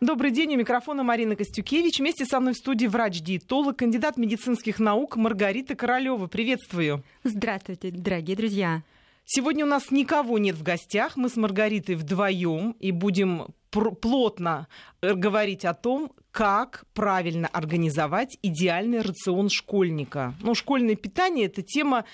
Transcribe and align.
Добрый 0.00 0.30
день, 0.30 0.54
у 0.54 0.56
микрофона 0.56 1.02
Марина 1.02 1.36
Костюкевич. 1.36 1.98
Вместе 1.98 2.24
со 2.24 2.40
мной 2.40 2.54
в 2.54 2.56
студии 2.56 2.86
врач-диетолог, 2.86 3.76
кандидат 3.76 4.16
медицинских 4.16 4.78
наук 4.78 5.16
Маргарита 5.16 5.74
Королева. 5.74 6.26
Приветствую. 6.26 7.04
Здравствуйте, 7.22 7.90
дорогие 7.90 8.34
друзья. 8.34 8.82
Сегодня 9.26 9.66
у 9.66 9.68
нас 9.68 9.90
никого 9.90 10.38
нет 10.38 10.56
в 10.56 10.62
гостях. 10.62 11.18
Мы 11.18 11.28
с 11.28 11.36
Маргаритой 11.36 11.96
вдвоем 11.96 12.74
и 12.80 12.92
будем 12.92 13.48
плотно 13.70 14.68
э, 15.02 15.12
говорить 15.12 15.66
о 15.66 15.74
том, 15.74 16.12
как 16.30 16.86
правильно 16.94 17.48
организовать 17.48 18.38
идеальный 18.40 19.02
рацион 19.02 19.50
школьника. 19.50 20.32
Ну, 20.40 20.54
школьное 20.54 20.94
питание– 20.94 21.44
это 21.46 21.60
тема 21.60 22.06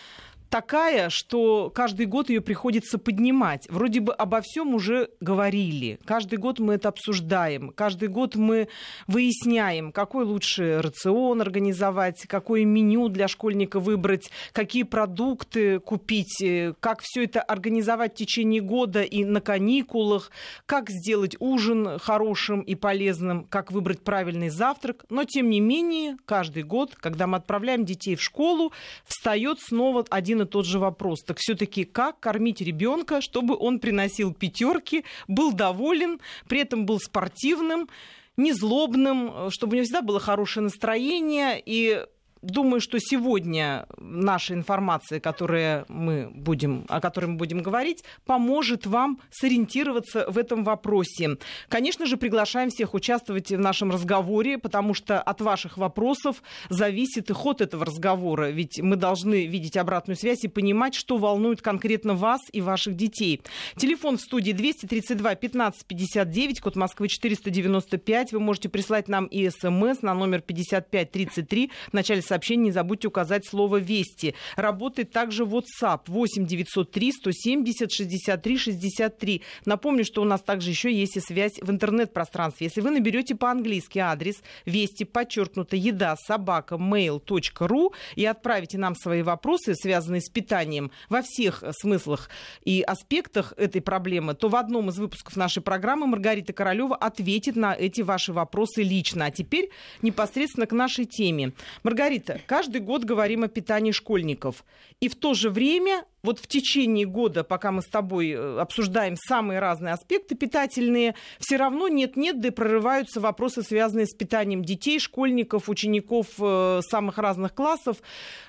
такая, 0.57 1.11
что 1.11 1.71
каждый 1.75 2.07
год 2.07 2.31
ее 2.31 2.41
приходится 2.41 2.97
поднимать. 2.97 3.67
Вроде 3.69 4.01
бы 4.01 4.15
обо 4.15 4.41
всем 4.41 4.75
уже 4.75 5.11
говорили. 5.21 5.99
Каждый 6.07 6.39
год 6.39 6.61
мы 6.61 6.75
это 6.75 6.89
обсуждаем. 6.89 7.73
Каждый 7.77 8.09
год 8.09 8.37
мы 8.37 8.69
выясняем, 9.07 9.93
какой 9.93 10.25
лучше 10.25 10.81
рацион 10.81 11.43
организовать, 11.43 12.27
какое 12.27 12.65
меню 12.65 13.09
для 13.11 13.29
школьника 13.29 13.81
выбрать, 13.81 14.31
какие 14.53 14.85
продукты 14.85 15.79
купить, 15.79 16.41
э, 16.41 16.73
как 16.81 17.01
все 17.03 17.25
это 17.25 17.43
организовать 17.43 18.15
в 18.15 18.17
течение 18.17 18.63
года 18.63 19.03
и 19.03 19.25
на 19.25 19.43
каникулах, 19.43 20.31
как 20.65 20.89
сделать 20.89 21.37
ужин 21.39 21.99
хорошим 21.99 22.63
и 22.63 22.75
полезным, 22.75 23.45
как 23.45 23.73
выбрать 23.73 24.01
правильный 24.01 24.49
завтрак. 24.49 25.05
Но, 25.11 25.25
тем 25.25 25.51
не 25.51 25.61
менее, 25.61 26.17
каждый 26.25 26.63
год, 26.63 26.95
когда 26.95 27.27
мы 27.27 27.37
отправляем 27.37 27.85
детей 27.85 28.17
в 28.17 28.23
школу, 28.23 28.73
встает 29.05 29.59
снова 29.61 30.07
один 30.09 30.37
один 30.37 30.46
и 30.47 30.51
тот 30.51 30.67
же 30.67 30.79
вопрос. 30.79 31.23
Так 31.23 31.39
все-таки 31.39 31.85
как 31.85 32.21
кормить 32.21 32.61
ребенка, 32.61 33.21
чтобы 33.21 33.57
он 33.57 33.79
приносил 33.79 34.33
пятерки, 34.33 35.05
был 35.29 35.53
доволен, 35.53 36.21
при 36.49 36.61
этом 36.61 36.87
был 36.87 36.99
спортивным, 37.01 37.89
не 38.37 38.53
злобным, 38.53 39.51
чтобы 39.51 39.73
у 39.73 39.75
него 39.77 39.85
всегда 39.85 40.03
было 40.03 40.21
хорошее 40.21 40.65
настроение 40.65 41.63
и 41.65 42.05
думаю, 42.47 42.81
что 42.81 42.99
сегодня 43.01 43.87
наша 43.99 44.55
информация, 44.55 45.21
которая 45.21 45.85
мы 45.89 46.31
будем, 46.33 46.85
о 46.89 47.01
которой 47.01 47.27
мы 47.27 47.37
будем 47.37 47.63
говорить, 47.63 48.05
поможет 48.25 48.87
вам 48.87 49.21
сориентироваться 49.31 50.27
в 50.31 50.39
этом 50.39 50.65
вопросе. 50.65 51.37
Конечно 51.69 52.07
же, 52.07 52.17
приглашаем 52.17 52.71
всех 52.71 52.95
участвовать 52.95 53.51
в 53.51 53.59
нашем 53.59 53.91
разговоре, 53.91 54.59
потому 54.59 54.95
что 54.95 55.21
от 55.21 55.41
ваших 55.41 55.77
вопросов 55.77 56.43
зависит 56.69 57.31
и 57.31 57.33
ход 57.33 57.61
этого 57.61 57.85
разговора. 57.85 58.51
Ведь 58.51 58.81
мы 58.81 58.97
должны 58.97 59.47
видеть 59.47 59.77
обратную 59.77 60.17
связь 60.17 60.45
и 60.45 60.49
понимать, 60.49 60.95
что 60.95 61.19
волнует 61.19 61.63
конкретно 61.63 62.15
вас 62.15 62.41
и 62.53 62.61
ваших 62.61 62.97
детей. 62.97 63.43
Телефон 63.77 64.19
в 64.19 64.21
студии 64.21 64.53
232 64.53 65.35
15 65.35 65.87
59, 65.87 66.61
код 66.61 66.77
Москвы 66.77 67.09
495. 67.09 68.33
Вы 68.33 68.41
можете 68.41 68.69
прислать 68.69 69.09
нам 69.09 69.27
и 69.27 69.49
смс 69.51 70.03
на 70.03 70.15
номер 70.15 70.41
5533 70.41 71.71
в 71.91 71.93
начале 71.93 72.23
сообщения 72.23 72.36
не 72.63 72.71
забудьте 72.71 73.09
указать 73.09 73.47
слово 73.47 73.77
«Вести». 73.77 74.35
Работает 74.57 75.11
также 75.11 75.45
WhatsApp 75.45 76.03
8 76.07 76.47
903 76.47 77.13
170 77.13 77.93
63 77.93 78.59
63. 78.59 79.43
Напомню, 79.65 80.05
что 80.05 80.23
у 80.23 80.25
нас 80.25 80.43
также 80.43 80.71
еще 80.71 80.93
есть 80.93 81.17
и 81.17 81.21
связь 81.21 81.59
в 81.61 81.71
интернет-пространстве. 81.71 82.67
Если 82.67 82.81
вы 82.81 82.91
наберете 82.91 83.35
по-английски 83.35 83.99
адрес 83.99 84.37
«Вести», 84.65 85.05
подчеркнуто 85.05 85.77
«Еда», 85.77 86.17
собака, 86.17 86.77
mail.ru 86.77 87.93
и 88.15 88.25
отправите 88.25 88.79
нам 88.79 88.95
свои 88.95 89.23
вопросы, 89.23 89.75
связанные 89.75 90.21
с 90.21 90.29
питанием 90.29 90.91
во 91.09 91.23
всех 91.23 91.63
смыслах 91.81 92.29
и 92.65 92.83
аспектах 92.83 93.53
этой 93.57 93.81
проблемы, 93.81 94.35
то 94.35 94.49
в 94.49 94.57
одном 94.57 94.91
из 94.91 94.99
выпусков 94.99 95.37
нашей 95.37 95.63
программы 95.63 96.07
Маргарита 96.07 96.53
Королева 96.53 96.97
ответит 96.97 97.57
на 97.57 97.75
эти 97.75 98.03
ваши 98.03 98.33
вопросы 98.33 98.83
лично. 98.83 99.27
А 99.27 99.31
теперь 99.31 99.71
непосредственно 100.03 100.67
к 100.67 100.73
нашей 100.73 101.05
теме. 101.05 101.53
Маргарита, 101.83 102.26
Маргарита, 102.27 102.41
каждый 102.47 102.81
год 102.81 103.05
говорим 103.05 103.45
о 103.45 103.49
питании 103.49 103.93
школьников. 103.93 104.65
И 105.01 105.09
в 105.09 105.15
то 105.15 105.35
же 105.35 105.51
время, 105.51 106.05
вот 106.23 106.39
в 106.39 106.47
течение 106.47 107.07
года, 107.07 107.45
пока 107.45 107.71
мы 107.73 107.83
с 107.83 107.87
тобой 107.87 108.31
э, 108.31 108.59
обсуждаем 108.59 109.17
самые 109.17 109.61
разные 109.61 109.95
аспекты 109.95 110.35
питательные, 110.35 111.15
все 111.39 111.57
равно 111.57 111.89
нет-нет, 111.89 112.41
да 112.41 112.49
и 112.49 112.51
прорываются 112.51 113.21
вопросы, 113.21 113.63
связанные 113.63 114.07
с 114.07 114.15
питанием 114.15 114.65
детей, 114.65 114.99
школьников, 114.99 115.69
учеников 115.69 116.27
э, 116.39 116.81
самых 116.89 117.19
разных 117.19 117.55
классов. 117.55 117.99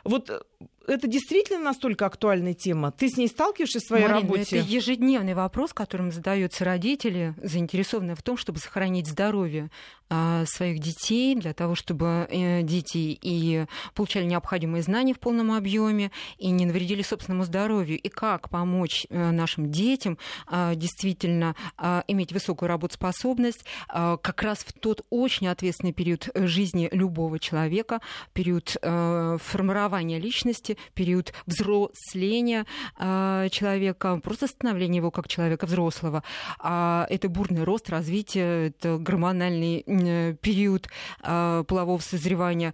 Вот 0.03 0.29
э, 0.29 0.41
это 0.87 1.07
действительно 1.07 1.59
настолько 1.59 2.05
актуальная 2.05 2.53
тема? 2.53 2.91
Ты 2.91 3.09
с 3.09 3.17
ней 3.17 3.27
сталкиваешься 3.27 3.79
в 3.79 3.83
своей 3.83 4.07
Марина, 4.07 4.21
работе? 4.21 4.59
Это 4.59 4.67
ежедневный 4.67 5.33
вопрос, 5.33 5.73
которым 5.73 6.11
задаются 6.11 6.63
родители, 6.63 7.35
заинтересованные 7.43 8.15
в 8.15 8.23
том, 8.23 8.37
чтобы 8.37 8.59
сохранить 8.59 9.07
здоровье 9.07 9.69
а, 10.09 10.45
своих 10.45 10.79
детей, 10.79 11.35
для 11.35 11.53
того, 11.53 11.75
чтобы 11.75 12.27
э, 12.29 12.61
дети 12.61 13.19
и 13.21 13.65
получали 13.93 14.23
необходимые 14.23 14.81
знания 14.81 15.13
в 15.13 15.19
полном 15.19 15.51
объеме 15.51 16.11
и 16.37 16.49
не 16.49 16.65
навредили 16.65 17.01
собственному 17.01 17.43
здоровью. 17.43 17.99
И 17.99 18.07
как 18.07 18.49
помочь 18.49 19.05
э, 19.09 19.31
нашим 19.31 19.69
детям 19.69 20.17
а, 20.47 20.75
действительно 20.75 21.55
а, 21.77 22.05
иметь 22.07 22.31
высокую 22.31 22.69
работоспособность 22.69 23.65
как 23.89 24.41
раз 24.41 24.59
в 24.59 24.73
тот 24.73 25.05
очень 25.09 25.47
ответственный 25.47 25.93
период 25.93 26.29
жизни 26.35 26.87
любого 26.91 27.39
человека, 27.39 28.01
период 28.33 28.77
э, 28.81 29.37
формирования 29.41 30.19
личности, 30.19 30.46
период 30.93 31.33
взросления 31.45 32.65
э, 32.99 33.47
человека, 33.51 34.19
просто 34.23 34.47
становления 34.47 34.97
его 34.97 35.11
как 35.11 35.27
человека 35.27 35.65
взрослого. 35.65 36.23
А 36.59 37.05
это 37.09 37.29
бурный 37.29 37.63
рост, 37.63 37.89
развитие, 37.89 38.69
это 38.69 38.97
гормональный 38.97 39.83
э, 39.85 40.35
период 40.41 40.89
э, 41.23 41.63
полового 41.67 41.99
созревания, 41.99 42.73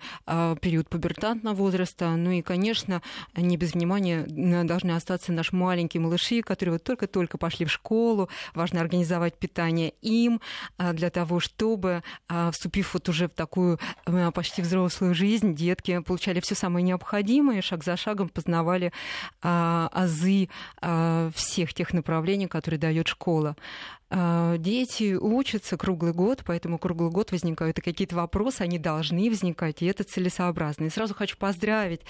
период 0.62 0.90
пубертантного 0.90 1.56
возраста. 1.56 2.10
Ну 2.16 2.32
и, 2.32 2.42
конечно, 2.42 3.02
не 3.36 3.58
без 3.58 3.74
внимания 3.74 4.26
должны 4.64 4.92
остаться 4.92 5.32
наши 5.32 5.56
маленькие 5.56 6.02
малыши, 6.02 6.42
которые 6.42 6.74
вот 6.74 6.84
только-только 6.84 7.38
пошли 7.38 7.66
в 7.66 7.72
школу. 7.72 8.30
Важно 8.54 8.82
организовать 8.82 9.38
питание 9.38 9.94
им 10.02 10.42
для 10.78 11.10
того, 11.10 11.40
чтобы, 11.40 12.04
вступив 12.52 12.94
вот 12.94 13.10
уже 13.10 13.28
в 13.28 13.32
такую 13.32 13.80
почти 14.34 14.62
взрослую 14.62 15.14
жизнь, 15.14 15.56
детки 15.56 16.00
получали 16.02 16.40
все 16.40 16.56
самое 16.56 16.84
необходимое, 16.84 17.62
шаг 17.64 17.84
за 17.84 17.98
шагом 17.98 18.30
познавали 18.30 18.92
а, 19.42 19.90
азы 19.92 20.50
а, 20.82 21.32
всех 21.34 21.74
тех 21.74 21.94
направлений, 21.94 22.48
которые 22.48 22.80
дает 22.80 23.08
школа. 23.08 23.56
А, 24.16 24.58
дети 24.58 25.16
учатся 25.16 25.76
круглый 25.76 26.14
год, 26.14 26.44
поэтому 26.46 26.78
круглый 26.78 27.10
год 27.10 27.32
возникают 27.32 27.80
и 27.80 27.82
какие-то 27.82 28.16
вопросы, 28.16 28.62
они 28.62 28.78
должны 28.78 29.28
возникать, 29.30 29.82
и 29.82 29.88
это 29.88 30.04
целесообразно. 30.04 30.86
И 30.86 30.90
сразу 30.90 31.16
хочу 31.16 31.36
поздравить 31.36 32.02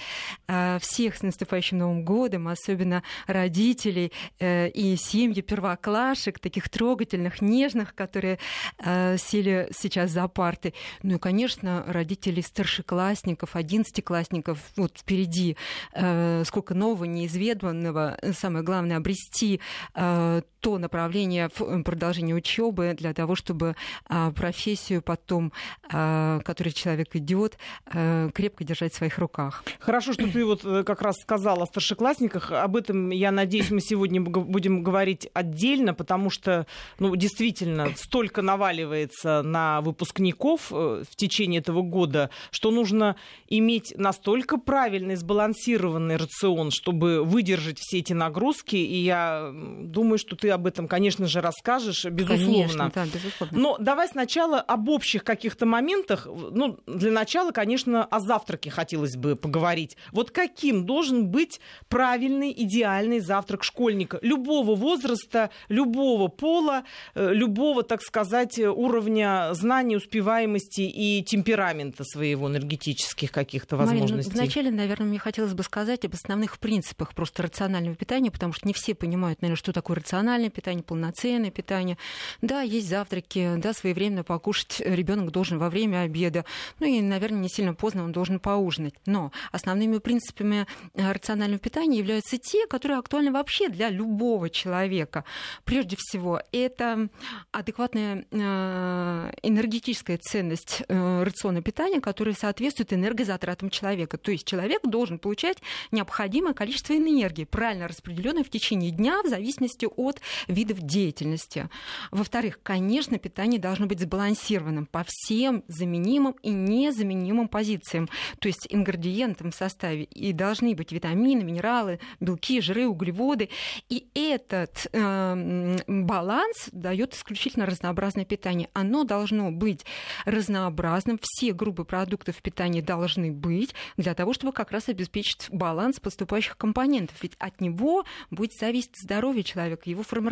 а, 0.46 0.78
всех 0.80 1.16
с 1.16 1.22
наступающим 1.22 1.78
Новым 1.78 2.04
годом, 2.04 2.48
особенно 2.48 3.02
родителей 3.26 4.12
э, 4.38 4.68
и 4.68 4.96
семьи 4.96 5.40
первоклашек, 5.40 6.38
таких 6.38 6.68
трогательных, 6.68 7.40
нежных, 7.40 7.94
которые 7.94 8.38
а, 8.78 9.16
сели 9.16 9.68
сейчас 9.72 10.10
за 10.10 10.28
парты. 10.28 10.74
Ну 11.02 11.16
и, 11.16 11.18
конечно, 11.18 11.84
родителей 11.86 12.42
старшеклассников, 12.42 13.56
одиннадцатиклассников, 13.56 14.58
вот 14.76 14.98
впереди 14.98 15.56
э, 15.94 16.42
сколько 16.44 16.74
нового, 16.74 17.04
неизведанного. 17.04 18.18
Самое 18.36 18.62
главное, 18.62 18.98
обрести 18.98 19.60
э, 19.94 20.42
то 20.64 20.78
направление 20.78 21.50
в 21.54 21.82
продолжение 21.82 22.34
учебы 22.34 22.94
для 22.96 23.12
того, 23.12 23.34
чтобы 23.34 23.76
а, 24.08 24.30
профессию 24.30 25.02
потом, 25.02 25.52
а, 25.92 26.40
которой 26.40 26.70
человек 26.70 27.14
идет, 27.16 27.58
а, 27.84 28.30
крепко 28.30 28.64
держать 28.64 28.94
в 28.94 28.96
своих 28.96 29.18
руках. 29.18 29.62
Хорошо, 29.78 30.14
что 30.14 30.26
ты 30.26 30.42
вот 30.42 30.64
э, 30.64 30.82
как 30.82 31.02
раз 31.02 31.16
сказала 31.20 31.64
о 31.64 31.66
старшеклассниках. 31.66 32.50
Об 32.50 32.76
этом, 32.76 33.10
я 33.10 33.30
надеюсь, 33.30 33.70
мы 33.70 33.82
сегодня 33.82 34.22
будем 34.22 34.82
говорить 34.82 35.28
отдельно, 35.34 35.92
потому 35.92 36.30
что, 36.30 36.66
ну, 36.98 37.14
действительно, 37.14 37.90
столько 37.96 38.40
наваливается 38.40 39.42
на 39.42 39.82
выпускников 39.82 40.72
э, 40.72 41.04
в 41.06 41.14
течение 41.14 41.60
этого 41.60 41.82
года, 41.82 42.30
что 42.50 42.70
нужно 42.70 43.16
иметь 43.48 43.92
настолько 43.98 44.56
правильный, 44.56 45.16
сбалансированный 45.16 46.16
рацион, 46.16 46.70
чтобы 46.70 47.22
выдержать 47.22 47.78
все 47.78 47.98
эти 47.98 48.14
нагрузки. 48.14 48.76
И 48.76 48.96
я 48.96 49.52
думаю, 49.52 50.16
что 50.16 50.36
ты 50.36 50.53
об 50.54 50.66
этом, 50.66 50.88
конечно 50.88 51.26
же, 51.26 51.40
расскажешь, 51.40 52.04
безусловно. 52.04 52.44
Конечно, 52.44 52.92
да, 52.94 53.06
безусловно. 53.06 53.58
Но 53.58 53.76
давай 53.78 54.08
сначала 54.08 54.60
об 54.60 54.88
общих 54.88 55.24
каких-то 55.24 55.66
моментах. 55.66 56.26
Ну, 56.26 56.78
для 56.86 57.10
начала, 57.10 57.50
конечно, 57.50 58.04
о 58.04 58.20
завтраке 58.20 58.70
хотелось 58.70 59.16
бы 59.16 59.36
поговорить. 59.36 59.96
Вот 60.12 60.30
каким 60.30 60.86
должен 60.86 61.28
быть 61.28 61.60
правильный, 61.88 62.52
идеальный 62.56 63.20
завтрак 63.20 63.64
школьника? 63.64 64.18
Любого 64.22 64.74
возраста, 64.74 65.50
любого 65.68 66.28
пола, 66.28 66.84
э, 67.14 67.32
любого, 67.32 67.82
так 67.82 68.02
сказать, 68.02 68.58
уровня 68.58 69.48
знаний, 69.52 69.96
успеваемости 69.96 70.82
и 70.82 71.22
темперамента 71.22 72.04
своего, 72.04 72.48
энергетических 72.48 73.30
каких-то 73.30 73.76
возможностей. 73.76 74.30
Марина, 74.30 74.44
вначале, 74.44 74.70
наверное, 74.70 75.06
мне 75.06 75.18
хотелось 75.18 75.54
бы 75.54 75.62
сказать 75.62 76.04
об 76.04 76.14
основных 76.14 76.58
принципах 76.58 77.14
просто 77.14 77.42
рационального 77.42 77.96
питания, 77.96 78.30
потому 78.30 78.52
что 78.52 78.66
не 78.66 78.74
все 78.74 78.94
понимают, 78.94 79.42
наверное, 79.42 79.58
что 79.58 79.72
такое 79.72 79.96
рациональное 79.96 80.43
рациональное 80.44 80.50
питание, 80.50 80.82
полноценное 80.82 81.50
питание. 81.50 81.98
Да, 82.42 82.62
есть 82.62 82.88
завтраки, 82.88 83.56
да, 83.56 83.72
своевременно 83.72 84.24
покушать 84.24 84.80
ребенок 84.80 85.30
должен 85.30 85.58
во 85.58 85.70
время 85.70 86.00
обеда. 86.00 86.44
Ну 86.80 86.86
и, 86.86 87.00
наверное, 87.00 87.40
не 87.40 87.48
сильно 87.48 87.74
поздно 87.74 88.04
он 88.04 88.12
должен 88.12 88.38
поужинать. 88.38 88.94
Но 89.06 89.32
основными 89.52 89.98
принципами 89.98 90.66
э, 90.94 91.12
рационального 91.12 91.58
питания 91.58 91.98
являются 91.98 92.38
те, 92.38 92.66
которые 92.66 92.98
актуальны 92.98 93.32
вообще 93.32 93.68
для 93.68 93.90
любого 93.90 94.50
человека. 94.50 95.24
Прежде 95.64 95.96
всего, 95.98 96.40
это 96.52 97.08
адекватная 97.52 98.24
э, 98.30 99.32
энергетическая 99.42 100.18
ценность 100.18 100.82
э, 100.88 101.22
рациона 101.22 101.62
питания, 101.62 102.00
которая 102.00 102.34
соответствует 102.34 102.92
энергозатратам 102.92 103.70
человека. 103.70 104.18
То 104.18 104.32
есть 104.32 104.46
человек 104.46 104.82
должен 104.84 105.18
получать 105.18 105.58
необходимое 105.92 106.54
количество 106.54 106.94
энергии, 106.94 107.44
правильно 107.44 107.88
распределенное 107.88 108.44
в 108.44 108.50
течение 108.50 108.90
дня 108.90 109.22
в 109.22 109.28
зависимости 109.28 109.86
от 109.96 110.20
видов 110.48 110.80
деятельности. 110.80 111.68
Во-вторых, 112.10 112.60
конечно, 112.62 113.18
питание 113.18 113.60
должно 113.60 113.86
быть 113.86 114.00
сбалансированным 114.00 114.86
по 114.86 115.04
всем 115.06 115.64
заменимым 115.68 116.36
и 116.42 116.50
незаменимым 116.50 117.48
позициям, 117.48 118.08
то 118.38 118.48
есть 118.48 118.66
ингредиентам 118.70 119.50
в 119.50 119.54
составе. 119.54 120.04
И 120.04 120.32
должны 120.32 120.74
быть 120.74 120.92
витамины, 120.92 121.44
минералы, 121.44 122.00
белки, 122.20 122.60
жиры, 122.60 122.86
углеводы. 122.86 123.48
И 123.88 124.08
этот 124.14 124.86
э, 124.92 125.76
баланс 125.86 126.68
дает 126.72 127.14
исключительно 127.14 127.66
разнообразное 127.66 128.24
питание. 128.24 128.68
Оно 128.72 129.04
должно 129.04 129.50
быть 129.50 129.84
разнообразным. 130.24 131.18
Все 131.22 131.52
группы 131.52 131.84
продуктов 131.84 132.36
питания 132.42 132.82
должны 132.82 133.30
быть 133.32 133.74
для 133.96 134.14
того, 134.14 134.32
чтобы 134.32 134.52
как 134.52 134.70
раз 134.72 134.88
обеспечить 134.88 135.48
баланс 135.50 136.00
поступающих 136.00 136.56
компонентов. 136.56 137.16
Ведь 137.22 137.34
от 137.38 137.60
него 137.60 138.04
будет 138.30 138.52
зависеть 138.54 138.96
здоровье 139.00 139.42
человека, 139.42 139.88
его 139.88 140.02
формирование. 140.02 140.23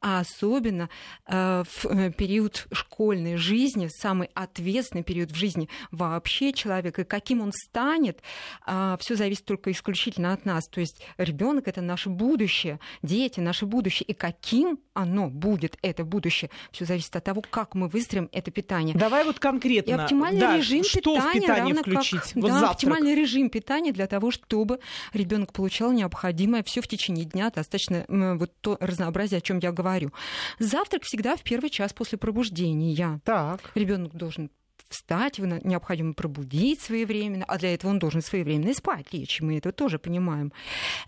А 0.00 0.20
особенно 0.20 0.88
э, 1.26 1.64
в 1.66 1.86
э, 1.86 2.12
период 2.12 2.66
школьной 2.72 3.36
жизни, 3.36 3.88
самый 3.88 4.30
ответственный 4.34 5.04
период 5.04 5.30
в 5.30 5.34
жизни 5.34 5.68
вообще 5.90 6.52
человека, 6.52 7.02
и 7.02 7.04
каким 7.04 7.40
он 7.40 7.52
станет, 7.52 8.22
э, 8.66 8.96
все 9.00 9.16
зависит 9.16 9.44
только 9.44 9.70
исключительно 9.70 10.32
от 10.32 10.44
нас. 10.44 10.68
То 10.68 10.80
есть 10.80 11.02
ребенок 11.18 11.68
это 11.68 11.80
наше 11.82 12.08
будущее, 12.08 12.80
дети 13.02 13.40
наше 13.40 13.66
будущее. 13.66 14.06
И 14.06 14.14
каким 14.14 14.78
оно 14.94 15.28
будет, 15.28 15.78
это 15.82 16.04
будущее, 16.04 16.50
все 16.72 16.84
зависит 16.84 17.14
от 17.16 17.24
того, 17.24 17.42
как 17.42 17.74
мы 17.74 17.88
выстроим 17.88 18.28
это 18.32 18.50
питание. 18.50 18.94
Давай 18.94 19.24
вот 19.24 19.38
конкретно. 19.38 19.90
И 19.90 19.94
оптимальный 19.94 20.40
да, 20.40 20.56
режим 20.56 20.84
что 20.84 21.00
питания, 21.00 21.20
в 21.20 21.32
питание 21.32 21.74
равно 21.74 21.82
включить? 21.82 22.20
как 22.20 22.34
вот 22.34 22.48
да, 22.48 22.52
завтрак. 22.52 22.72
оптимальный 22.72 23.14
режим 23.14 23.50
питания 23.50 23.92
для 23.92 24.06
того, 24.06 24.30
чтобы 24.30 24.80
ребенок 25.12 25.52
получал 25.52 25.92
необходимое 25.92 26.62
все 26.62 26.80
в 26.80 26.88
течение 26.88 27.24
дня, 27.24 27.50
достаточно 27.50 28.04
вот 28.08 28.52
то 28.60 28.76
разнообразие, 28.80 28.99
о 29.38 29.40
чем 29.40 29.58
я 29.58 29.72
говорю. 29.72 30.12
Завтрак 30.58 31.02
всегда 31.04 31.36
в 31.36 31.42
первый 31.42 31.70
час 31.70 31.92
после 31.92 32.18
пробуждения. 32.18 33.20
Так. 33.24 33.70
Ребенок 33.74 34.14
должен 34.14 34.50
встать, 34.90 35.38
его 35.38 35.58
необходимо 35.62 36.12
пробудить 36.12 36.80
своевременно, 36.80 37.44
а 37.46 37.58
для 37.58 37.74
этого 37.74 37.90
он 37.90 37.98
должен 37.98 38.22
своевременно 38.22 38.70
и 38.70 38.74
спать 38.74 39.12
лечь, 39.12 39.40
мы 39.40 39.56
это 39.56 39.72
тоже 39.72 39.98
понимаем. 39.98 40.52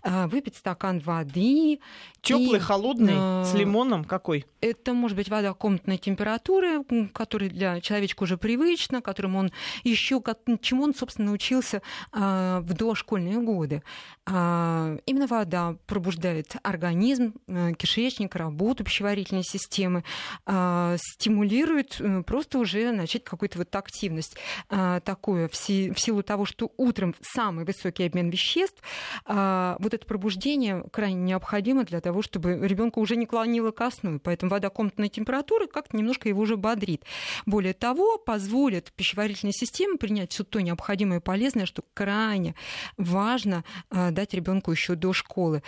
А, 0.01 0.27
выпить 0.27 0.55
стакан 0.55 0.99
воды. 0.99 1.79
Теплый, 2.21 2.57
и, 2.57 2.61
холодный, 2.61 3.13
э, 3.15 3.45
с 3.45 3.53
лимоном 3.53 4.05
какой? 4.05 4.45
Это 4.61 4.93
может 4.93 5.17
быть 5.17 5.27
вода 5.29 5.53
комнатной 5.53 5.97
температуры, 5.97 6.83
которая 7.13 7.49
для 7.49 7.81
человечка 7.81 8.23
уже 8.23 8.37
привычна, 8.37 9.01
которым 9.01 9.35
он 9.35 9.51
еще, 9.83 10.21
чему 10.61 10.83
он, 10.83 10.95
собственно, 10.95 11.27
научился 11.27 11.81
э, 12.13 12.59
в 12.61 12.73
дошкольные 12.73 13.39
годы. 13.41 13.83
Э, 14.25 14.97
именно 15.05 15.27
вода 15.27 15.75
пробуждает 15.85 16.55
организм, 16.63 17.33
э, 17.47 17.73
кишечник, 17.77 18.35
работу 18.35 18.85
пищеварительной 18.85 19.43
системы, 19.43 20.05
э, 20.45 20.97
стимулирует 20.97 21.97
э, 21.99 22.23
просто 22.23 22.59
уже 22.59 22.91
начать 22.93 23.25
какой-то 23.25 23.57
вот 23.57 23.69
активность 23.75 24.37
а, 24.69 24.99
такую 24.99 25.49
в, 25.49 25.55
си, 25.55 25.91
в 25.91 25.99
силу 25.99 26.23
того, 26.23 26.45
что 26.45 26.71
утром 26.77 27.15
самый 27.21 27.65
высокий 27.65 28.05
обмен 28.05 28.29
веществ, 28.29 28.81
а, 29.25 29.75
вот 29.79 29.93
это 29.93 30.05
пробуждение 30.05 30.83
крайне 30.91 31.21
необходимо 31.21 31.83
для 31.83 32.01
того, 32.01 32.21
чтобы 32.21 32.59
ребенка 32.67 32.99
уже 32.99 33.15
не 33.15 33.25
клонило 33.25 33.71
ко 33.71 33.91
сну. 33.91 34.19
Поэтому 34.19 34.51
вода 34.51 34.69
комнатной 34.69 35.09
температуры 35.09 35.67
как-то 35.67 35.97
немножко 35.97 36.29
его 36.29 36.41
уже 36.41 36.57
бодрит. 36.57 37.03
Более 37.45 37.73
того, 37.73 38.17
позволит 38.17 38.91
пищеварительной 38.93 39.53
системе 39.53 39.97
принять 39.97 40.31
все 40.31 40.43
то 40.43 40.59
необходимое 40.61 41.19
и 41.19 41.21
полезное, 41.21 41.65
что 41.65 41.83
крайне 41.93 42.55
важно 42.97 43.63
а, 43.89 44.11
дать 44.11 44.33
ребенку 44.33 44.71
еще 44.71 44.95
до 44.95 45.13
школы. 45.13 45.63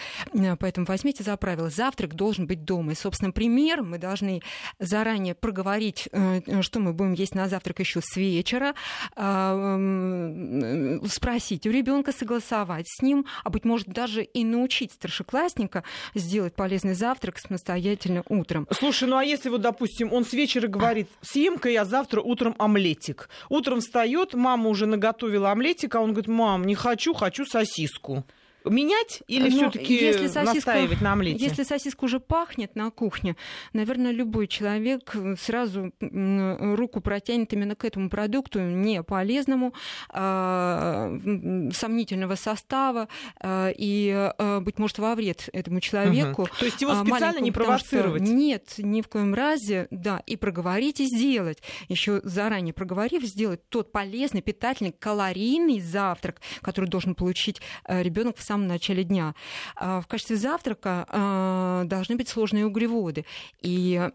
Поэтому 0.59 0.85
возьмите 0.85 1.23
за 1.23 1.37
правило, 1.37 1.69
завтрак 1.69 2.15
должен 2.15 2.47
быть 2.47 2.63
дома. 2.65 2.91
И, 2.91 2.95
собственно, 2.95 3.31
пример 3.31 3.83
мы 3.83 3.97
должны 3.97 4.41
заранее 4.79 5.35
проговорить, 5.35 6.09
э, 6.11 6.61
что 6.61 6.79
мы 6.79 6.93
будем 6.93 7.13
есть 7.13 7.35
на 7.35 7.47
завтрак 7.47 7.79
еще 7.79 7.94
с 8.01 8.15
вечера, 8.15 8.73
а, 9.15 9.77
спросить 11.07 11.65
у 11.67 11.71
ребенка, 11.71 12.11
согласовать 12.11 12.87
с 12.87 13.01
ним, 13.01 13.25
а 13.43 13.49
быть 13.49 13.65
может 13.65 13.87
даже 13.87 14.23
и 14.23 14.43
научить 14.43 14.91
старшеклассника 14.91 15.83
сделать 16.13 16.55
полезный 16.55 16.93
завтрак 16.93 17.37
самостоятельно 17.37 18.23
утром. 18.29 18.67
Слушай, 18.71 19.07
ну 19.09 19.17
а 19.17 19.23
если 19.23 19.49
вот, 19.49 19.61
допустим, 19.61 20.13
он 20.13 20.25
с 20.25 20.33
вечера 20.33 20.67
говорит, 20.67 21.09
съем-ка 21.21 21.69
я 21.69 21.85
завтра 21.85 22.21
утром 22.21 22.55
омлетик. 22.57 23.29
Утром 23.49 23.79
встает, 23.79 24.33
мама 24.33 24.69
уже 24.69 24.85
наготовила 24.85 25.51
омлетик, 25.51 25.95
а 25.95 26.01
он 26.01 26.11
говорит, 26.11 26.27
мам, 26.27 26.65
не 26.65 26.75
хочу, 26.75 27.13
хочу 27.13 27.45
сосиску 27.45 28.25
менять 28.65 29.23
или 29.27 29.49
ну, 29.49 29.69
все-таки 29.69 30.11
настаивать 30.33 31.01
на 31.01 31.13
омлете? 31.13 31.43
Если 31.43 31.63
сосиска 31.63 32.05
уже 32.05 32.19
пахнет 32.19 32.75
на 32.75 32.91
кухне, 32.91 33.35
наверное, 33.73 34.11
любой 34.11 34.47
человек 34.47 35.15
сразу 35.39 35.91
руку 35.99 37.01
протянет 37.01 37.53
именно 37.53 37.75
к 37.75 37.85
этому 37.85 38.09
продукту, 38.09 38.59
не 38.59 39.03
полезному, 39.03 39.73
а, 40.09 41.17
сомнительного 41.73 42.35
состава 42.35 43.07
а, 43.39 43.69
и, 43.69 44.11
а, 44.37 44.59
быть 44.61 44.79
может, 44.79 44.99
во 44.99 45.15
вред 45.15 45.49
этому 45.53 45.79
человеку. 45.81 46.43
Угу. 46.43 46.51
То 46.59 46.65
есть 46.65 46.81
его 46.81 46.95
специально 46.95 47.39
не 47.39 47.51
провоцировать? 47.51 48.23
Что, 48.23 48.33
нет, 48.33 48.73
ни 48.77 49.01
в 49.01 49.07
коем 49.07 49.33
разе, 49.33 49.87
да, 49.91 50.21
и 50.25 50.35
проговорить, 50.35 50.99
и 50.99 51.05
сделать. 51.05 51.59
Еще 51.89 52.21
заранее 52.23 52.73
проговорив, 52.73 53.23
сделать 53.23 53.67
тот 53.69 53.91
полезный, 53.91 54.41
питательный, 54.41 54.91
калорийный 54.91 55.79
завтрак, 55.79 56.41
который 56.61 56.89
должен 56.89 57.15
получить 57.15 57.61
ребенок 57.87 58.37
в 58.37 58.43
самом 58.43 58.54
самом 58.55 58.67
начале 58.67 59.03
дня. 59.03 59.35
А, 59.75 60.01
в 60.01 60.07
качестве 60.07 60.37
завтрака 60.37 61.05
а, 61.09 61.83
должны 61.85 62.15
быть 62.15 62.29
сложные 62.29 62.65
углеводы. 62.65 63.25
И 63.61 64.09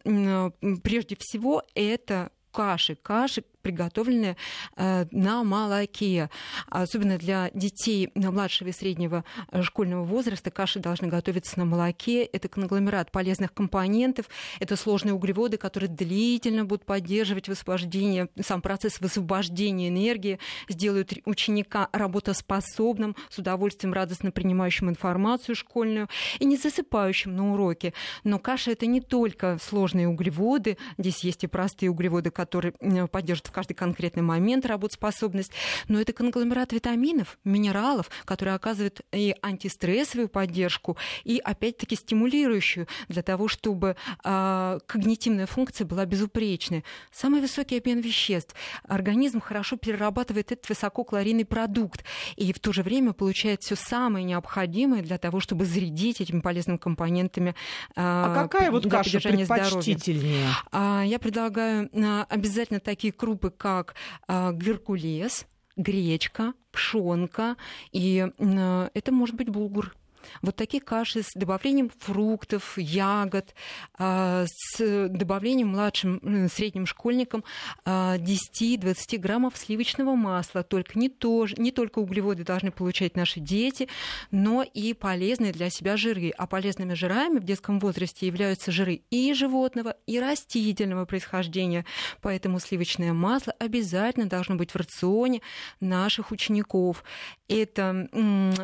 прежде 0.83 1.17
всего 1.19 1.63
это 1.75 2.31
каши, 2.53 2.97
каши, 2.97 3.45
приготовленные 3.63 4.37
э, 4.77 5.07
на 5.11 5.45
молоке. 5.45 6.31
Особенно 6.69 7.19
для 7.19 7.51
детей 7.55 8.11
младшего 8.15 8.69
и 8.69 8.73
среднего 8.73 9.25
э, 9.51 9.63
школьного 9.63 10.05
возраста 10.05 10.51
каши 10.51 10.79
должны 10.79 11.09
готовиться 11.09 11.59
на 11.59 11.65
молоке. 11.65 12.25
Это 12.25 12.49
конгломерат 12.49 13.11
полезных 13.11 13.53
компонентов, 13.53 14.27
это 14.59 14.77
сложные 14.77 15.15
углеводы, 15.15 15.57
которые 15.57 15.89
длительно 15.89 16.65
будут 16.65 16.85
поддерживать 16.85 17.49
высвобождение, 17.49 18.29
сам 18.41 18.63
процесс 18.63 19.01
высвобождения 19.01 19.89
энергии, 19.89 20.39
сделают 20.69 21.13
ученика 21.25 21.89
работоспособным, 21.93 23.17
с 23.29 23.39
удовольствием 23.39 23.93
радостно 23.93 24.31
принимающим 24.31 24.89
информацию 24.89 25.55
школьную 25.55 26.09
и 26.39 26.45
не 26.45 26.57
засыпающим 26.57 27.35
на 27.35 27.53
уроке. 27.53 27.93
Но 28.25 28.39
каша 28.39 28.73
это 28.73 28.87
не 28.87 29.01
только 29.01 29.59
сложные 29.63 30.09
углеводы, 30.09 30.79
здесь 30.99 31.25
есть 31.25 31.45
и 31.45 31.47
простые 31.47 31.91
углеводы, 31.91 32.31
которые 32.31 32.73
поддерживают 33.09 33.50
в 33.51 33.53
каждый 33.53 33.75
конкретный 33.75 34.23
момент 34.23 34.65
работоспособность, 34.65 35.53
но 35.89 36.01
это 36.01 36.13
конгломерат 36.13 36.73
витаминов, 36.73 37.39
минералов, 37.45 38.09
которые 38.25 38.55
оказывают 38.55 39.01
и 39.13 39.35
антистрессовую 39.43 40.29
поддержку, 40.29 40.97
и 41.25 41.41
опять-таки 41.43 41.97
стимулирующую 41.97 42.87
для 43.09 43.23
того, 43.23 43.49
чтобы 43.49 43.97
э, 44.25 44.79
когнитивная 44.87 45.47
функция 45.47 45.85
была 45.85 46.07
безупречной. 46.07 46.85
Самый 47.13 47.41
высокий 47.41 47.77
обмен 47.79 48.01
веществ. 48.01 48.55
Организм 48.85 49.41
хорошо 49.41 49.77
перерабатывает 49.77 50.53
этот 50.53 50.69
высококалорийный 50.69 51.45
продукт 51.45 52.05
и 52.37 52.53
в 52.53 52.61
то 52.61 52.73
же 52.73 52.83
время 52.83 53.13
получает 53.13 53.63
все 53.63 53.75
самое 53.75 54.25
необходимое 54.25 55.03
для 55.03 55.19
того, 55.19 55.41
чтобы 55.41 55.65
зарядить 55.65 56.21
этими 56.21 56.41
полезными 56.41 56.77
компонентами. 56.77 57.51
Э, 57.91 57.95
а 57.97 58.35
какая 58.43 58.71
вот 58.71 58.89
каша 58.89 59.21
предпочтительнее? 59.21 60.47
Здоровья. 60.71 61.05
Я 61.05 61.19
предлагаю 61.19 61.91
обязательно 62.29 62.79
такие 62.79 63.13
крупные 63.13 63.40
группы, 63.41 63.51
как 63.57 63.95
а, 64.29 64.53
геркулес, 64.53 65.47
гречка, 65.77 66.53
пшенка, 66.73 67.57
и 67.91 68.29
это 68.39 69.13
может 69.13 69.37
быть 69.37 69.49
булгур. 69.49 69.95
Вот 70.43 70.57
такие 70.57 70.83
каши 70.83 71.23
с 71.23 71.31
добавлением 71.35 71.91
фруктов, 71.99 72.79
ягод, 72.79 73.55
а, 73.99 74.45
с 74.47 75.09
добавлением 75.09 75.69
младшим, 75.69 76.49
средним 76.53 76.87
школьникам 76.87 77.45
10-20 77.85 79.19
граммов 79.19 79.57
сливочного 79.57 80.15
масла. 80.15 80.63
Только 80.63 80.99
не, 80.99 81.09
то, 81.09 81.47
не 81.57 81.73
только 81.73 81.99
углеводы 81.99 82.45
должны 82.45 82.71
получать 82.71 83.17
наши 83.17 83.41
дети, 83.41 83.89
но 84.31 84.63
и 84.63 84.95
полезные 84.95 85.53
для 85.53 85.71
себя 85.71 85.97
жиры. 85.97 86.31
А 86.37 86.47
полезными 86.47 86.95
жирами 86.95 87.39
в 87.39 87.45
детском 87.45 87.79
возрасте 87.81 88.27
являются 88.27 88.73
жиры 88.73 89.03
и 89.11 89.33
животного, 89.35 89.97
и 90.07 90.19
растительного 90.19 91.05
происхождения. 91.05 91.85
Поэтому 92.21 92.61
сливочное 92.61 93.13
масло 93.13 93.53
обязательно 93.59 94.27
должно 94.27 94.57
быть 94.57 94.73
в 94.73 94.77
рационе 94.77 95.41
наших 95.81 96.31
учеников. 96.31 97.05
Это 97.49 98.09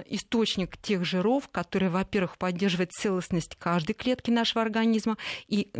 источник 0.09 0.77
тех 0.77 1.05
жиров, 1.05 1.46
которые, 1.51 1.91
во-первых, 1.91 2.39
поддерживают 2.39 2.93
целостность 2.93 3.57
каждой 3.57 3.95
клетки 3.95 4.31
нашего 4.31 4.63
организма, 4.63 5.17
и 5.49 5.71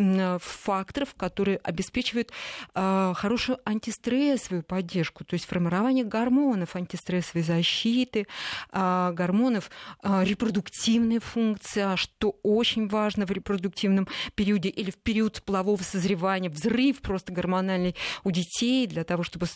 факторов, 0.41 1.15
которые 1.15 1.59
обеспечивают 1.59 2.31
э, 2.75 3.13
хорошую 3.15 3.59
антистрессовую 3.65 4.63
поддержку, 4.63 5.25
то 5.25 5.35
есть 5.35 5.47
формирование 5.47 6.05
гормонов 6.05 6.77
антистрессовой 6.77 7.43
защиты, 7.43 8.27
э, 8.73 9.13
гормонов 9.13 9.71
э, 10.03 10.25
репродуктивной 10.25 11.19
функции, 11.19 11.81
а 11.81 11.97
что 11.97 12.37
очень 12.43 12.89
важно 12.89 13.27
в 13.27 13.31
репродуктивном 13.31 14.09
периоде 14.35 14.69
или 14.69 14.91
в 14.91 14.97
период 14.97 15.43
полового 15.43 15.83
созревания, 15.83 16.51
взрыв 16.51 17.01
просто 17.01 17.33
гормональный 17.33 17.95
у 18.25 18.31
детей 18.31 18.87
для 18.87 19.05
того, 19.05 19.23
чтобы 19.23 19.47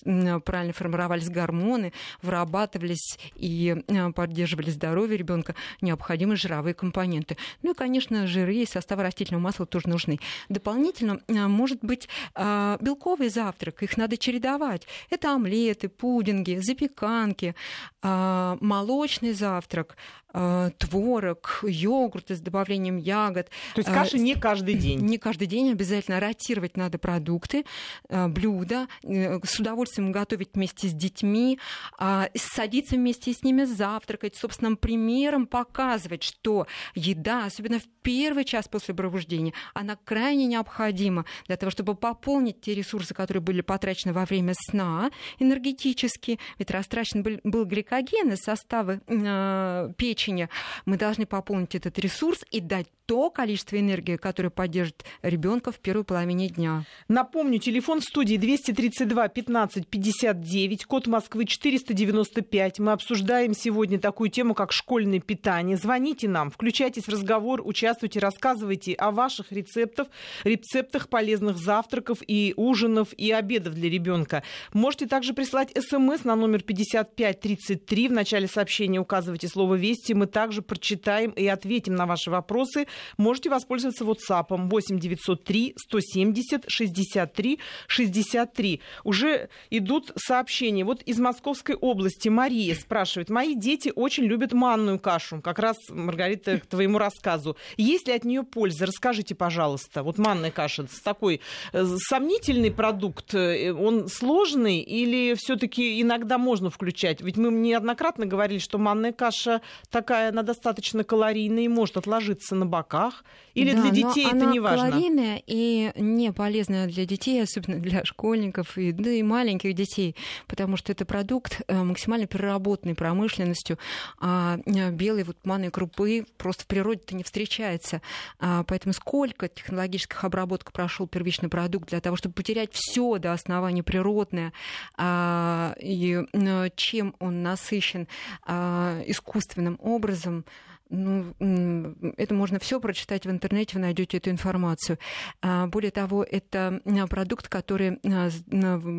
правильно 0.41 0.73
формировались 0.73 1.29
гормоны, 1.29 1.93
вырабатывались 2.23 3.19
и 3.35 3.83
э, 3.87 4.13
поддерживали 4.13 4.71
здоровье 4.71 5.17
ребенка, 5.17 5.55
необходимы 6.01 6.37
жировые 6.37 6.75
компоненты. 6.75 7.37
Ну 7.63 7.73
и, 7.73 7.75
конечно, 7.75 8.27
жиры 8.27 8.55
и 8.55 8.67
составы 8.67 9.03
растительного 9.03 9.43
масла 9.43 9.67
тоже 9.67 9.89
нужны. 9.89 10.19
Дополнительно 10.49 11.21
э, 11.29 11.47
может 11.47 11.81
быть 11.83 12.09
э, 12.35 12.79
белковый 12.81 13.29
завтрак, 13.29 13.83
их 13.83 13.97
надо 13.99 14.17
чередовать. 14.17 14.87
Это 15.11 15.35
омлеты, 15.35 15.89
пудинги, 15.89 16.57
запеканки, 16.57 17.55
молочный 18.03 19.33
завтрак, 19.33 19.97
Э, 20.30 20.30
творог, 20.79 21.65
йогурты 21.67 22.37
с 22.37 22.41
добавлением 22.41 22.97
ягод. 22.97 23.51
То 23.75 23.81
есть 23.81 23.91
каши 23.91 24.19
не 24.19 24.35
каждый 24.35 24.75
день? 24.75 25.01
Не 25.01 25.19
каждый 25.19 25.47
день, 25.47 25.73
обязательно 25.73 26.21
ротировать 26.21 26.77
надо 26.77 26.99
продукты, 26.99 27.65
э, 28.09 28.29
блюда, 28.29 28.87
э, 29.03 29.41
с 29.45 29.59
удовольствием 29.59 30.13
готовить 30.13 30.51
вместе 30.55 30.89
с 30.89 30.93
детьми, 30.93 31.59
а, 31.99 32.29
садиться 32.35 32.97
вместе 32.97 33.33
с 33.33 33.43
ними 33.43 33.65
завтракать, 33.65 34.37
собственным 34.37 34.77
примером 34.77 35.47
показывать, 35.47 36.23
что 36.23 36.67
еда, 36.95 37.47
особенно 37.47 37.79
в 37.79 37.87
первый 38.03 38.45
час 38.45 38.69
после 38.69 38.95
пробуждения, 38.95 39.53
она 39.75 39.97
крайне 39.97 40.47
необходима 40.47 41.25
для 41.47 41.57
того, 41.57 41.71
чтобы 41.71 41.95
пополнить 41.95 42.61
те 42.61 42.75
ресурсы, 42.75 43.15
которые 43.15 43.43
были 43.43 43.61
потрачены 43.61 44.13
во 44.13 44.25
время 44.25 44.55
сна 44.55 45.11
энергетически. 45.39 46.39
Ведь 46.59 46.71
растрачен 46.71 47.23
был, 47.23 47.41
был 47.45 47.65
гликоген 47.65 48.33
из 48.33 48.39
состава 48.39 49.01
э, 49.07 49.93
печени, 49.97 50.20
печени, 50.21 50.49
мы 50.85 50.97
должны 50.97 51.27
пополнить 51.27 51.75
этот 51.75 51.99
ресурс 51.99 52.45
и 52.51 52.61
дать 52.61 52.87
то 53.11 53.29
количество 53.29 53.77
энергии, 53.77 54.15
которое 54.15 54.51
поддержит 54.51 55.05
ребенка 55.23 55.73
в 55.73 55.81
первой 55.81 56.05
половине 56.05 56.47
дня. 56.47 56.85
Напомню, 57.09 57.59
телефон 57.59 58.01
в 58.01 58.05
студии 58.05 58.37
232 58.37 59.27
15 59.27 59.89
59, 59.89 60.85
код 60.85 61.09
Москвы 61.09 61.45
495. 61.45 62.79
Мы 62.79 62.93
обсуждаем 62.93 63.53
сегодня 63.53 63.99
такую 63.99 64.31
тему, 64.31 64.55
как 64.55 64.71
школьное 64.71 65.19
питание. 65.19 65.77
Звоните 65.77 66.29
нам, 66.29 66.53
включайтесь 66.53 67.07
в 67.07 67.09
разговор, 67.09 67.63
участвуйте, 67.65 68.21
рассказывайте 68.21 68.95
о 68.95 69.11
ваших 69.11 69.51
рецептах, 69.51 70.07
рецептах 70.45 71.09
полезных 71.09 71.57
завтраков 71.57 72.19
и 72.25 72.55
ужинов 72.57 73.09
и 73.15 73.33
обедов 73.33 73.75
для 73.75 73.91
ребенка. 73.91 74.45
Можете 74.73 75.09
также 75.09 75.35
прислать 75.35 75.73
смс 75.77 76.23
на 76.23 76.37
номер 76.37 76.63
5533. 76.63 78.07
В 78.07 78.13
начале 78.13 78.47
сообщения 78.47 79.01
указывайте 79.01 79.49
слово 79.49 79.75
«Вести». 79.75 80.10
Мы 80.15 80.27
также 80.27 80.63
прочитаем 80.63 81.31
и 81.31 81.47
ответим 81.47 81.95
на 81.95 82.07
ваши 82.07 82.31
вопросы 82.31 82.87
можете 83.17 83.51
воспользоваться 83.51 84.05
WhatsApp 84.05 84.47
8 84.51 84.99
903 84.99 85.75
170 85.77 86.65
63 86.69 87.59
63. 87.87 88.81
Уже 89.05 89.49
идут 89.71 90.13
сообщения. 90.17 90.85
Вот 90.85 91.03
из 91.03 91.19
Московской 91.19 91.75
области 91.75 92.29
Мария 92.29 92.75
спрашивает. 92.75 93.31
Мои 93.31 93.55
дети 93.55 93.93
очень 93.95 94.25
любят 94.25 94.53
манную 94.53 94.99
кашу. 94.99 95.41
Как 95.41 95.59
раз, 95.59 95.77
Маргарита, 95.89 96.59
к 96.59 96.67
твоему 96.67 96.99
рассказу. 96.99 97.57
Есть 97.77 98.09
ли 98.09 98.15
от 98.15 98.25
нее 98.25 98.43
польза? 98.43 98.87
Расскажите, 98.87 99.35
пожалуйста. 99.35 100.03
Вот 100.03 100.19
манная 100.19 100.51
каша 100.51 100.87
такой 101.05 101.41
э, 101.73 101.85
сомнительный 102.09 102.71
продукт. 102.71 103.35
Э, 103.35 103.73
он 103.73 104.09
сложный 104.09 104.81
или 104.81 105.35
все-таки 105.35 106.01
иногда 106.01 106.39
можно 106.39 106.71
включать? 106.71 107.21
Ведь 107.21 107.37
мы 107.37 107.51
неоднократно 107.51 108.27
говорили, 108.27 108.59
что 108.59 108.79
манная 108.79 109.13
каша 109.13 109.61
такая, 110.01 110.31
она 110.31 110.43
достаточно 110.43 111.05
калорийная 111.05 111.65
и 111.65 111.69
может 111.69 111.97
отложиться 111.97 112.55
на 112.55 112.67
бок 112.67 112.91
молоках? 112.91 113.25
Или 113.55 113.73
да, 113.73 113.83
для 113.83 113.91
детей 113.91 114.27
это 114.27 114.47
не 114.47 114.61
важно? 114.61 114.83
Она 114.83 114.91
калорийная 114.91 115.43
и 115.47 115.93
не 115.97 116.33
полезная 116.33 116.87
для 116.87 117.05
детей, 117.05 117.43
особенно 117.43 117.79
для 117.79 118.05
школьников 118.05 118.79
и, 118.79 118.93
да 118.93 119.11
и 119.11 119.23
маленьких 119.23 119.75
детей, 119.75 120.15
потому 120.47 120.77
что 120.77 120.93
это 120.93 121.05
продукт 121.05 121.61
э, 121.67 121.83
максимально 121.83 122.27
переработанный 122.27 122.95
промышленностью, 122.95 123.79
а 124.21 124.59
э, 124.65 124.91
белой 124.91 125.25
вот 125.25 125.37
манной 125.45 125.71
крупы 125.71 126.27
просто 126.39 126.65
в 126.65 126.67
природе-то 126.67 127.17
не 127.17 127.25
встречается. 127.25 128.03
А, 128.39 128.63
поэтому 128.65 128.93
сколько 128.93 129.49
технологических 129.49 130.23
обработок 130.25 130.73
прошел 130.73 131.09
первичный 131.09 131.49
продукт 131.49 131.91
для 131.91 132.01
того, 132.01 132.17
чтобы 132.17 132.35
потерять 132.35 132.71
все 132.73 133.19
до 133.19 133.33
основания 133.33 133.83
природное, 133.83 134.53
а, 134.97 135.75
и 135.81 136.23
э, 136.33 136.69
чем 136.77 137.15
он 137.19 137.43
насыщен 137.43 138.07
искусственным 138.47 139.79
образом, 139.91 140.45
ну, 140.91 141.95
это 142.17 142.35
можно 142.35 142.59
все 142.59 142.81
прочитать 142.81 143.25
в 143.25 143.31
интернете, 143.31 143.75
вы 143.75 143.81
найдете 143.81 144.19
эту 144.19 144.31
информацию. 144.31 144.99
А, 145.41 145.67
более 145.67 145.91
того, 145.91 146.25
это 146.25 146.81
продукт, 147.09 147.49
который 147.49 147.99
а, 148.05 148.31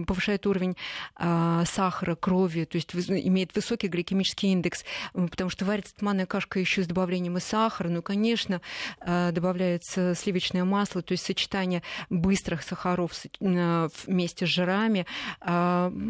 повышает 0.07 0.47
уровень 0.47 0.77
а, 1.15 1.65
сахара, 1.65 2.15
крови, 2.15 2.65
то 2.65 2.77
есть 2.77 2.93
имеет 2.93 3.53
высокий 3.55 3.87
гликемический 3.87 4.51
индекс, 4.51 4.85
потому 5.13 5.49
что 5.49 5.65
варится 5.65 5.93
манная 6.01 6.25
кашка 6.25 6.59
еще 6.59 6.83
с 6.83 6.87
добавлением 6.87 7.37
и 7.37 7.41
сахара. 7.41 7.89
Ну, 7.89 8.01
конечно, 8.01 8.61
добавляется 9.05 10.15
сливочное 10.15 10.63
масло, 10.63 11.01
то 11.01 11.11
есть 11.11 11.25
сочетание 11.25 11.83
быстрых 12.09 12.63
сахаров 12.63 13.11
вместе 13.39 14.45
с 14.45 14.49
жирами 14.49 15.05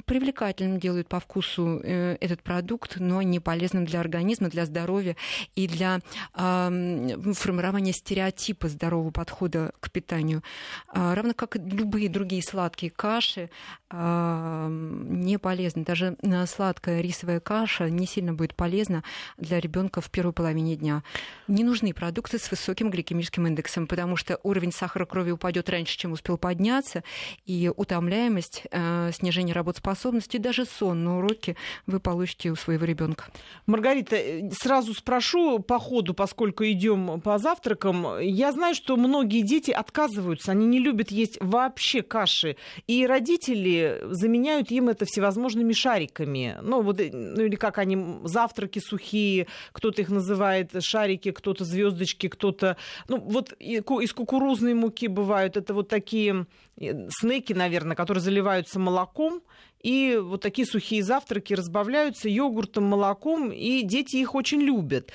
привлекательным 0.05 0.79
делает 0.79 1.07
по 1.07 1.19
вкусу 1.19 1.81
э, 1.83 2.17
этот 2.19 2.43
продукт, 2.43 2.97
но 2.99 3.21
не 3.21 3.39
полезным 3.39 3.85
для 3.85 3.99
организма, 3.99 4.49
для 4.49 4.65
здоровья 4.65 5.15
и 5.55 5.67
для 5.71 5.99
э, 6.33 7.33
формирования 7.33 7.93
стереотипа 7.93 8.67
здорового 8.67 9.11
подхода 9.11 9.71
к 9.79 9.89
питанию. 9.89 10.43
А, 10.87 11.15
равно 11.15 11.33
как 11.33 11.55
и 11.55 11.59
любые 11.59 12.09
другие 12.09 12.43
сладкие 12.43 12.91
каши 12.91 13.49
э, 13.89 14.67
не 14.69 15.37
полезны. 15.39 15.83
Даже 15.83 16.17
э, 16.21 16.45
сладкая 16.45 17.01
рисовая 17.01 17.39
каша 17.39 17.89
не 17.89 18.05
сильно 18.05 18.33
будет 18.33 18.55
полезна 18.55 19.03
для 19.37 19.59
ребенка 19.59 20.01
в 20.01 20.09
первой 20.09 20.33
половине 20.33 20.75
дня. 20.75 21.03
Не 21.47 21.63
нужны 21.63 21.93
продукты 21.93 22.37
с 22.37 22.51
высоким 22.51 22.89
гликемическим 22.89 23.47
индексом, 23.47 23.87
потому 23.87 24.15
что 24.15 24.39
уровень 24.43 24.71
сахара 24.71 25.05
крови 25.05 25.31
упадет 25.31 25.69
раньше, 25.69 25.97
чем 25.97 26.11
успел 26.11 26.37
подняться, 26.37 27.03
и 27.45 27.71
утомляемость, 27.75 28.63
э, 28.71 29.11
снижение 29.13 29.55
работоспособности, 29.55 30.37
даже 30.37 30.65
сон 30.65 31.03
на 31.03 31.17
уроке 31.17 31.55
вы 31.87 31.99
получите 31.99 32.49
у 32.49 32.55
своего 32.55 32.85
ребенка. 32.85 33.25
Маргарита, 33.65 34.15
э, 34.15 34.49
сразу 34.51 34.93
спрошу, 34.93 35.59
по 35.61 35.79
ходу, 35.79 36.13
поскольку 36.13 36.63
идем 36.65 37.21
по 37.21 37.37
завтракам, 37.37 38.19
я 38.19 38.51
знаю, 38.51 38.75
что 38.75 38.97
многие 38.97 39.41
дети 39.41 39.71
отказываются, 39.71 40.51
они 40.51 40.65
не 40.65 40.79
любят 40.79 41.11
есть 41.11 41.37
вообще 41.39 42.01
каши, 42.01 42.57
и 42.87 43.05
родители 43.05 44.01
заменяют 44.09 44.71
им 44.71 44.89
это 44.89 45.05
всевозможными 45.05 45.73
шариками. 45.73 46.57
Ну, 46.61 46.81
вот, 46.81 46.99
ну 46.99 47.43
или 47.43 47.55
как 47.55 47.77
они, 47.77 48.19
завтраки 48.23 48.79
сухие, 48.79 49.47
кто-то 49.71 50.01
их 50.01 50.09
называет 50.09 50.71
шарики, 50.83 51.31
кто-то 51.31 51.65
звездочки, 51.65 52.27
кто-то... 52.27 52.77
Ну, 53.07 53.17
вот 53.19 53.53
из 53.59 54.13
кукурузной 54.13 54.73
муки 54.73 55.07
бывают, 55.07 55.57
это 55.57 55.73
вот 55.73 55.87
такие 55.87 56.45
э, 56.77 57.07
снеки, 57.09 57.53
наверное, 57.53 57.95
которые 57.95 58.21
заливаются 58.21 58.79
молоком, 58.79 59.41
и 59.83 60.19
вот 60.21 60.41
такие 60.41 60.65
сухие 60.65 61.03
завтраки 61.03 61.53
разбавляются 61.53 62.29
йогуртом, 62.29 62.83
молоком, 62.83 63.51
и 63.51 63.81
дети 63.81 64.17
их 64.17 64.35
очень 64.35 64.61
любят. 64.61 65.11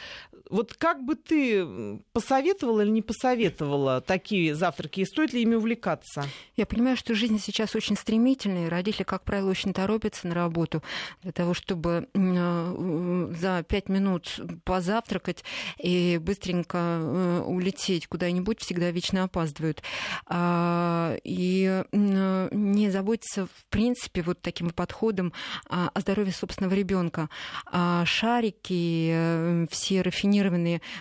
Вот 0.49 0.75
как 0.75 1.05
бы 1.05 1.17
ты 1.17 1.67
посоветовала 2.13 2.83
или 2.83 2.91
не 2.91 3.03
посоветовала 3.03 4.01
такие 4.01 4.55
завтраки, 4.55 5.01
и 5.01 5.05
стоит 5.05 5.33
ли 5.33 5.43
ими 5.43 5.57
увлекаться? 5.57 6.25
Я 6.57 6.67
понимаю, 6.67 6.97
что 6.97 7.15
жизнь 7.15 7.41
сейчас 7.41 7.75
очень 7.75 7.97
стремительная, 7.97 8.71
родители, 8.71 9.03
как 9.03 9.25
правило, 9.25 9.51
очень 9.51 9.73
торопятся 9.73 10.29
на 10.29 10.35
работу 10.35 10.83
для 11.23 11.33
того, 11.33 11.55
чтобы 11.55 12.09
э, 12.15 13.33
за 13.41 13.65
пять 13.69 13.89
минут 13.89 14.41
позавтракать 14.65 15.45
и 15.79 16.19
быстренько 16.23 16.79
э, 16.79 17.43
улететь 17.47 18.07
куда-нибудь, 18.07 18.61
всегда 18.61 18.91
вечно 18.91 19.25
опаздывают. 19.25 19.83
А, 20.27 21.17
и 21.25 21.83
не 21.93 22.91
заботиться, 22.91 23.47
в 23.47 23.67
принципе, 23.69 24.23
вот 24.23 24.41
таким 24.43 24.71
подходом 24.71 25.33
о 25.69 25.91
здоровье 26.01 26.33
собственного 26.33 26.75
ребенка. 26.75 27.29
А 27.67 28.05
шарики, 28.05 29.11
э, 29.13 29.67
все 29.71 30.03
рафинированные 30.03 30.36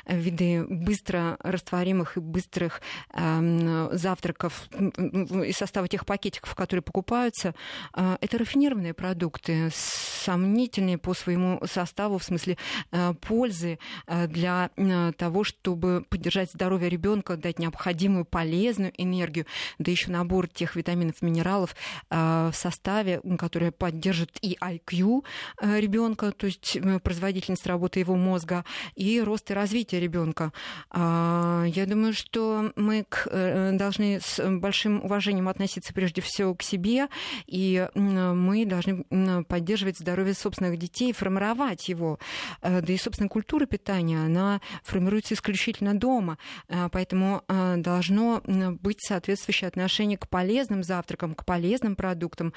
виды 0.06 0.65
быстро 0.68 1.38
растворимых 1.39 2.18
и 2.18 2.20
быстрых 2.20 2.82
эм, 3.13 3.89
завтраков 3.92 4.68
из 4.72 5.58
состава 5.58 5.88
тех 5.88 6.06
пакетиков, 6.06 6.56
которые 6.56 6.84
покупаются, 6.84 7.56
э, 7.96 8.18
это 8.22 8.38
рафинированные 8.38 8.94
продукты, 8.94 9.70
сомнительные 9.74 10.98
по 10.98 11.13
своему 11.13 11.62
составу 11.65 12.18
в 12.18 12.24
смысле 12.24 12.58
э, 12.92 13.13
пользы 13.22 13.80
для 14.27 14.70
того, 15.18 15.44
чтобы 15.44 16.06
поддержать 16.10 16.51
здоровье 16.51 16.89
ребенка, 16.89 17.38
дать 17.38 17.60
необходимую 17.60 18.25
полезную 18.25 18.94
энергию, 18.98 19.46
да 19.80 19.92
еще 19.92 20.12
набор 20.12 20.48
тех 20.48 20.75
витаминов, 20.75 21.22
минералов 21.22 21.75
в 22.10 22.51
составе, 22.54 23.22
которые 23.38 23.72
поддержат 23.72 24.32
и 24.42 24.58
IQ 24.62 25.24
ребенка, 25.62 26.32
то 26.32 26.46
есть 26.46 26.77
производительность 27.04 27.65
работы 27.68 28.00
его 28.00 28.15
мозга, 28.15 28.65
и 28.96 29.22
рост 29.25 29.51
и 29.51 29.53
развитие 29.53 30.00
ребенка. 30.00 30.53
А, 30.89 31.65
я 31.67 31.86
думаю, 31.86 32.13
что 32.13 32.72
мы 32.75 33.05
э, 33.25 33.72
должны 33.74 34.20
с 34.22 34.41
большим 34.50 35.03
уважением 35.03 35.50
относиться 35.50 35.94
прежде 35.94 36.22
всего 36.22 36.55
к 36.55 36.63
себе, 36.63 37.08
и 37.48 37.88
мы 37.96 38.65
должны 38.65 39.03
поддерживать 39.44 39.98
здоровье 39.98 40.34
собственных 40.34 40.77
детей, 40.77 41.12
формировать 41.12 41.89
его. 41.89 42.20
Э, 42.62 42.82
да 42.82 42.94
и, 42.94 42.98
собственно, 42.98 43.27
культура 43.27 43.65
питания, 43.65 44.20
она 44.20 44.62
формируется 44.84 45.34
исключительно 45.34 45.98
дома, 45.98 46.38
э, 46.67 46.88
поэтому 46.91 47.44
должно 47.77 48.41
быть 48.46 49.01
соответствующее 49.01 49.67
отношение 49.67 50.17
к 50.17 50.29
полезным 50.29 50.84
завтракам, 50.84 51.34
к 51.34 51.46
полезным 51.46 51.96
продуктам 51.96 52.53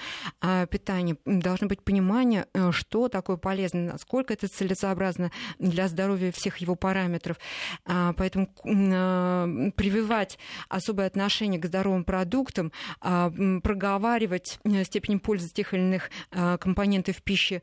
питания. 0.71 1.17
Должно 1.25 1.67
быть 1.69 1.83
понимание, 1.83 2.47
что 2.73 3.09
такое 3.09 3.37
полезно, 3.37 3.93
насколько 3.93 4.35
это 4.35 4.49
целесообразно 4.49 5.31
для 5.59 5.89
здоровья 5.89 6.33
всех 6.33 6.58
его 6.59 6.75
параметров. 6.75 7.39
А, 7.85 8.13
поэтому 8.15 8.49
а, 8.65 9.47
прививать 9.77 10.39
особое 10.69 11.07
отношение 11.07 11.61
к 11.61 11.67
здоровым 11.67 12.05
продуктам, 12.05 12.73
а, 13.01 13.31
проговаривать 13.63 14.59
э, 14.65 14.85
степень 14.85 15.21
пользы 15.21 15.49
тех 15.49 15.75
или 15.75 15.81
иных 15.81 16.11
компонентов 16.31 17.23
пищи 17.23 17.63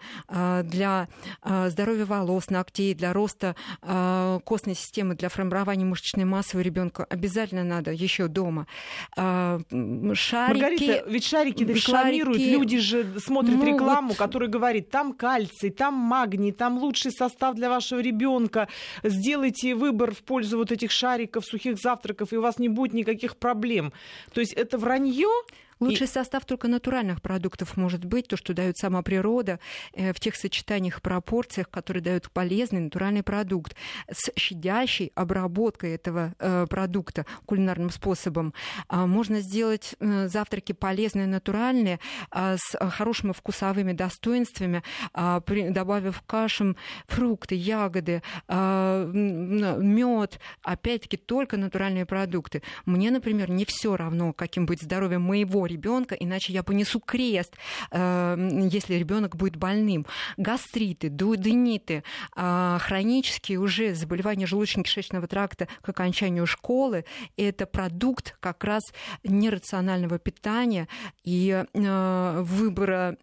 для 0.63 1.07
здоровья 1.43 2.05
волос, 2.05 2.49
ногтей, 2.49 2.93
для 2.93 3.13
роста 3.13 3.55
костной 3.81 4.75
системы, 4.75 5.15
для 5.15 5.29
формирования 5.29 5.85
мышечной 5.85 6.25
массы 6.25 6.57
у 6.57 6.61
ребенка 6.61 7.05
обязательно 7.09 7.63
надо 7.63 7.91
еще 7.91 8.27
дома. 8.27 8.67
Шарики... 9.15 10.61
Маргарита, 10.61 11.03
ведь 11.07 11.25
шарики 11.25 11.63
рекламируют, 11.63 12.37
шарики... 12.37 12.51
люди 12.51 12.79
же 12.79 13.19
смотрят 13.19 13.55
ну, 13.55 13.65
рекламу, 13.65 14.09
вот... 14.09 14.17
которая 14.17 14.49
говорит, 14.49 14.89
там 14.89 15.13
кальций, 15.13 15.69
там 15.69 15.93
магний, 15.93 16.51
там 16.51 16.77
лучший 16.77 17.11
состав 17.11 17.55
для 17.55 17.69
вашего 17.69 17.99
ребенка. 17.99 18.67
Сделайте 19.03 19.75
выбор 19.75 20.13
в 20.13 20.23
пользу 20.23 20.57
вот 20.57 20.71
этих 20.71 20.91
шариков, 20.91 21.45
сухих 21.45 21.77
завтраков, 21.77 22.33
и 22.33 22.37
у 22.37 22.41
вас 22.41 22.59
не 22.59 22.69
будет 22.69 22.93
никаких 22.93 23.37
проблем. 23.37 23.93
То 24.33 24.41
есть 24.41 24.53
это 24.53 24.77
вранье 24.77 25.29
Лучший 25.79 26.07
и... 26.07 26.09
состав 26.09 26.45
только 26.45 26.67
натуральных 26.67 27.21
продуктов 27.21 27.77
может 27.77 28.05
быть, 28.05 28.27
то, 28.27 28.37
что 28.37 28.53
дает 28.53 28.77
сама 28.77 29.01
природа, 29.01 29.59
э, 29.93 30.13
в 30.13 30.19
тех 30.19 30.35
сочетаниях, 30.35 31.01
пропорциях, 31.01 31.69
которые 31.69 32.01
дают 32.01 32.31
полезный 32.31 32.79
натуральный 32.79 33.23
продукт, 33.23 33.75
с 34.09 34.31
щадящей 34.37 35.11
обработкой 35.15 35.95
этого 35.95 36.33
э, 36.39 36.65
продукта 36.69 37.25
кулинарным 37.45 37.89
способом. 37.89 38.53
А, 38.87 39.05
можно 39.05 39.41
сделать 39.41 39.95
э, 39.99 40.27
завтраки 40.27 40.71
полезные, 40.71 41.27
натуральные, 41.27 41.99
а, 42.31 42.55
с 42.57 42.77
хорошими 42.91 43.33
вкусовыми 43.33 43.91
достоинствами, 43.91 44.83
а, 45.13 45.41
добавив 45.41 46.21
кашам 46.25 46.77
фрукты, 47.07 47.55
ягоды, 47.55 48.21
мед, 48.47 50.39
опять-таки 50.61 51.17
только 51.17 51.57
натуральные 51.57 52.05
продукты. 52.05 52.61
Мне, 52.85 53.11
например, 53.11 53.49
не 53.49 53.65
все 53.65 53.95
равно, 53.95 54.33
каким 54.33 54.65
быть 54.65 54.81
здоровьем 54.81 55.21
моего 55.21 55.64
ребенка, 55.65 56.15
иначе 56.15 56.53
я 56.53 56.63
понесу 56.63 56.99
крест, 56.99 57.55
э, 57.91 58.67
если 58.71 58.95
ребенок 58.95 59.35
будет 59.35 59.55
больным. 59.55 60.05
Гастриты, 60.37 61.09
дуодениты, 61.09 62.03
э, 62.35 62.77
хронические 62.81 63.59
уже 63.59 63.93
заболевания 63.93 64.45
желудочно-кишечного 64.45 65.27
тракта 65.27 65.67
к 65.81 65.89
окончанию 65.89 66.45
школы– 66.45 67.05
это 67.37 67.65
продукт 67.65 68.37
как 68.39 68.63
раз 68.63 68.83
нерационального 69.23 70.19
питания 70.19 70.87
и 71.23 71.65
э, 71.73 72.41
выбора 72.41 73.17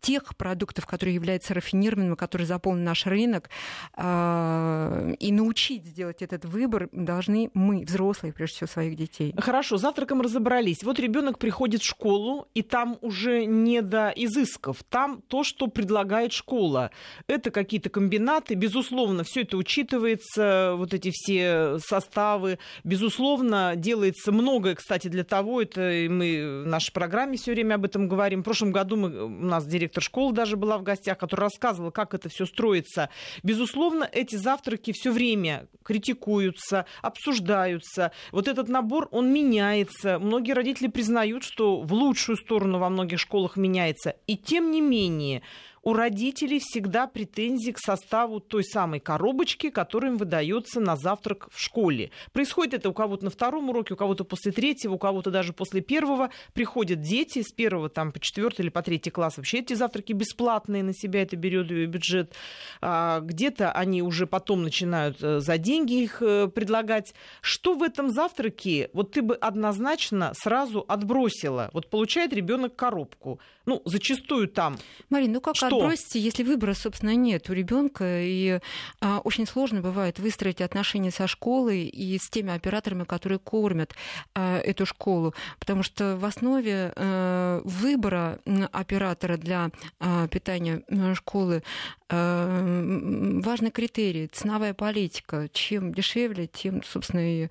тех 0.00 0.36
продуктов, 0.36 0.86
которые 0.86 1.14
являются 1.14 1.54
рафинированными, 1.54 2.14
которые 2.14 2.46
заполнен 2.46 2.84
наш 2.84 3.06
рынок, 3.06 3.50
а, 3.94 5.10
и 5.18 5.32
научить 5.32 5.84
сделать 5.84 6.22
этот 6.22 6.44
выбор 6.44 6.88
должны 6.92 7.50
мы, 7.54 7.84
взрослые, 7.84 8.32
прежде 8.32 8.56
всего, 8.56 8.68
своих 8.68 8.96
детей. 8.96 9.34
Хорошо, 9.36 9.76
завтраком 9.76 10.20
разобрались. 10.20 10.82
Вот 10.82 10.98
ребенок 10.98 11.38
приходит 11.38 11.82
в 11.82 11.86
школу, 11.86 12.48
и 12.54 12.62
там 12.62 12.98
уже 13.00 13.44
не 13.44 13.82
до 13.82 14.08
изысков. 14.10 14.82
Там 14.88 15.22
то, 15.26 15.44
что 15.44 15.66
предлагает 15.66 16.32
школа. 16.32 16.90
Это 17.26 17.50
какие-то 17.50 17.90
комбинаты. 17.90 18.54
Безусловно, 18.54 19.24
все 19.24 19.42
это 19.42 19.56
учитывается, 19.56 20.74
вот 20.76 20.94
эти 20.94 21.10
все 21.12 21.78
составы. 21.78 22.58
Безусловно, 22.84 23.74
делается 23.76 24.32
многое, 24.32 24.74
кстати, 24.74 25.08
для 25.08 25.24
того, 25.24 25.62
это 25.62 25.80
мы 26.08 26.62
в 26.64 26.66
нашей 26.66 26.92
программе 26.92 27.36
все 27.36 27.52
время 27.52 27.74
об 27.74 27.84
этом 27.84 28.08
говорим. 28.08 28.40
В 28.40 28.44
прошлом 28.44 28.72
году 28.72 28.96
мы, 28.96 29.24
у 29.24 29.28
нас 29.28 29.66
директор 29.66 29.87
директор 29.88 30.02
школы 30.02 30.34
даже 30.34 30.56
была 30.56 30.76
в 30.76 30.82
гостях, 30.82 31.16
которая 31.16 31.48
рассказывала, 31.48 31.90
как 31.90 32.12
это 32.12 32.28
все 32.28 32.44
строится. 32.44 33.08
Безусловно, 33.42 34.08
эти 34.10 34.36
завтраки 34.36 34.92
все 34.92 35.10
время 35.10 35.66
критикуются, 35.82 36.84
обсуждаются. 37.00 38.12
Вот 38.30 38.48
этот 38.48 38.68
набор, 38.68 39.08
он 39.10 39.32
меняется. 39.32 40.18
Многие 40.18 40.52
родители 40.52 40.88
признают, 40.88 41.42
что 41.42 41.80
в 41.80 41.92
лучшую 41.92 42.36
сторону 42.36 42.78
во 42.78 42.90
многих 42.90 43.18
школах 43.18 43.56
меняется. 43.56 44.16
И 44.26 44.36
тем 44.36 44.70
не 44.70 44.82
менее, 44.82 45.42
у 45.82 45.92
родителей 45.92 46.60
всегда 46.60 47.06
претензии 47.06 47.70
к 47.72 47.78
составу 47.78 48.40
той 48.40 48.64
самой 48.64 49.00
коробочки, 49.00 49.70
которая 49.70 50.12
им 50.12 50.18
выдается 50.18 50.80
на 50.80 50.96
завтрак 50.96 51.48
в 51.52 51.60
школе. 51.60 52.10
Происходит 52.32 52.74
это 52.74 52.90
у 52.90 52.92
кого-то 52.92 53.24
на 53.24 53.30
втором 53.30 53.70
уроке, 53.70 53.94
у 53.94 53.96
кого-то 53.96 54.24
после 54.24 54.52
третьего, 54.52 54.94
у 54.94 54.98
кого-то 54.98 55.30
даже 55.30 55.52
после 55.52 55.80
первого. 55.80 56.30
Приходят 56.52 57.00
дети 57.00 57.42
с 57.42 57.52
первого 57.52 57.88
там, 57.88 58.12
по 58.12 58.20
четвертый 58.20 58.62
или 58.62 58.68
по 58.70 58.82
третий 58.82 59.10
класс. 59.10 59.36
Вообще 59.36 59.58
эти 59.58 59.74
завтраки 59.74 60.12
бесплатные, 60.12 60.82
на 60.82 60.94
себя 60.94 61.22
это 61.22 61.36
берет 61.36 61.68
бюджет. 61.68 62.34
А 62.80 63.20
где-то 63.20 63.72
они 63.72 64.02
уже 64.02 64.26
потом 64.26 64.62
начинают 64.62 65.22
э, 65.22 65.40
за 65.40 65.58
деньги 65.58 66.02
их 66.02 66.22
э, 66.22 66.48
предлагать. 66.48 67.14
Что 67.40 67.74
в 67.74 67.82
этом 67.82 68.10
завтраке 68.10 68.90
вот 68.92 69.12
ты 69.12 69.22
бы 69.22 69.34
однозначно 69.34 70.32
сразу 70.34 70.84
отбросила? 70.86 71.70
Вот 71.72 71.90
получает 71.90 72.32
ребенок 72.32 72.76
коробку. 72.76 73.40
Ну, 73.66 73.82
зачастую 73.84 74.48
там. 74.48 74.78
Марина, 75.10 75.34
ну 75.34 75.40
как 75.40 75.56
что? 75.68 76.18
если 76.18 76.42
выбора, 76.42 76.74
собственно, 76.74 77.14
нет 77.14 77.48
у 77.50 77.52
ребенка, 77.52 78.04
и 78.22 78.60
а, 79.00 79.20
очень 79.20 79.46
сложно 79.46 79.80
бывает 79.80 80.18
выстроить 80.18 80.60
отношения 80.60 81.10
со 81.10 81.26
школой 81.26 81.86
и 81.86 82.18
с 82.18 82.28
теми 82.28 82.54
операторами, 82.54 83.04
которые 83.04 83.38
кормят 83.38 83.94
а, 84.34 84.58
эту 84.58 84.86
школу, 84.86 85.34
потому 85.58 85.82
что 85.82 86.16
в 86.16 86.24
основе 86.24 86.92
а, 86.96 87.60
выбора 87.64 88.40
оператора 88.72 89.36
для 89.36 89.70
а, 90.00 90.26
питания 90.28 90.82
школы 91.14 91.62
а, 92.10 93.40
важный 93.42 93.70
критерий 93.70 94.28
ценовая 94.28 94.74
политика. 94.74 95.48
Чем 95.52 95.92
дешевле, 95.92 96.46
тем, 96.46 96.82
собственно, 96.82 97.20
и 97.20 97.48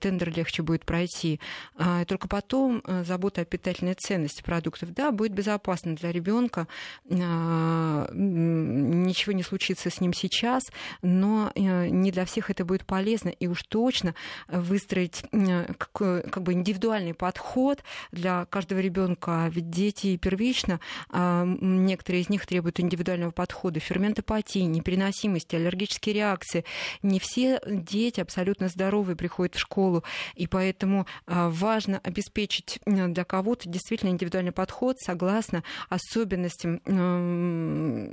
тендер 0.00 0.34
легче 0.34 0.62
будет 0.62 0.84
пройти. 0.84 1.40
А, 1.76 2.04
только 2.04 2.28
потом 2.28 2.82
забота 3.04 3.42
о 3.42 3.44
питательной 3.44 3.94
ценности 3.94 4.42
продуктов. 4.42 4.92
Да, 4.92 5.10
будет 5.10 5.32
безопасно 5.32 5.94
для 5.94 6.12
ребенка, 6.12 6.66
ничего 7.08 9.32
не 9.32 9.42
случится 9.42 9.90
с 9.90 10.00
ним 10.00 10.12
сейчас, 10.12 10.70
но 11.02 11.52
не 11.54 12.10
для 12.10 12.24
всех 12.24 12.50
это 12.50 12.64
будет 12.64 12.86
полезно, 12.86 13.28
и 13.28 13.46
уж 13.46 13.62
точно 13.64 14.14
выстроить 14.48 15.22
как 15.30 16.42
бы 16.42 16.52
индивидуальный 16.52 17.14
подход 17.14 17.82
для 18.12 18.46
каждого 18.46 18.80
ребенка, 18.80 19.50
ведь 19.52 19.70
дети 19.70 20.16
первично, 20.16 20.80
некоторые 21.12 22.22
из 22.22 22.28
них 22.28 22.46
требуют 22.46 22.80
индивидуального 22.80 23.30
подхода, 23.30 23.80
ферментопатии, 23.80 24.60
непереносимости, 24.60 25.56
аллергические 25.56 26.14
реакции. 26.14 26.64
Не 27.02 27.18
все 27.18 27.60
дети 27.66 28.20
абсолютно 28.20 28.68
здоровые 28.68 29.16
приходят 29.16 29.56
в 29.58 29.62
школу, 29.62 30.04
и 30.34 30.46
поэтому 30.46 31.06
а, 31.26 31.50
важно 31.50 32.00
обеспечить 32.02 32.80
для 32.86 33.24
кого-то 33.24 33.68
действительно 33.68 34.10
индивидуальный 34.10 34.52
подход 34.52 34.98
согласно 34.98 35.62
особенностям 35.88 36.80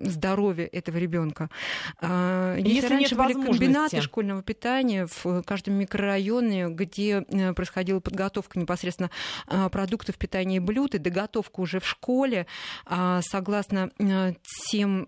здоровья 0.06 0.66
этого 0.72 0.98
ребенка. 0.98 1.50
А, 2.02 2.56
если, 2.58 2.74
Если 2.74 2.88
раньше 2.88 3.16
были 3.16 3.34
комбинаты 3.34 4.02
школьного 4.02 4.42
питания 4.42 5.08
в 5.24 5.44
каждом 5.44 5.76
микрорайоне, 5.76 6.68
где 6.70 7.26
э, 7.28 7.54
происходила 7.54 8.00
подготовка 8.00 8.60
непосредственно 8.60 9.12
а, 9.48 9.70
продуктов 9.70 10.18
питания 10.18 10.58
и 10.58 10.60
блюд, 10.60 10.96
и 10.96 10.98
доготовка 10.98 11.60
уже 11.60 11.80
в 11.80 11.88
школе, 11.88 12.48
согласно 13.22 13.92
э, 14.00 14.34
тем 14.70 15.08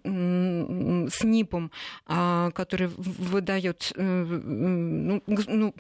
СНИПам, 1.12 1.72
который 2.06 2.88
выдает 2.88 3.92
э, 3.96 4.02
ну, 4.02 5.22
ну, 5.26 5.74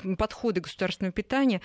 подходы 0.47 0.61
государственного 0.61 1.11
питания, 1.11 1.59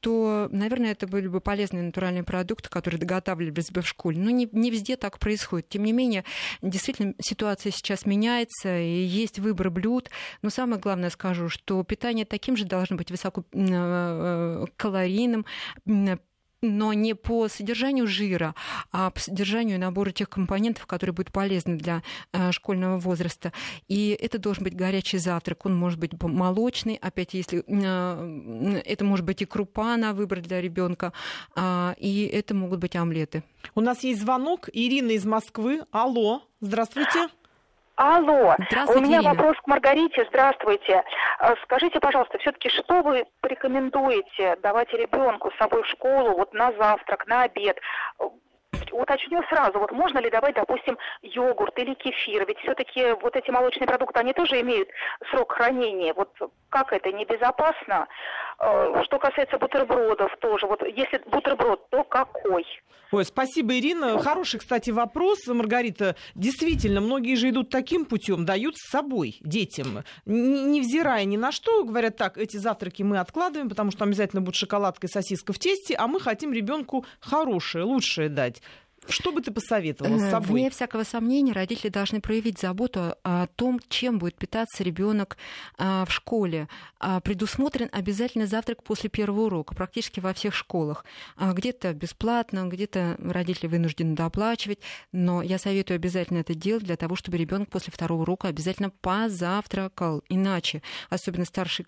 то, 0.00 0.48
наверное, 0.50 0.92
это 0.92 1.06
были 1.06 1.28
бы 1.28 1.40
полезные 1.40 1.84
натуральные 1.84 2.22
продукты, 2.22 2.68
которые 2.68 3.00
доготавливались 3.00 3.70
бы 3.70 3.80
в 3.80 3.88
школе. 3.88 4.20
Но 4.20 4.28
не, 4.30 4.46
не 4.52 4.70
везде 4.70 4.96
так 4.96 5.18
происходит. 5.18 5.70
Тем 5.70 5.84
не 5.84 5.92
менее, 5.92 6.24
действительно, 6.60 7.14
ситуация 7.20 7.72
сейчас 7.72 8.04
меняется, 8.04 8.78
и 8.78 9.04
есть 9.04 9.38
выбор 9.38 9.70
блюд. 9.70 10.10
Но 10.42 10.50
самое 10.50 10.78
главное 10.80 11.08
скажу, 11.10 11.48
что 11.48 11.82
питание 11.82 12.26
таким 12.26 12.56
же 12.56 12.66
должно 12.66 12.96
быть 12.96 13.10
высококалорийным, 13.10 15.46
но 16.62 16.92
не 16.92 17.14
по 17.14 17.48
содержанию 17.48 18.06
жира, 18.06 18.54
а 18.92 19.10
по 19.10 19.20
содержанию 19.20 19.78
набора 19.78 20.10
тех 20.10 20.28
компонентов, 20.28 20.86
которые 20.86 21.14
будут 21.14 21.32
полезны 21.32 21.76
для 21.76 22.02
э, 22.32 22.52
школьного 22.52 22.98
возраста. 22.98 23.52
И 23.86 24.16
это 24.20 24.38
должен 24.38 24.64
быть 24.64 24.74
горячий 24.74 25.18
завтрак. 25.18 25.66
Он 25.66 25.76
может 25.76 25.98
быть 25.98 26.12
молочный, 26.20 26.96
опять 26.96 27.34
если 27.34 27.64
э, 27.66 28.80
это 28.84 29.04
может 29.04 29.24
быть 29.24 29.42
и 29.42 29.44
крупа 29.44 29.96
на 29.96 30.12
выбор 30.12 30.40
для 30.40 30.60
ребенка, 30.60 31.12
э, 31.56 31.94
и 31.98 32.24
это 32.26 32.54
могут 32.54 32.80
быть 32.80 32.96
омлеты. 32.96 33.42
У 33.74 33.80
нас 33.80 34.02
есть 34.02 34.20
звонок. 34.20 34.68
Ирина 34.72 35.12
из 35.12 35.24
Москвы. 35.24 35.82
Алло, 35.92 36.42
здравствуйте. 36.60 37.28
Алло, 37.98 38.54
у 38.86 39.00
меня 39.00 39.18
Ирина. 39.18 39.34
вопрос 39.34 39.56
к 39.56 39.66
Маргарите. 39.66 40.24
Здравствуйте. 40.28 41.02
А, 41.40 41.56
скажите, 41.64 41.98
пожалуйста, 41.98 42.38
все-таки 42.38 42.68
что 42.68 43.02
вы 43.02 43.24
порекомендуете 43.40 44.54
давать 44.62 44.92
ребенку 44.92 45.50
с 45.50 45.58
собой 45.58 45.82
в 45.82 45.86
школу, 45.88 46.36
вот 46.36 46.54
на 46.54 46.70
завтрак, 46.78 47.26
на 47.26 47.42
обед? 47.42 47.76
Уточню 48.92 49.42
сразу, 49.48 49.78
вот 49.78 49.92
можно 49.92 50.18
ли 50.18 50.30
давать, 50.30 50.54
допустим, 50.54 50.98
йогурт 51.22 51.78
или 51.78 51.94
кефир? 51.94 52.46
Ведь 52.46 52.58
все-таки 52.58 53.12
вот 53.22 53.36
эти 53.36 53.50
молочные 53.50 53.86
продукты, 53.86 54.20
они 54.20 54.32
тоже 54.32 54.60
имеют 54.60 54.88
срок 55.30 55.52
хранения. 55.52 56.14
Вот 56.14 56.30
как 56.68 56.92
это, 56.92 57.12
небезопасно? 57.12 58.06
Э, 58.58 59.02
что 59.04 59.18
касается 59.18 59.58
бутербродов 59.58 60.36
тоже, 60.38 60.66
вот 60.66 60.82
если 60.82 61.18
бутерброд, 61.26 61.88
то 61.90 62.04
какой? 62.04 62.64
Ой, 63.10 63.24
спасибо, 63.24 63.74
Ирина. 63.78 64.18
Хороший, 64.18 64.60
кстати, 64.60 64.90
вопрос, 64.90 65.46
Маргарита. 65.46 66.14
Действительно, 66.34 67.00
многие 67.00 67.36
же 67.36 67.48
идут 67.48 67.70
таким 67.70 68.04
путем, 68.04 68.44
дают 68.44 68.76
с 68.76 68.90
собой 68.90 69.38
детям, 69.40 70.04
невзирая 70.26 71.24
ни 71.24 71.38
на 71.38 71.50
что, 71.50 71.84
говорят 71.84 72.18
так, 72.18 72.36
эти 72.36 72.58
завтраки 72.58 73.02
мы 73.02 73.18
откладываем, 73.18 73.70
потому 73.70 73.92
что 73.92 74.04
обязательно 74.04 74.42
будет 74.42 74.56
шоколадка 74.56 75.06
и 75.06 75.10
сосиска 75.10 75.54
в 75.54 75.58
тесте, 75.58 75.94
а 75.94 76.06
мы 76.06 76.20
хотим 76.20 76.52
ребенку 76.52 77.06
хорошее, 77.20 77.84
лучшее 77.84 78.28
дать. 78.28 78.60
Что 79.08 79.32
бы 79.32 79.40
ты 79.40 79.50
посоветовала 79.50 80.18
с 80.18 80.22
э, 80.22 80.30
собой? 80.30 80.48
Вне 80.48 80.70
всякого 80.70 81.02
сомнения, 81.04 81.52
родители 81.52 81.88
должны 81.88 82.20
проявить 82.20 82.58
заботу 82.58 83.14
о 83.22 83.46
том, 83.46 83.80
чем 83.88 84.18
будет 84.18 84.36
питаться 84.36 84.84
ребенок 84.84 85.38
а, 85.78 86.04
в 86.04 86.12
школе. 86.12 86.68
А, 87.00 87.20
предусмотрен 87.20 87.88
обязательно 87.90 88.46
завтрак 88.46 88.82
после 88.82 89.08
первого 89.08 89.46
урока, 89.46 89.74
практически 89.74 90.20
во 90.20 90.34
всех 90.34 90.54
школах. 90.54 91.06
А, 91.36 91.52
где-то 91.54 91.94
бесплатно, 91.94 92.66
где-то 92.66 93.16
родители 93.18 93.66
вынуждены 93.66 94.14
доплачивать, 94.14 94.80
но 95.12 95.42
я 95.42 95.58
советую 95.58 95.96
обязательно 95.96 96.38
это 96.38 96.54
делать 96.54 96.84
для 96.84 96.96
того, 96.96 97.16
чтобы 97.16 97.38
ребенок 97.38 97.70
после 97.70 97.92
второго 97.92 98.22
урока 98.22 98.48
обязательно 98.48 98.90
позавтракал. 98.90 100.22
Иначе, 100.28 100.82
особенно 101.08 101.46
старшие, 101.46 101.86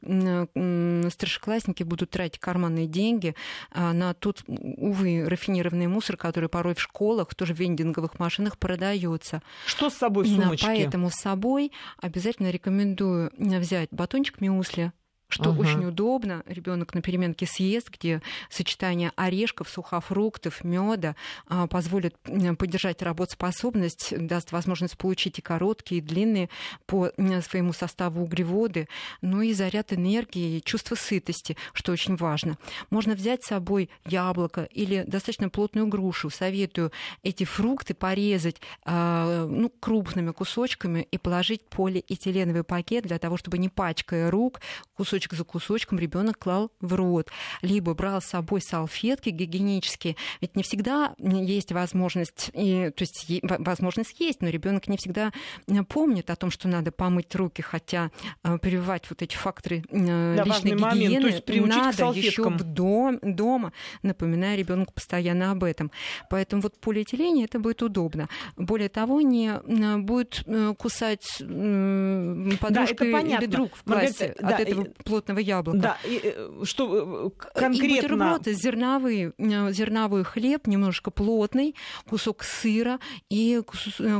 старшеклассники 1.10 1.82
будут 1.82 2.10
тратить 2.10 2.40
карманные 2.40 2.86
деньги 2.86 3.34
на 3.74 4.14
тот, 4.14 4.42
увы, 4.46 5.28
рафинированный 5.28 5.86
мусор, 5.86 6.16
который 6.16 6.48
порой 6.48 6.74
в 6.74 6.80
школе 6.80 7.09
школах, 7.10 7.34
тоже 7.34 7.54
в 7.54 7.58
вендинговых 7.58 8.18
машинах 8.18 8.56
продается. 8.56 9.42
Что 9.66 9.90
с 9.90 9.94
собой 9.94 10.24
в 10.24 10.28
сумочке? 10.28 10.66
Поэтому 10.66 11.10
с 11.10 11.14
собой 11.14 11.72
обязательно 12.00 12.50
рекомендую 12.50 13.32
взять 13.36 13.88
батончик 13.90 14.40
мюсли, 14.40 14.92
что 15.30 15.50
угу. 15.50 15.62
очень 15.62 15.84
удобно. 15.84 16.42
Ребенок 16.46 16.94
на 16.94 17.02
переменке 17.02 17.46
съест, 17.46 17.90
где 17.90 18.22
сочетание 18.50 19.12
орешков, 19.16 19.68
сухофруктов, 19.68 20.62
меда 20.64 21.16
а, 21.46 21.66
позволит 21.66 22.16
поддержать 22.58 23.02
работоспособность, 23.02 24.14
даст 24.16 24.52
возможность 24.52 24.98
получить 24.98 25.38
и 25.38 25.42
короткие, 25.42 25.98
и 25.98 26.02
длинные 26.02 26.48
по 26.86 27.10
своему 27.48 27.72
составу 27.72 28.22
углеводы, 28.22 28.88
ну 29.22 29.42
и 29.42 29.52
заряд 29.52 29.92
энергии, 29.92 30.58
и 30.58 30.62
чувство 30.62 30.94
сытости, 30.94 31.56
что 31.72 31.92
очень 31.92 32.16
важно. 32.16 32.58
Можно 32.90 33.14
взять 33.14 33.44
с 33.44 33.48
собой 33.48 33.90
яблоко 34.06 34.68
или 34.72 35.04
достаточно 35.06 35.48
плотную 35.48 35.86
грушу. 35.86 36.30
Советую 36.30 36.92
эти 37.22 37.44
фрукты 37.44 37.94
порезать 37.94 38.60
а, 38.84 39.46
ну, 39.46 39.70
крупными 39.80 40.32
кусочками 40.32 41.06
и 41.10 41.18
положить 41.18 41.62
полиэтиленовый 41.68 42.64
пакет 42.64 43.04
для 43.04 43.18
того, 43.18 43.36
чтобы 43.36 43.58
не 43.58 43.68
пачкая 43.68 44.30
рук, 44.30 44.60
кусочек 44.94 45.19
кусочек 45.28 45.34
за 45.34 45.44
кусочком 45.44 45.98
ребенок 45.98 46.38
клал 46.38 46.70
в 46.80 46.94
рот, 46.94 47.28
либо 47.62 47.94
брал 47.94 48.20
с 48.20 48.26
собой 48.26 48.60
салфетки 48.60 49.30
гигиенические. 49.30 50.16
Ведь 50.40 50.56
не 50.56 50.62
всегда 50.62 51.14
есть 51.18 51.72
возможность, 51.72 52.50
и, 52.54 52.90
то 52.96 53.02
есть 53.02 53.26
возможность 53.42 54.18
есть, 54.20 54.40
но 54.40 54.48
ребенок 54.48 54.88
не 54.88 54.96
всегда 54.96 55.32
э, 55.66 55.82
помнит 55.82 56.30
о 56.30 56.36
том, 56.36 56.50
что 56.50 56.68
надо 56.68 56.92
помыть 56.92 57.34
руки, 57.34 57.62
хотя 57.62 58.10
э, 58.42 58.58
прививать 58.58 59.08
вот 59.10 59.22
эти 59.22 59.36
факторы 59.36 59.82
э, 59.88 60.36
да, 60.36 60.44
личной 60.44 60.72
гигиены 60.72 60.80
момент, 60.80 61.46
то 61.46 61.52
есть 61.52 61.66
надо 61.66 62.18
еще 62.18 62.50
дом, 62.50 63.18
дома, 63.22 63.72
напоминая 64.02 64.56
ребенку 64.56 64.92
постоянно 64.92 65.50
об 65.52 65.64
этом. 65.64 65.90
Поэтому 66.28 66.62
вот 66.62 66.78
полиэтиление 66.80 67.44
это 67.44 67.58
будет 67.58 67.82
удобно. 67.82 68.28
Более 68.56 68.88
того, 68.88 69.20
не 69.20 69.52
будет 69.98 70.44
кусать 70.78 71.26
подружкой 71.38 73.12
да, 73.12 73.20
или 73.20 73.46
друг 73.46 73.74
в 73.74 73.82
классе 73.82 74.30
Маргарита, 74.30 74.46
от 74.46 74.50
да, 74.50 74.58
этого 74.58 74.84
плотного 75.10 75.38
яблока. 75.38 75.78
Да, 75.78 75.98
и, 76.04 76.20
э, 76.22 76.62
что 76.64 77.32
э, 77.36 77.42
конкретно... 77.58 77.84
И 77.84 78.00
бутерброды 78.00 78.54
зерновые, 78.54 79.32
э, 79.36 79.72
зерновой 79.72 80.24
хлеб, 80.24 80.66
немножко 80.66 81.10
плотный, 81.10 81.74
кусок 82.08 82.44
сыра 82.44 82.98
и 83.28 83.60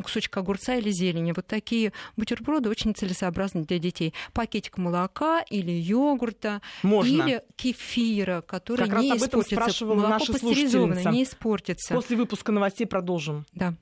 кусочек 0.03 0.37
огурца 0.37 0.75
или 0.75 0.91
зелени. 0.91 1.33
Вот 1.33 1.47
такие 1.47 1.93
бутерброды 2.17 2.69
очень 2.69 2.95
целесообразны 2.95 3.65
для 3.65 3.79
детей. 3.79 4.15
Пакетик 4.33 4.79
молока 4.79 5.43
или 5.49 5.71
йогурта, 5.71 6.61
Можно. 6.83 7.09
или 7.09 7.43
кефира, 7.57 8.43
который 8.43 8.89
как 8.89 9.01
не 9.01 9.11
раз 9.11 9.23
об 9.23 9.29
этом 9.29 9.41
испортится. 9.43 9.87
Молоко 9.87 10.09
наша 10.09 10.33
пастеризованное, 10.33 11.05
не 11.13 11.23
испортится. 11.23 11.95
После 11.95 12.17
выпуска 12.17 12.53
новостей 12.53 12.87
продолжим. 12.87 13.47
Да. 13.55 13.75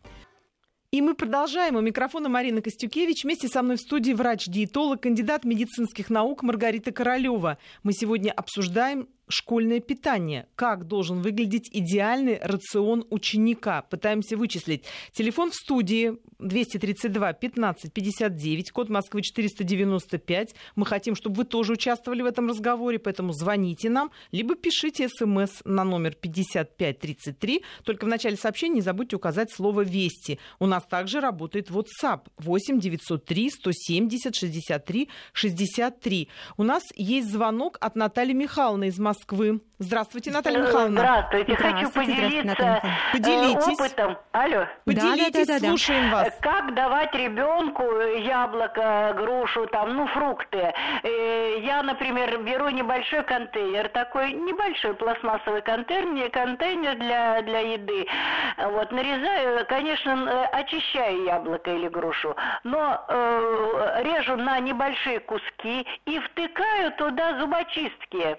И 0.90 1.02
мы 1.02 1.14
продолжаем. 1.14 1.76
У 1.76 1.82
микрофона 1.82 2.30
Марина 2.30 2.62
Костюкевич. 2.62 3.24
Вместе 3.24 3.46
со 3.46 3.62
мной 3.62 3.76
в 3.76 3.80
студии 3.80 4.12
врач-диетолог, 4.12 5.02
кандидат 5.02 5.44
медицинских 5.44 6.08
наук 6.08 6.42
Маргарита 6.42 6.92
Королева. 6.92 7.58
Мы 7.82 7.92
сегодня 7.92 8.32
обсуждаем 8.32 9.06
школьное 9.28 9.80
питание. 9.80 10.48
Как 10.54 10.86
должен 10.86 11.22
выглядеть 11.22 11.68
идеальный 11.72 12.38
рацион 12.42 13.06
ученика? 13.10 13.82
Пытаемся 13.82 14.36
вычислить. 14.36 14.84
Телефон 15.12 15.50
в 15.50 15.54
студии 15.54 16.18
232 16.38 17.32
15 17.32 17.92
59, 17.92 18.70
код 18.70 18.88
Москвы 18.88 19.22
495. 19.22 20.54
Мы 20.76 20.86
хотим, 20.86 21.14
чтобы 21.14 21.36
вы 21.36 21.44
тоже 21.44 21.72
участвовали 21.72 22.22
в 22.22 22.26
этом 22.26 22.48
разговоре, 22.48 22.98
поэтому 22.98 23.32
звоните 23.32 23.90
нам, 23.90 24.10
либо 24.32 24.54
пишите 24.54 25.08
смс 25.08 25.60
на 25.64 25.84
номер 25.84 26.14
5533. 26.14 27.62
Только 27.84 28.04
в 28.04 28.08
начале 28.08 28.36
сообщения 28.36 28.76
не 28.76 28.80
забудьте 28.80 29.16
указать 29.16 29.52
слово 29.52 29.82
«Вести». 29.82 30.38
У 30.58 30.66
нас 30.66 30.84
также 30.84 31.20
работает 31.20 31.70
WhatsApp 31.70 32.22
8 32.38 32.80
903 32.80 33.50
170 33.50 34.34
63 34.34 35.08
63. 35.32 36.28
У 36.56 36.62
нас 36.62 36.82
есть 36.94 37.30
звонок 37.30 37.78
от 37.80 37.96
Натальи 37.96 38.32
Михайловны 38.32 38.88
из 38.88 38.98
Москвы. 38.98 39.17
Здравствуйте, 39.80 40.32
Наталья 40.32 40.58
Михайловна. 40.58 41.00
Здравствуйте. 41.00 41.56
Хочу 41.56 41.90
поделиться 41.92 42.80
э, 42.82 43.12
Поделитесь. 43.12 43.80
опытом. 43.80 44.18
Алло. 44.32 44.66
Поделитесь, 44.84 45.46
да, 45.46 45.54
да, 45.54 45.60
да, 45.60 45.68
слушаем 45.68 46.10
вас. 46.10 46.36
Как 46.40 46.74
давать 46.74 47.14
ребенку 47.14 47.84
яблоко, 48.18 49.14
грушу, 49.16 49.66
там, 49.66 49.94
ну, 49.94 50.06
фрукты. 50.08 50.74
Э, 51.04 51.60
я, 51.60 51.84
например, 51.84 52.42
беру 52.42 52.70
небольшой 52.70 53.22
контейнер, 53.22 53.88
такой 53.90 54.32
небольшой 54.32 54.94
пластмассовый 54.94 55.62
контейнер, 55.62 56.28
контейнер 56.30 56.96
для, 56.96 57.42
для 57.42 57.60
еды. 57.60 58.06
Вот, 58.56 58.90
нарезаю, 58.90 59.64
конечно, 59.66 60.10
э, 60.10 60.44
очищаю 60.56 61.24
яблоко 61.24 61.70
или 61.70 61.86
грушу, 61.86 62.34
но 62.64 63.04
э, 63.08 64.02
режу 64.02 64.36
на 64.36 64.58
небольшие 64.58 65.20
куски 65.20 65.86
и 66.04 66.18
втыкаю 66.18 66.92
туда 66.92 67.38
зубочистки. 67.38 68.38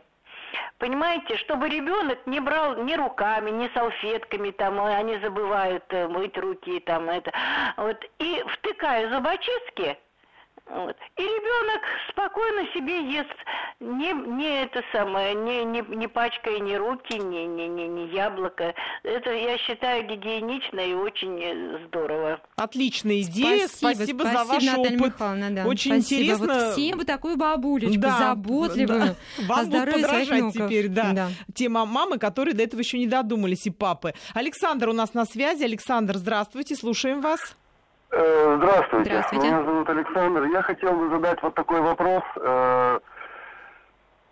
Понимаете, 0.77 1.37
чтобы 1.37 1.69
ребенок 1.69 2.25
не 2.25 2.39
брал 2.39 2.83
ни 2.83 2.93
руками, 2.93 3.49
ни 3.51 3.69
салфетками, 3.73 4.51
там, 4.51 4.79
они 4.79 5.17
забывают 5.19 5.83
э, 5.89 6.07
мыть 6.07 6.37
руки, 6.37 6.79
там, 6.79 7.09
это, 7.09 7.31
вот, 7.77 8.03
и 8.19 8.43
втыкая 8.47 9.09
зубочистки, 9.09 9.97
вот. 10.69 10.95
И 11.17 11.21
ребенок 11.21 11.81
спокойно 12.09 12.67
себе 12.73 13.11
ест, 13.11 13.33
не, 13.79 14.13
не 14.13 14.63
это 14.63 14.83
самое, 14.91 15.33
не, 15.33 15.63
не, 15.63 15.83
не 15.95 16.07
пачкая 16.07 16.59
ни 16.59 16.75
руки, 16.75 17.17
ни, 17.17 17.45
ни, 17.45 17.67
ни, 17.67 17.87
ни 17.87 18.15
яблоко. 18.15 18.75
Это, 19.03 19.31
я 19.31 19.57
считаю, 19.57 20.05
гигиенично 20.05 20.79
и 20.79 20.93
очень 20.93 21.41
э, 21.41 21.87
здорово. 21.87 22.39
Отличная 22.55 23.21
идея, 23.21 23.67
спасибо, 23.67 23.95
спасибо, 23.95 24.23
за 24.25 24.43
ваш 24.45 24.63
Наталья 24.63 24.97
опыт. 24.97 25.13
Михайловна, 25.13 25.51
да. 25.51 25.65
Очень 25.65 26.01
спасибо. 26.01 26.21
интересно. 26.21 26.53
Вот 26.53 26.73
всем 26.73 26.97
бы 26.99 27.05
такую 27.05 27.37
бабулечку, 27.37 27.99
да, 27.99 28.17
заботливую, 28.19 28.99
да. 28.99 29.15
Вам 29.47 29.59
о 29.59 29.63
здоровье 29.63 30.07
своих 30.07 30.53
теперь, 30.53 30.87
да. 30.87 31.13
да. 31.13 31.29
Те 31.55 31.69
мамы, 31.69 32.19
которые 32.19 32.53
до 32.53 32.63
этого 32.63 32.79
еще 32.79 32.99
не 32.99 33.07
додумались, 33.07 33.65
и 33.65 33.71
папы. 33.71 34.13
Александр 34.35 34.89
у 34.89 34.93
нас 34.93 35.13
на 35.15 35.25
связи. 35.25 35.63
Александр, 35.63 36.17
здравствуйте, 36.17 36.75
слушаем 36.75 37.21
вас. 37.21 37.55
Э, 38.11 38.55
здравствуйте. 38.57 39.11
Здравствуйте. 39.11 39.47
Меня 39.47 39.63
зовут 39.63 39.89
Александр. 39.89 40.43
Я 40.45 40.61
хотел 40.63 40.93
бы 40.93 41.09
задать 41.09 41.41
вот 41.43 41.53
такой 41.53 41.81
вопрос. 41.81 42.23
Э, 42.37 42.99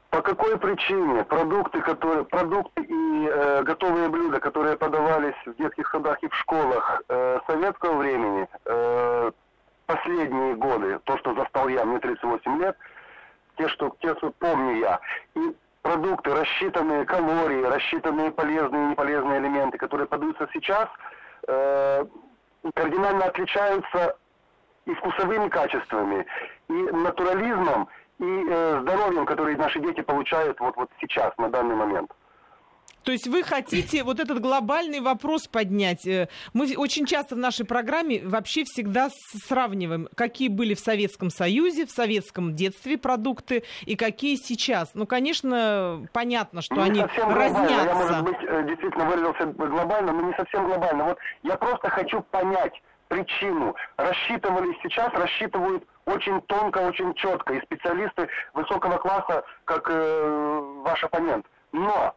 по 0.10 0.22
какой 0.22 0.58
причине 0.58 1.24
продукты, 1.26 1.82
которые, 1.82 2.24
продукты 2.26 2.82
и 2.82 3.30
э, 3.30 3.62
готовые 3.64 4.10
блюда, 4.10 4.40
которые 4.40 4.78
подавались 4.78 5.36
в 5.46 5.56
детских 5.58 5.90
садах 5.90 6.18
и 6.24 6.28
в 6.28 6.36
школах 6.36 7.02
э, 7.08 7.40
советского 7.46 7.98
времени, 7.98 8.48
э, 8.66 9.32
последние 9.86 10.56
годы, 10.56 11.00
то, 11.04 11.18
что 11.18 11.36
застал 11.36 11.68
я, 11.68 11.86
мне 11.86 12.00
38 12.00 12.60
лет, 12.60 12.78
те, 13.58 13.68
что, 13.68 13.96
те, 14.00 14.16
что 14.16 14.32
помню 14.40 14.78
я, 14.78 15.00
и 15.36 15.56
продукты, 15.82 16.34
рассчитанные 16.34 17.06
калории, 17.06 17.64
рассчитанные 17.64 18.32
полезные 18.32 18.88
и 18.88 18.90
неполезные 18.92 19.40
элементы, 19.40 19.78
которые 19.78 20.08
подаются 20.08 20.48
сейчас, 20.54 20.88
э, 21.48 22.06
кардинально 22.74 23.26
отличаются 23.26 24.18
и 24.86 24.94
вкусовыми 24.94 25.50
качествами, 25.50 26.26
и 26.70 26.74
натурализмом, 26.74 27.88
и 28.20 28.46
э, 28.50 28.80
здоровьем, 28.82 29.26
которые 29.26 29.58
наши 29.58 29.80
дети 29.80 30.02
получают 30.02 30.60
вот, 30.60 30.76
вот 30.76 30.90
сейчас, 31.00 31.36
на 31.38 31.50
данный 31.50 31.76
момент. 31.76 32.12
То 33.08 33.14
есть 33.14 33.26
вы 33.26 33.42
хотите 33.42 34.04
вот 34.04 34.20
этот 34.20 34.42
глобальный 34.42 35.00
вопрос 35.00 35.48
поднять. 35.48 36.06
Э, 36.06 36.28
мы 36.54 36.76
очень 36.76 37.06
часто 37.06 37.36
в 37.36 37.38
нашей 37.38 37.66
программе 37.66 38.20
вообще 38.22 38.66
всегда 38.66 39.08
сравниваем, 39.48 40.10
какие 40.14 40.50
были 40.50 40.74
в 40.74 40.82
Советском 40.82 41.30
Союзе, 41.30 41.86
в 41.86 41.90
советском 41.90 42.54
детстве 42.54 42.98
продукты 42.98 43.64
и 43.86 43.96
какие 43.96 44.36
сейчас. 44.36 44.92
Ну, 44.94 45.08
конечно, 45.08 46.06
понятно, 46.12 46.62
что 46.62 46.76
не 46.76 46.82
они 46.82 47.02
разнятся. 47.16 47.74
Я, 47.74 47.96
может 47.96 48.24
быть, 48.26 48.44
э, 48.44 48.66
действительно 48.68 49.06
выразился 49.06 49.46
глобально, 49.46 50.12
но 50.12 50.22
не 50.24 50.34
совсем 50.34 50.66
глобально. 50.66 51.06
Вот 51.06 51.18
я 51.44 51.56
просто 51.56 51.90
хочу 51.90 52.22
понять 52.24 52.74
причину. 53.08 53.74
Рассчитывали 53.96 54.78
сейчас, 54.84 55.14
рассчитывают 55.14 55.82
очень 56.04 56.42
тонко, 56.42 56.80
очень 56.80 57.14
четко. 57.14 57.54
И 57.54 57.62
специалисты 57.62 58.28
высокого 58.54 58.98
класса, 58.98 59.46
как 59.64 59.90
э, 59.90 60.62
ваш 60.84 61.02
оппонент. 61.06 61.46
Но 61.72 62.14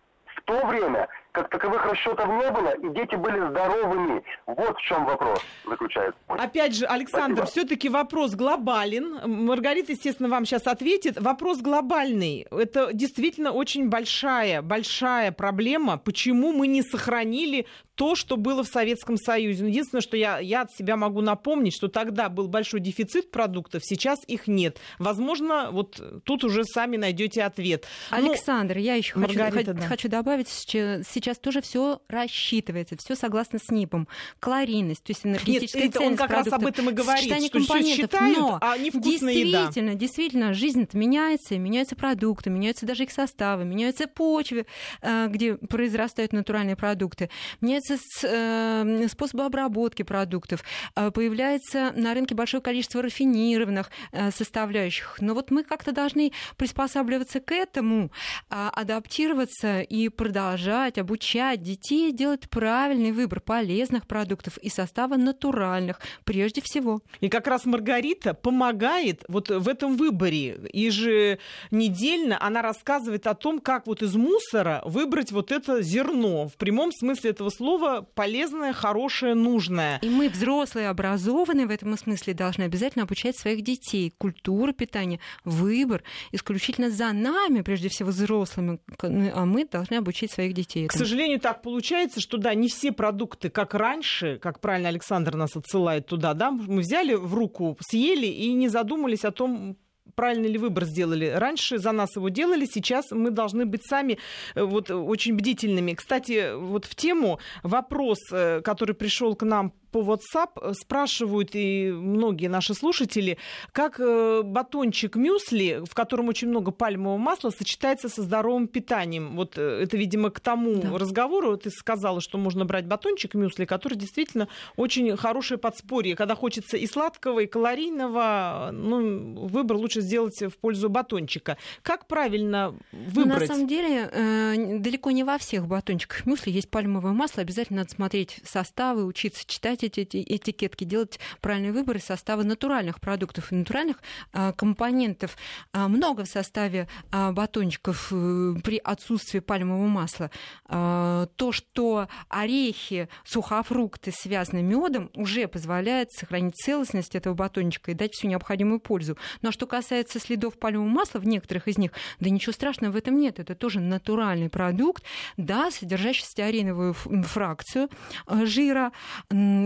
то 0.50 0.66
время 0.66 1.08
как 1.32 1.48
таковых 1.48 1.84
расчетов 1.84 2.26
не 2.26 2.50
было, 2.50 2.70
и 2.70 2.94
дети 2.94 3.14
были 3.14 3.38
здоровыми. 3.50 4.22
Вот 4.46 4.76
в 4.76 4.82
чем 4.82 5.04
вопрос 5.04 5.40
заключается. 5.68 6.18
Опять 6.28 6.74
же, 6.74 6.86
Александр, 6.86 7.46
все-таки 7.46 7.88
вопрос 7.88 8.34
глобален. 8.34 9.20
Маргарита, 9.44 9.92
естественно, 9.92 10.28
вам 10.28 10.44
сейчас 10.44 10.66
ответит. 10.66 11.20
Вопрос 11.20 11.60
глобальный. 11.60 12.46
Это 12.50 12.92
действительно 12.92 13.52
очень 13.52 13.88
большая, 13.88 14.62
большая 14.62 15.32
проблема. 15.32 15.98
Почему 15.98 16.52
мы 16.52 16.66
не 16.66 16.82
сохранили 16.82 17.66
то, 18.00 18.14
что 18.14 18.38
было 18.38 18.64
в 18.64 18.66
Советском 18.66 19.18
Союзе. 19.18 19.66
Единственное, 19.66 20.00
что 20.00 20.16
я, 20.16 20.38
я 20.38 20.62
от 20.62 20.72
себя 20.72 20.96
могу 20.96 21.20
напомнить, 21.20 21.74
что 21.74 21.88
тогда 21.88 22.30
был 22.30 22.48
большой 22.48 22.80
дефицит 22.80 23.30
продуктов, 23.30 23.82
сейчас 23.84 24.20
их 24.26 24.46
нет. 24.46 24.78
Возможно, 24.98 25.68
вот 25.70 26.00
тут 26.24 26.42
уже 26.42 26.64
сами 26.64 26.96
найдете 26.96 27.42
ответ. 27.42 27.84
Ну, 28.10 28.16
Александр, 28.16 28.76
Но... 28.76 28.80
я 28.80 28.94
еще 28.94 29.12
хочу, 29.20 29.36
да. 29.36 29.82
хочу 29.86 30.08
добавить, 30.08 30.48
сейчас 30.48 31.06
тоже 31.38 31.60
все 31.60 32.00
рассчитывается, 32.08 32.96
все 32.96 33.14
согласно 33.14 33.58
СНИПам. 33.58 34.08
Калорийность, 34.38 35.04
то 35.04 35.10
есть 35.10 35.24
энергетическая 35.24 35.82
Нет, 35.82 35.92
ценность 35.92 36.10
он 36.12 36.16
как 36.16 36.30
раз 36.30 36.52
об 36.52 36.66
этом 36.66 36.90
и 36.90 36.92
говорит, 36.92 37.44
что 37.44 37.60
все 37.60 37.82
считают, 37.82 38.38
но 38.38 38.58
а 38.60 38.78
действительно, 38.78 39.90
еда. 39.90 39.94
действительно, 39.94 40.54
жизнь 40.54 40.88
меняется, 40.92 41.58
меняются 41.58 41.96
продукты, 41.96 42.50
меняются 42.50 42.86
даже 42.86 43.04
их 43.04 43.12
составы, 43.12 43.64
меняются 43.64 44.06
почвы, 44.06 44.66
э, 45.02 45.26
где 45.28 45.54
произрастают 45.56 46.32
натуральные 46.32 46.76
продукты, 46.76 47.30
меняются 47.60 47.98
э, 48.22 49.08
способы 49.08 49.44
обработки 49.44 50.02
продуктов, 50.02 50.64
э, 50.96 51.10
появляется 51.10 51.92
на 51.96 52.14
рынке 52.14 52.34
большое 52.34 52.62
количество 52.62 53.02
рафинированных 53.02 53.90
составляющих. 54.36 55.16
Но 55.20 55.34
вот 55.34 55.50
мы 55.50 55.64
как-то 55.64 55.92
должны 55.92 56.32
приспосабливаться 56.56 57.40
к 57.40 57.52
этому, 57.52 58.10
а, 58.48 58.70
адаптироваться 58.70 59.80
и 59.80 60.08
продолжать 60.08 60.98
обучать 61.10 61.60
детей 61.62 62.12
делать 62.12 62.48
правильный 62.48 63.10
выбор 63.10 63.40
полезных 63.40 64.06
продуктов 64.06 64.58
и 64.58 64.68
состава 64.68 65.16
натуральных, 65.16 65.98
прежде 66.22 66.60
всего. 66.60 67.00
И 67.18 67.28
как 67.28 67.48
раз 67.48 67.64
Маргарита 67.64 68.32
помогает 68.32 69.24
вот 69.26 69.48
в 69.48 69.68
этом 69.68 69.96
выборе. 69.96 70.60
Еженедельно 70.72 72.38
она 72.40 72.62
рассказывает 72.62 73.26
о 73.26 73.34
том, 73.34 73.58
как 73.58 73.88
вот 73.88 74.02
из 74.02 74.14
мусора 74.14 74.82
выбрать 74.84 75.32
вот 75.32 75.50
это 75.50 75.82
зерно. 75.82 76.46
В 76.46 76.54
прямом 76.54 76.92
смысле 76.92 77.30
этого 77.30 77.50
слова 77.50 78.06
полезное, 78.14 78.72
хорошее, 78.72 79.34
нужное. 79.34 79.98
И 80.02 80.08
мы, 80.08 80.28
взрослые, 80.28 80.90
образованные 80.90 81.66
в 81.66 81.70
этом 81.70 81.98
смысле, 81.98 82.34
должны 82.34 82.62
обязательно 82.62 83.02
обучать 83.02 83.36
своих 83.36 83.62
детей. 83.62 84.14
Культура 84.16 84.72
питания, 84.72 85.18
выбор 85.44 86.04
исключительно 86.30 86.88
за 86.88 87.12
нами, 87.12 87.62
прежде 87.62 87.88
всего 87.88 88.10
взрослыми, 88.10 88.78
а 89.02 89.44
мы 89.44 89.64
должны 89.64 89.96
обучить 89.96 90.30
своих 90.30 90.54
детей. 90.54 90.86
К 90.86 90.99
сожалению, 91.06 91.40
так 91.40 91.62
получается, 91.62 92.20
что 92.20 92.38
да, 92.38 92.54
не 92.54 92.68
все 92.68 92.92
продукты, 92.92 93.50
как 93.50 93.74
раньше, 93.74 94.38
как 94.38 94.60
правильно 94.60 94.88
Александр 94.88 95.36
нас 95.36 95.56
отсылает 95.56 96.06
туда, 96.06 96.34
да, 96.34 96.50
мы 96.50 96.80
взяли 96.80 97.14
в 97.14 97.34
руку, 97.34 97.76
съели 97.80 98.26
и 98.26 98.52
не 98.52 98.68
задумались 98.68 99.24
о 99.24 99.30
том, 99.30 99.76
правильный 100.14 100.48
ли 100.48 100.58
выбор 100.58 100.84
сделали. 100.84 101.26
Раньше 101.26 101.78
за 101.78 101.92
нас 101.92 102.16
его 102.16 102.28
делали, 102.28 102.66
сейчас 102.66 103.10
мы 103.10 103.30
должны 103.30 103.64
быть 103.64 103.84
сами 103.86 104.18
э, 104.54 104.62
вот, 104.62 104.90
очень 104.90 105.34
бдительными. 105.34 105.94
Кстати, 105.94 106.54
вот 106.54 106.84
в 106.84 106.94
тему 106.94 107.38
вопрос, 107.62 108.18
э, 108.32 108.60
который 108.62 108.94
пришел 108.94 109.34
к 109.34 109.44
нам 109.44 109.72
по 109.90 109.98
WhatsApp 109.98 110.50
э, 110.60 110.72
спрашивают 110.74 111.50
и 111.54 111.90
многие 111.92 112.48
наши 112.48 112.74
слушатели, 112.74 113.38
как 113.72 114.00
э, 114.00 114.42
батончик 114.42 115.16
мюсли, 115.16 115.82
в 115.84 115.94
котором 115.94 116.28
очень 116.28 116.48
много 116.48 116.70
пальмового 116.70 117.18
масла, 117.18 117.50
сочетается 117.50 118.08
со 118.08 118.22
здоровым 118.22 118.66
питанием. 118.66 119.36
Вот 119.36 119.58
э, 119.58 119.82
это, 119.82 119.96
видимо, 119.96 120.30
к 120.30 120.40
тому 120.40 120.76
да. 120.76 120.98
разговору 120.98 121.56
ты 121.56 121.70
сказала, 121.70 122.20
что 122.20 122.38
можно 122.38 122.64
брать 122.64 122.86
батончик 122.86 123.34
мюсли, 123.34 123.64
который 123.64 123.96
действительно 123.96 124.48
очень 124.76 125.16
хорошее 125.16 125.58
подспорье. 125.58 126.16
Когда 126.16 126.34
хочется 126.34 126.76
и 126.76 126.86
сладкого, 126.86 127.40
и 127.40 127.46
калорийного, 127.46 128.70
ну, 128.72 129.46
выбор 129.46 129.76
лучше 129.76 129.90
лучше 129.90 130.00
сделать 130.00 130.40
в 130.42 130.56
пользу 130.58 130.88
батончика. 130.88 131.56
Как 131.82 132.06
правильно 132.06 132.74
выбрать? 132.92 133.40
На 133.40 133.46
самом 133.46 133.66
деле, 133.66 134.08
э, 134.12 134.78
далеко 134.78 135.10
не 135.10 135.24
во 135.24 135.38
всех 135.38 135.66
батончиках 135.66 136.26
мюсли 136.26 136.50
есть 136.50 136.70
пальмовое 136.70 137.12
масло. 137.12 137.42
Обязательно 137.42 137.80
надо 137.80 137.90
смотреть 137.90 138.40
составы, 138.44 139.04
учиться 139.04 139.44
читать 139.46 139.79
эти, 139.82 140.00
эти 140.00 140.24
этикетки, 140.26 140.84
делать 140.84 141.18
правильный 141.40 141.72
выбор 141.72 141.96
из 141.96 142.04
состава 142.04 142.42
натуральных 142.42 143.00
продуктов 143.00 143.52
и 143.52 143.54
натуральных 143.54 143.96
э, 144.32 144.52
компонентов. 144.56 145.36
Э, 145.72 145.86
много 145.86 146.24
в 146.24 146.28
составе 146.28 146.88
э, 147.12 147.32
батончиков 147.32 148.08
э, 148.12 148.54
при 148.62 148.78
отсутствии 148.78 149.40
пальмового 149.40 149.86
масла. 149.86 150.30
Э, 150.68 151.26
то, 151.36 151.52
что 151.52 152.08
орехи, 152.28 153.08
сухофрукты 153.24 154.12
связаны 154.12 154.62
медом, 154.62 155.10
уже 155.14 155.48
позволяет 155.48 156.12
сохранить 156.12 156.56
целостность 156.56 157.14
этого 157.14 157.34
батончика 157.34 157.90
и 157.90 157.94
дать 157.94 158.14
всю 158.14 158.28
необходимую 158.28 158.80
пользу. 158.80 159.14
Но 159.14 159.38
ну, 159.42 159.48
а 159.50 159.52
что 159.52 159.66
касается 159.66 160.18
следов 160.18 160.58
пальмового 160.58 160.88
масла 160.88 161.18
в 161.18 161.26
некоторых 161.26 161.68
из 161.68 161.78
них, 161.78 161.92
да 162.20 162.30
ничего 162.30 162.52
страшного 162.52 162.92
в 162.92 162.96
этом 162.96 163.18
нет. 163.18 163.38
Это 163.38 163.54
тоже 163.54 163.80
натуральный 163.80 164.48
продукт, 164.48 165.04
да, 165.36 165.70
содержащий 165.70 166.24
стеариновую 166.24 166.94
фракцию 166.94 167.88
э, 168.26 168.46
жира. 168.46 168.92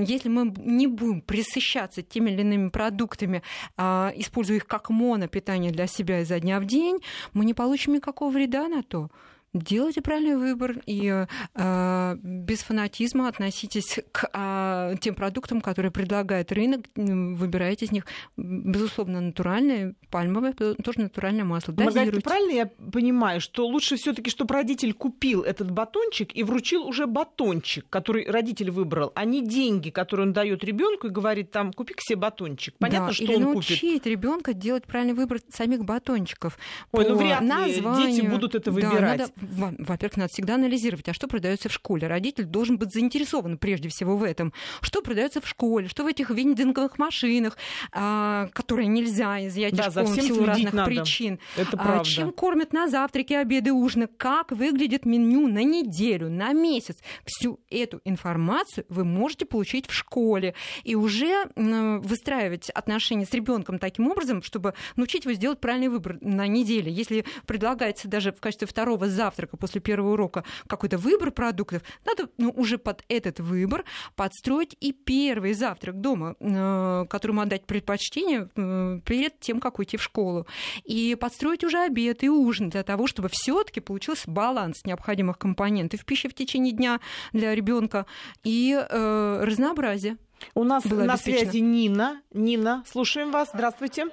Если 0.05 0.29
мы 0.29 0.53
не 0.57 0.87
будем 0.87 1.21
присыщаться 1.21 2.03
теми 2.03 2.31
или 2.31 2.41
иными 2.43 2.69
продуктами, 2.69 3.43
а, 3.77 4.13
используя 4.17 4.57
их 4.57 4.67
как 4.67 4.91
монопитание 4.91 5.73
для 5.73 5.87
себя 5.87 6.21
изо 6.21 6.39
дня 6.41 6.61
в 6.61 6.67
день, 6.67 6.99
мы 7.33 7.45
не 7.45 7.55
получим 7.55 7.95
никакого 7.95 8.31
вреда 8.31 8.69
на 8.69 8.83
то 8.83 9.11
делайте 9.55 10.03
правильный 10.03 10.37
выбор 10.37 10.81
и 10.87 11.27
э, 11.55 12.17
без 12.23 12.59
фанатизма 12.61 13.29
относитесь 13.29 14.01
к 14.13 14.29
э, 14.33 14.97
тем 15.01 15.15
продуктам, 15.15 15.61
которые 15.61 15.93
предлагает 15.93 16.53
рынок, 16.53 16.83
выбирайте 16.95 17.87
из 17.87 17.93
них, 17.93 18.05
безусловно, 18.37 19.21
натуральное, 19.21 19.95
пальмовое, 20.11 20.53
тоже 20.53 21.01
натуральное 21.01 21.45
масло. 21.45 21.73
Маргарита, 21.73 22.21
правильно 22.21 22.53
я 22.53 22.67
понимаю, 22.67 23.41
что 23.41 23.67
лучше 23.67 23.97
все 23.97 24.13
таки 24.13 24.31
чтобы 24.31 24.55
родитель 24.55 24.93
купил 24.93 25.43
этот 25.43 25.71
батончик 25.71 26.35
и 26.35 26.43
вручил 26.43 26.87
уже 26.87 27.07
батончик, 27.07 27.87
который 27.89 28.29
родитель 28.29 28.71
выбрал, 28.71 29.13
а 29.15 29.25
не 29.25 29.47
деньги, 29.47 29.91
которые 29.91 30.27
он 30.27 30.33
дает 30.33 30.65
ребенку 30.65 31.07
и 31.07 31.11
говорит, 31.11 31.53
там, 31.53 31.73
купи 31.73 31.95
себе 31.99 32.17
батончик. 32.17 32.75
Понятно, 32.79 33.09
да, 33.09 33.13
что 33.13 33.25
или 33.25 33.37
он 33.37 33.43
научить 33.43 33.81
купит. 33.81 34.07
ребенка 34.07 34.53
делать 34.53 34.85
правильный 34.85 35.15
выбор 35.15 35.39
самих 35.49 35.85
батончиков. 35.85 36.59
Ой, 36.91 37.09
ну 37.09 37.17
вряд 37.17 37.43
ли 37.43 37.49
названию. 37.49 38.07
дети 38.07 38.27
будут 38.27 38.55
это 38.55 38.73
выбирать. 38.73 39.19
Да, 39.19 39.25
надо 39.25 39.33
во-первых, 39.51 40.17
надо 40.17 40.33
всегда 40.33 40.55
анализировать, 40.55 41.09
а 41.09 41.15
что 41.15 41.29
продается 41.29 41.69
в 41.69 41.73
школе. 41.73 42.07
Родитель 42.07 42.45
должен 42.45 42.79
быть 42.79 42.93
заинтересован 42.93 43.59
прежде 43.59 43.89
всего 43.89 44.17
в 44.17 44.23
этом. 44.23 44.53
Что 44.81 45.03
продается 45.03 45.41
в 45.41 45.49
школе, 45.49 45.89
что 45.89 46.05
в 46.05 46.07
этих 46.07 46.31
вендинговых 46.31 46.99
машинах, 46.99 47.57
а, 47.93 48.49
которые 48.53 48.89
нельзя 48.89 49.47
изъять 49.47 49.75
да, 49.75 49.87
из 49.87 49.93
школы 49.93 50.07
в 50.07 50.21
силу 50.21 50.45
разных 50.47 50.73
надо. 50.73 50.91
причин. 50.91 51.39
Это 51.57 51.77
а, 51.77 51.85
правда. 51.85 52.05
Чем 52.05 52.33
кормят 52.33 52.73
на 52.73 52.89
завтраки, 52.89 53.33
обеды, 53.33 53.73
ужины, 53.73 54.07
как 54.07 54.53
выглядит 54.53 55.05
меню 55.05 55.47
на 55.49 55.63
неделю, 55.63 56.31
на 56.31 56.53
месяц. 56.53 56.99
Всю 57.25 57.61
эту 57.71 58.01
информацию 58.05 58.87
вы 58.89 59.05
можете 59.05 59.47
получить 59.47 59.87
в 59.87 59.93
школе 59.93 60.55
и 60.83 60.95
уже 60.95 61.51
выстраивать 61.57 62.71
отношения 62.71 63.27
с 63.27 63.33
ребенком 63.33 63.79
таким 63.79 64.09
образом, 64.09 64.43
чтобы 64.43 64.75
научить 64.97 65.25
его 65.25 65.35
сделать 65.35 65.61
правильный 65.61 65.89
выбор 65.89 66.19
на 66.21 66.47
неделе. 66.47 66.91
Если 66.91 67.25
предлагается 67.47 68.09
даже 68.09 68.33
в 68.33 68.41
качестве 68.41 68.67
второго 68.67 69.09
завтрака 69.09 69.34
после 69.37 69.75
после 69.75 69.81
первого 69.81 70.13
урока 70.13 70.45
какой-то 70.69 70.99
выбор 70.99 71.31
продуктов, 71.31 71.83
надо 72.05 72.31
ну, 72.39 72.51
уже 72.51 72.79
под 72.79 73.05
этот 73.09 73.41
выбор 73.41 73.85
подстроить 74.15 74.77
и 74.81 74.93
первый 74.93 75.53
завтрак 75.55 76.01
дома, 76.01 76.37
э, 76.39 77.05
которому 77.09 77.41
отдать 77.41 77.67
предпочтение 77.67 78.49
э, 78.55 79.01
перед 79.05 79.41
тем, 79.41 79.61
как 79.61 79.79
уйти 79.79 79.97
в 79.97 80.03
школу. 80.03 80.47
И 80.85 81.17
подстроить 81.21 81.65
уже 81.65 81.79
обед 81.79 82.23
и 82.23 82.29
ужин 82.29 82.71
для 82.71 82.85
того, 82.85 83.07
чтобы 83.07 83.29
все-таки 83.31 83.81
получился 83.81 84.31
баланс 84.31 84.85
необходимых 84.85 85.39
компонентов 85.39 86.01
в 86.01 86.05
пище 86.05 86.29
в 86.29 86.35
течение 86.35 86.73
дня 86.73 87.01
для 87.33 87.55
ребенка 87.55 88.07
и 88.45 88.79
э, 88.79 89.41
разнообразие. 89.45 90.17
У 90.55 90.63
нас 90.63 90.85
на 90.85 91.17
связи 91.17 91.59
Нина. 91.59 92.21
Нина, 92.33 92.85
слушаем 92.87 93.33
вас. 93.33 93.51
Здравствуйте. 93.53 94.07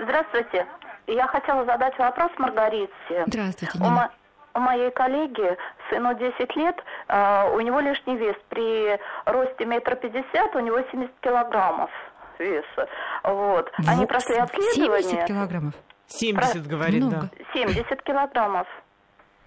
Здравствуйте. 0.00 0.66
Я 1.06 1.26
хотела 1.26 1.64
задать 1.64 1.98
вопрос 1.98 2.30
Маргарите. 2.38 3.24
Здравствуйте, 3.26 3.78
Нина 3.78 4.12
у 4.58 4.60
моей 4.60 4.90
коллеги, 4.90 5.56
сыну 5.88 6.14
10 6.14 6.56
лет, 6.56 6.76
э, 7.08 7.50
у 7.54 7.60
него 7.60 7.80
лишний 7.80 8.16
вес. 8.16 8.36
При 8.48 8.98
росте 9.24 9.64
метр 9.64 9.96
пятьдесят 9.96 10.54
у 10.54 10.60
него 10.60 10.80
70 10.90 11.10
килограммов 11.20 11.90
веса. 12.38 12.88
Вот. 13.24 13.70
Они 13.86 14.06
прошли 14.06 14.36
обследование. 14.36 15.02
70 15.02 15.26
килограммов? 15.26 15.74
70, 16.08 16.52
Про... 16.52 16.60
говорит, 16.76 17.02
Много. 17.04 17.30
да. 17.38 17.44
70 17.52 18.02
килограммов. 18.02 18.66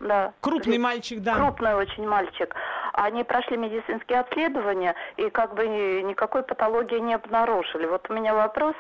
Да. 0.02 0.34
Крупный 0.42 0.78
мальчик, 0.78 1.20
да. 1.20 1.36
Крупный 1.36 1.76
очень 1.76 2.08
мальчик. 2.08 2.56
Они 2.94 3.24
прошли 3.24 3.58
медицинские 3.58 4.20
обследования 4.20 4.96
и 5.18 5.30
как 5.30 5.54
бы 5.54 5.68
никакой 5.68 6.44
патологии 6.44 7.00
не 7.00 7.14
обнаружили. 7.14 7.86
Вот 7.86 8.10
у 8.10 8.14
меня 8.14 8.34
вопрос, 8.34 8.76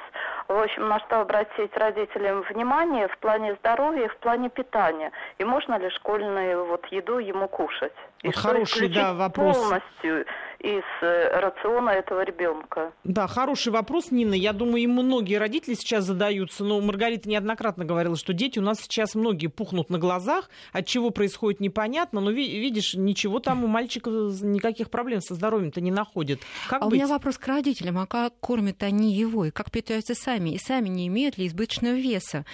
в 0.48 0.58
общем, 0.58 0.90
на 0.90 1.00
что 1.00 1.22
обратить 1.22 1.76
родителям 1.78 2.42
внимание 2.42 3.08
в 3.08 3.18
плане 3.20 3.56
здоровья 3.56 4.06
и 4.06 4.10
в 4.10 4.18
плане 4.18 4.50
питания. 4.50 5.12
И 5.38 5.44
можно 5.44 5.78
ли 5.78 5.90
школьную 5.92 6.66
вот 6.66 6.86
еду 6.88 7.20
ему 7.20 7.48
кушать? 7.48 7.94
И 8.24 8.32
Хороший, 8.32 8.90
да, 8.90 9.14
вопрос. 9.14 9.58
Полностью 9.58 10.26
из 10.62 10.84
э, 11.02 11.40
рациона 11.40 11.90
этого 11.90 12.24
ребенка? 12.24 12.94
Да, 13.04 13.28
хороший 13.28 13.72
вопрос, 13.72 14.12
Нина. 14.12 14.34
Я 14.34 14.54
думаю, 14.54 14.84
и 14.84 14.88
многие 14.88 15.36
родители 15.36 15.74
сейчас 15.74 16.06
задаются. 16.06 16.64
Но 16.64 16.80
Маргарита 16.82 17.28
неоднократно 17.28 17.86
говорила, 17.86 18.16
что 18.16 18.34
дети 18.34 18.60
у 18.60 18.62
нас 18.62 18.80
сейчас 18.80 19.16
многие 19.16 19.48
пухнут 19.48 19.90
на 19.90 19.98
глазах, 19.98 20.50
от 20.72 20.86
чего 20.86 21.10
происходит 21.10 21.60
непонятно. 21.60 22.22
Но 22.22 22.32
видишь, 22.32 22.94
ничего 22.94 23.40
там 23.40 23.64
у 23.64 23.68
мальчика 23.68 24.10
никаких 24.10 24.90
проблем 24.90 25.22
со 25.22 25.36
здоровьем-то 25.36 25.82
не 25.82 25.92
находит. 25.92 26.42
Как 26.70 26.82
а 26.82 26.86
быть? 26.86 26.94
у 26.94 26.96
меня 26.96 27.08
вопрос 27.08 27.38
к 27.38 27.48
родителям. 27.48 27.98
А 27.98 28.06
как 28.06 28.34
кормят 28.40 28.84
они 28.84 29.14
его? 29.14 29.46
И 29.46 29.52
как 29.52 29.72
питаются 29.72 30.16
сами? 30.16 30.52
И 30.52 30.58
сами 30.58 30.90
не 30.90 31.08
имеют 31.08 31.38
ли 31.38 31.48
избыточного 31.48 31.96
веса? 31.96 32.46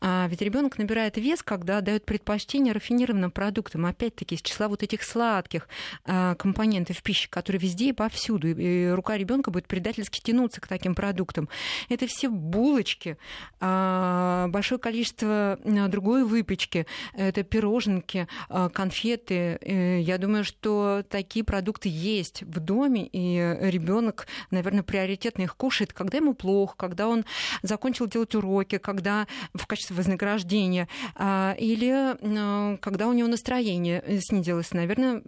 А 0.00 0.26
ведь 0.28 0.42
ребенок 0.42 0.78
набирает 0.78 1.16
вес, 1.16 1.42
когда 1.42 1.80
дает 1.80 2.04
предпочтение 2.04 2.72
рафинированным 2.72 3.30
продуктам. 3.30 3.86
Опять-таки, 3.86 4.34
из 4.34 4.42
числа 4.42 4.68
вот 4.68 4.82
этих 4.82 5.02
сладких 5.02 5.68
а, 6.04 6.34
компонентов 6.34 7.02
пищи, 7.02 7.28
которые 7.28 7.53
которые 7.54 7.60
везде 7.60 7.88
и 7.88 7.92
повсюду. 7.92 8.48
И 8.48 8.88
рука 8.90 9.16
ребенка 9.16 9.50
будет 9.50 9.66
предательски 9.66 10.20
тянуться 10.20 10.60
к 10.60 10.66
таким 10.66 10.94
продуктам. 10.94 11.48
Это 11.88 12.06
все 12.06 12.28
булочки, 12.28 13.16
а, 13.60 14.48
большое 14.48 14.78
количество 14.78 15.58
а, 15.62 15.88
другой 15.88 16.24
выпечки, 16.24 16.86
это 17.14 17.42
пироженки, 17.42 18.26
а, 18.48 18.68
конфеты. 18.68 19.58
Я 19.64 20.18
думаю, 20.18 20.44
что 20.44 21.04
такие 21.08 21.44
продукты 21.44 21.88
есть 21.88 22.42
в 22.42 22.60
доме, 22.60 23.08
и 23.12 23.56
ребенок, 23.60 24.26
наверное, 24.50 24.82
приоритетно 24.82 25.42
их 25.42 25.56
кушает, 25.56 25.92
когда 25.92 26.18
ему 26.18 26.34
плохо, 26.34 26.74
когда 26.76 27.08
он 27.08 27.24
закончил 27.62 28.06
делать 28.06 28.34
уроки, 28.34 28.78
когда 28.78 29.26
в 29.54 29.66
качестве 29.66 29.96
вознаграждения, 29.96 30.88
или 31.58 32.78
когда 32.78 33.08
у 33.08 33.12
него 33.12 33.28
настроение 33.28 34.02
снизилось. 34.20 34.72
Наверное, 34.72 35.20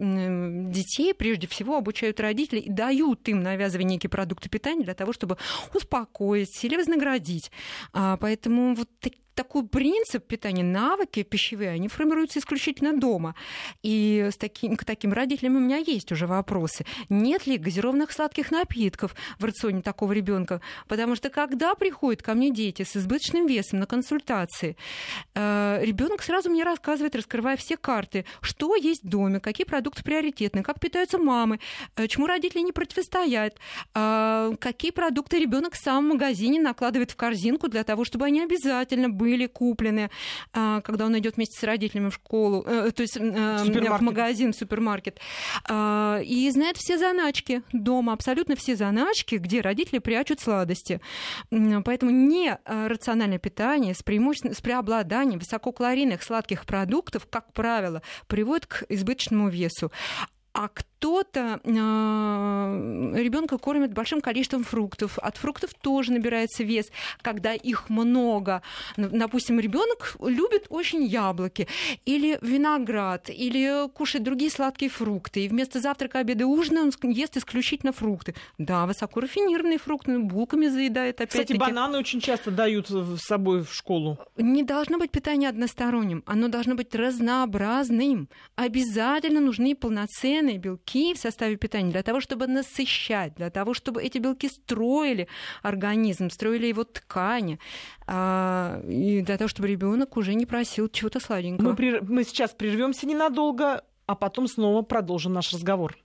детей 0.71 1.13
прежде 1.13 1.47
всего 1.47 1.77
обучают 1.77 2.16
слушают 2.17 2.19
родителей 2.19 2.61
и 2.61 2.69
дают 2.69 3.27
им 3.29 3.41
навязывать 3.41 3.85
некие 3.85 4.09
продукты 4.09 4.49
питания 4.49 4.83
для 4.83 4.93
того, 4.93 5.13
чтобы 5.13 5.37
успокоить 5.73 6.65
или 6.65 6.75
вознаградить. 6.75 7.51
А, 7.93 8.17
поэтому 8.17 8.75
вот 8.75 8.89
такой 9.37 9.65
принцип 9.67 10.25
питания, 10.25 10.63
навыки 10.63 11.21
пищевые, 11.23 11.69
они 11.69 11.87
формируются 11.87 12.39
исключительно 12.39 12.99
дома. 12.99 13.35
И 13.83 14.27
с 14.31 14.35
таким, 14.35 14.75
к 14.75 14.83
таким 14.83 15.13
родителям 15.13 15.55
у 15.55 15.59
меня 15.59 15.77
есть 15.77 16.11
уже 16.11 16.25
вопросы. 16.25 16.85
Нет 17.09 17.45
ли 17.45 17.57
газированных 17.57 18.11
сладких 18.11 18.51
напитков 18.51 19.15
в 19.39 19.45
рационе 19.45 19.81
такого 19.81 20.11
ребенка? 20.11 20.59
Потому 20.87 21.15
что 21.15 21.29
когда 21.29 21.75
приходят 21.75 22.23
ко 22.23 22.33
мне 22.33 22.51
дети 22.51 22.83
с 22.83 22.97
избыточным 22.97 23.45
весом 23.45 23.79
на 23.79 23.85
консультации, 23.85 24.75
э, 25.35 25.79
ребенок 25.83 26.23
сразу 26.23 26.49
мне 26.49 26.63
рассказывает, 26.63 27.15
раскрывая 27.15 27.57
все 27.57 27.77
карты, 27.77 28.25
что 28.41 28.75
есть 28.75 29.03
в 29.03 29.07
доме, 29.07 29.39
какие 29.39 29.67
продукты 29.67 30.03
приоритетны, 30.03 30.63
как 30.63 30.79
питаются 30.79 31.19
мамы, 31.19 31.59
э, 31.95 32.07
чему 32.07 32.25
родители 32.25 32.61
не 32.61 32.71
противостоят, 32.71 33.55
э, 33.93 34.51
какие 34.59 34.91
продукты 34.91 35.37
ребенок 35.37 35.75
сам 35.75 36.05
в 36.05 36.13
магазине 36.13 36.59
накладывает 36.59 37.11
в 37.11 37.15
корзинку 37.15 37.67
для 37.67 37.83
того, 37.83 38.03
чтобы 38.03 38.25
они 38.25 38.41
обязательно 38.41 39.09
были 39.09 39.26
были 39.27 39.47
куплены, 39.47 40.09
а, 40.53 40.81
когда 40.81 41.05
он 41.05 41.17
идет 41.19 41.35
вместе 41.35 41.59
с 41.59 41.63
родителями 41.63 42.09
в 42.09 42.15
школу, 42.15 42.63
э, 42.65 42.91
то 42.91 43.01
есть 43.01 43.17
э, 43.17 43.19
в 43.19 44.01
магазин, 44.01 44.53
в 44.53 44.55
супермаркет, 44.55 45.19
а, 45.67 46.19
и 46.23 46.49
знает 46.49 46.77
все 46.77 46.97
заначки 46.97 47.61
дома, 47.73 48.13
абсолютно 48.13 48.55
все 48.55 48.75
заначки, 48.75 49.35
где 49.35 49.61
родители 49.61 49.99
прячут 49.99 50.39
сладости. 50.39 51.01
Поэтому 51.49 52.11
не 52.11 52.57
э, 52.65 52.87
рациональное 52.87 53.39
питание 53.39 53.93
с, 53.93 54.01
преимущественно, 54.01 54.53
с 54.53 54.61
преобладанием 54.61 55.39
высококалорийных 55.39 56.23
сладких 56.23 56.65
продуктов, 56.65 57.27
как 57.29 57.51
правило, 57.53 58.01
приводит 58.27 58.65
к 58.65 58.85
избыточному 58.89 59.49
весу. 59.49 59.91
А 60.53 60.69
Кто-то 60.99 61.59
э, 61.63 61.69
ребенка 61.69 63.59
кормит 63.59 63.93
большим 63.93 64.19
количеством 64.19 64.63
фруктов. 64.63 65.19
От 65.19 65.37
фруктов 65.37 65.71
тоже 65.75 66.11
набирается 66.11 66.63
вес, 66.63 66.87
когда 67.21 67.53
их 67.53 67.89
много. 67.89 68.63
Допустим, 68.97 69.59
ребенок 69.59 70.15
любит 70.19 70.65
очень 70.69 71.03
яблоки 71.03 71.67
или 72.05 72.39
виноград, 72.41 73.29
или 73.29 73.87
кушает 73.89 74.23
другие 74.23 74.49
сладкие 74.49 74.89
фрукты. 74.89 75.45
И 75.45 75.47
вместо 75.49 75.79
завтрака, 75.79 76.17
обеда 76.17 76.41
и 76.41 76.45
ужина 76.45 76.81
он 76.81 76.91
ест 77.11 77.37
исключительно 77.37 77.93
фрукты. 77.93 78.33
Да, 78.57 78.87
высоко 78.87 79.19
рафинированные 79.19 79.77
фрукты, 79.77 80.17
булками 80.17 80.65
заедает 80.65 81.21
опять 81.21 81.29
Кстати, 81.29 81.57
бананы 81.57 81.99
очень 81.99 82.21
часто 82.21 82.49
дают 82.49 82.89
с 82.89 83.19
собой 83.19 83.63
в 83.63 83.71
школу. 83.71 84.17
Не 84.35 84.63
должно 84.63 84.97
быть 84.97 85.11
питание 85.11 85.49
односторонним. 85.49 86.23
Оно 86.25 86.47
должно 86.47 86.73
быть 86.73 86.95
разнообразным. 86.95 88.29
Обязательно 88.55 89.41
нужны 89.41 89.75
полноценные 89.75 90.57
белки 90.57 90.86
в 90.95 91.17
составе 91.17 91.55
питания 91.57 91.91
для 91.91 92.03
того, 92.03 92.19
чтобы 92.21 92.47
насыщать, 92.47 93.35
для 93.35 93.49
того, 93.49 93.73
чтобы 93.73 94.01
эти 94.01 94.17
белки 94.17 94.47
строили 94.47 95.27
организм, 95.61 96.29
строили 96.29 96.67
его 96.67 96.83
ткани, 96.83 97.59
а, 98.05 98.81
и 98.87 99.21
для 99.21 99.37
того, 99.37 99.47
чтобы 99.47 99.67
ребенок 99.67 100.17
уже 100.17 100.33
не 100.33 100.45
просил 100.45 100.87
чего-то 100.89 101.19
сладенького. 101.19 101.69
Мы, 101.69 101.75
при... 101.75 101.99
Мы 101.99 102.23
сейчас 102.23 102.51
прервемся 102.51 103.05
ненадолго, 103.05 103.83
а 104.05 104.15
потом 104.15 104.47
снова 104.47 104.81
продолжим 104.81 105.33
наш 105.33 105.53
разговор. 105.53 105.97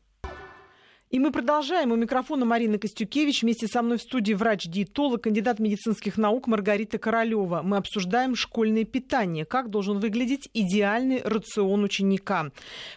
И 1.12 1.18
мы 1.18 1.31
продолжаем. 1.31 1.92
У 1.92 1.96
микрофона 1.96 2.46
Марина 2.46 2.79
Костюкевич. 2.79 3.42
Вместе 3.42 3.66
со 3.66 3.83
мной 3.83 3.98
в 3.98 4.01
студии 4.01 4.33
врач-диетолог, 4.33 5.25
кандидат 5.25 5.59
медицинских 5.59 6.16
наук 6.16 6.46
Маргарита 6.46 6.96
Королева. 6.96 7.61
Мы 7.62 7.77
обсуждаем 7.77 8.35
школьное 8.35 8.85
питание. 8.85 9.44
Как 9.44 9.69
должен 9.69 9.98
выглядеть 9.98 10.48
идеальный 10.54 11.21
рацион 11.23 11.85
ученика. 11.85 12.50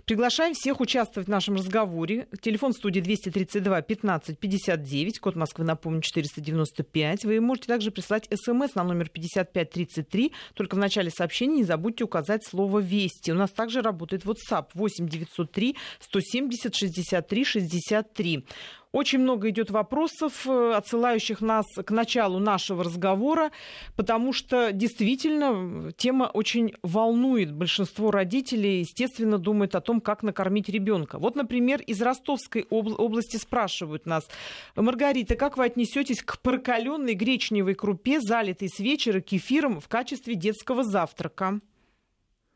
Приглашаем 0.05 0.53
всех 0.53 0.80
участвовать 0.80 1.28
в 1.28 1.30
нашем 1.30 1.55
разговоре. 1.55 2.30
Телефон 2.39 2.72
студии 2.72 3.01
232 3.01 3.82
15 3.82 4.39
59, 4.39 5.20
код 5.20 5.36
Москвы, 5.36 5.66
напомню, 5.66 5.99
495. 6.01 7.26
Вы 7.26 7.41
можете 7.41 7.68
также 7.68 7.91
прислать 7.91 8.30
смс 8.34 8.76
на 8.76 8.86
номер 8.86 9.09
5533. 9.09 10.32
Только 10.53 10.76
в 10.76 10.78
начале 10.78 11.09
сообщения 11.09 11.55
не 11.55 11.63
забудьте 11.66 12.05
указать 12.05 12.45
слово 12.45 12.80
«Вести». 12.80 13.32
У 13.32 13.36
нас 13.36 13.51
также 13.51 13.82
работает 13.82 14.24
WhatsApp 14.24 14.68
8 14.74 15.05
903 15.09 15.76
170 15.99 16.74
63 16.74 17.43
60 17.43 18.05
63. 18.14 18.45
Очень 18.91 19.20
много 19.20 19.49
идет 19.49 19.72
вопросов, 19.72 20.47
э, 20.47 20.74
отсылающих 20.74 21.41
нас 21.41 21.66
к 21.86 21.91
началу 21.91 22.39
нашего 22.39 22.82
разговора, 22.82 23.51
потому 23.97 24.32
что 24.32 24.72
действительно 24.72 25.91
тема 25.97 26.32
очень 26.34 26.76
волнует 26.82 27.51
большинство 27.51 28.10
родителей, 28.10 28.80
естественно, 28.80 29.38
думают 29.38 29.76
о 29.76 29.82
том, 29.82 29.99
как 29.99 30.24
накормить 30.24 30.70
ребенка. 30.70 31.20
Вот, 31.20 31.36
например, 31.36 31.82
из 31.82 32.01
Ростовской 32.01 32.66
области 32.70 33.36
спрашивают 33.36 34.06
нас, 34.06 34.30
Маргарита, 34.78 35.36
как 35.36 35.58
вы 35.58 35.66
отнесетесь 35.66 36.22
к 36.22 36.39
прокаленной 36.39 37.16
гречневой 37.16 37.74
крупе, 37.74 38.22
залитой 38.22 38.70
с 38.70 38.80
вечера 38.80 39.20
кефиром 39.20 39.82
в 39.82 39.89
качестве 39.89 40.36
детского 40.36 40.86
завтрака? 40.86 41.60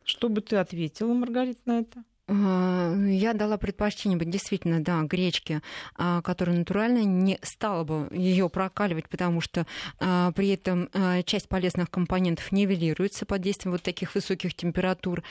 Что 0.06 0.30
бы 0.30 0.40
ты 0.40 0.56
ответила, 0.56 1.14
Маргарита, 1.14 1.60
на 1.66 1.80
это? 1.80 2.04
А, 2.30 2.96
я 2.96 3.34
дала 3.34 3.58
предпочтение 3.58 4.18
быть 4.18 4.30
действительно, 4.30 4.82
да, 4.82 5.02
гречке, 5.02 5.62
а, 5.96 6.22
которая 6.22 6.58
натуральная, 6.58 7.04
не 7.04 7.40
стала 7.42 7.84
бы 7.84 8.08
ее 8.12 8.50
прокаливать, 8.50 9.10
потому 9.10 9.42
что 9.42 9.66
а, 10.00 10.32
при 10.34 10.50
этом 10.50 10.90
часть 11.26 11.50
полезных 11.50 11.90
компонентов 11.90 12.52
нивелируется 12.52 13.26
под 13.26 13.42
действием 13.42 13.72
вот 13.72 13.82
таких 13.82 14.14
высоких 14.16 14.54
температур. 14.54 15.24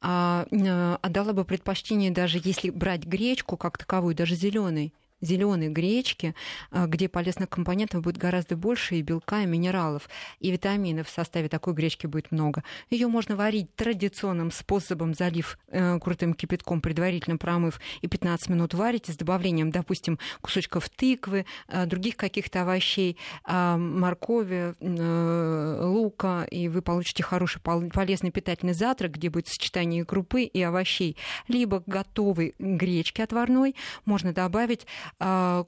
А 0.00 0.46
дала 0.50 1.32
бы 1.32 1.44
предпочтение 1.44 2.10
даже 2.10 2.40
если 2.42 2.70
брать 2.70 3.04
гречку 3.04 3.56
как 3.56 3.78
таковую, 3.78 4.14
даже 4.14 4.34
зеленой, 4.34 4.92
зеленой 5.22 5.68
гречки, 5.68 6.34
а, 6.70 6.86
где 6.86 7.08
полезных 7.08 7.48
компонентов 7.48 8.02
будет 8.02 8.18
гораздо 8.18 8.56
больше, 8.56 8.96
и 8.96 9.02
белка, 9.02 9.42
и 9.42 9.46
минералов, 9.46 10.08
и 10.40 10.50
витаминов 10.50 11.08
в 11.08 11.10
составе 11.10 11.48
такой 11.48 11.72
гречки 11.72 12.06
будет 12.06 12.30
много. 12.32 12.62
Ее 12.90 13.06
можно 13.06 13.36
варить 13.36 13.74
традиционным 13.74 14.50
способом, 14.50 15.14
залив 15.14 15.58
э, 15.68 15.98
крутым 16.00 16.34
кипятком, 16.34 16.80
предварительно 16.80 17.38
промыв, 17.38 17.80
и 18.02 18.08
15 18.08 18.50
минут 18.50 18.74
варите 18.74 19.12
с 19.12 19.16
добавлением, 19.16 19.70
допустим, 19.70 20.18
кусочков 20.40 20.88
тыквы, 20.88 21.46
э, 21.68 21.86
других 21.86 22.16
каких-то 22.16 22.62
овощей, 22.62 23.16
э, 23.46 23.76
моркови, 23.76 24.74
э, 24.78 25.80
лука, 25.84 26.44
и 26.50 26.68
вы 26.68 26.82
получите 26.82 27.22
хороший 27.22 27.60
полезный 27.60 28.30
питательный 28.30 28.74
завтрак, 28.74 29.12
где 29.12 29.30
будет 29.30 29.48
сочетание 29.48 30.04
крупы 30.04 30.42
и 30.42 30.62
овощей. 30.62 31.16
Либо 31.48 31.82
готовой 31.86 32.54
гречки 32.58 33.20
отварной 33.20 33.76
можно 34.04 34.32
добавить 34.32 34.86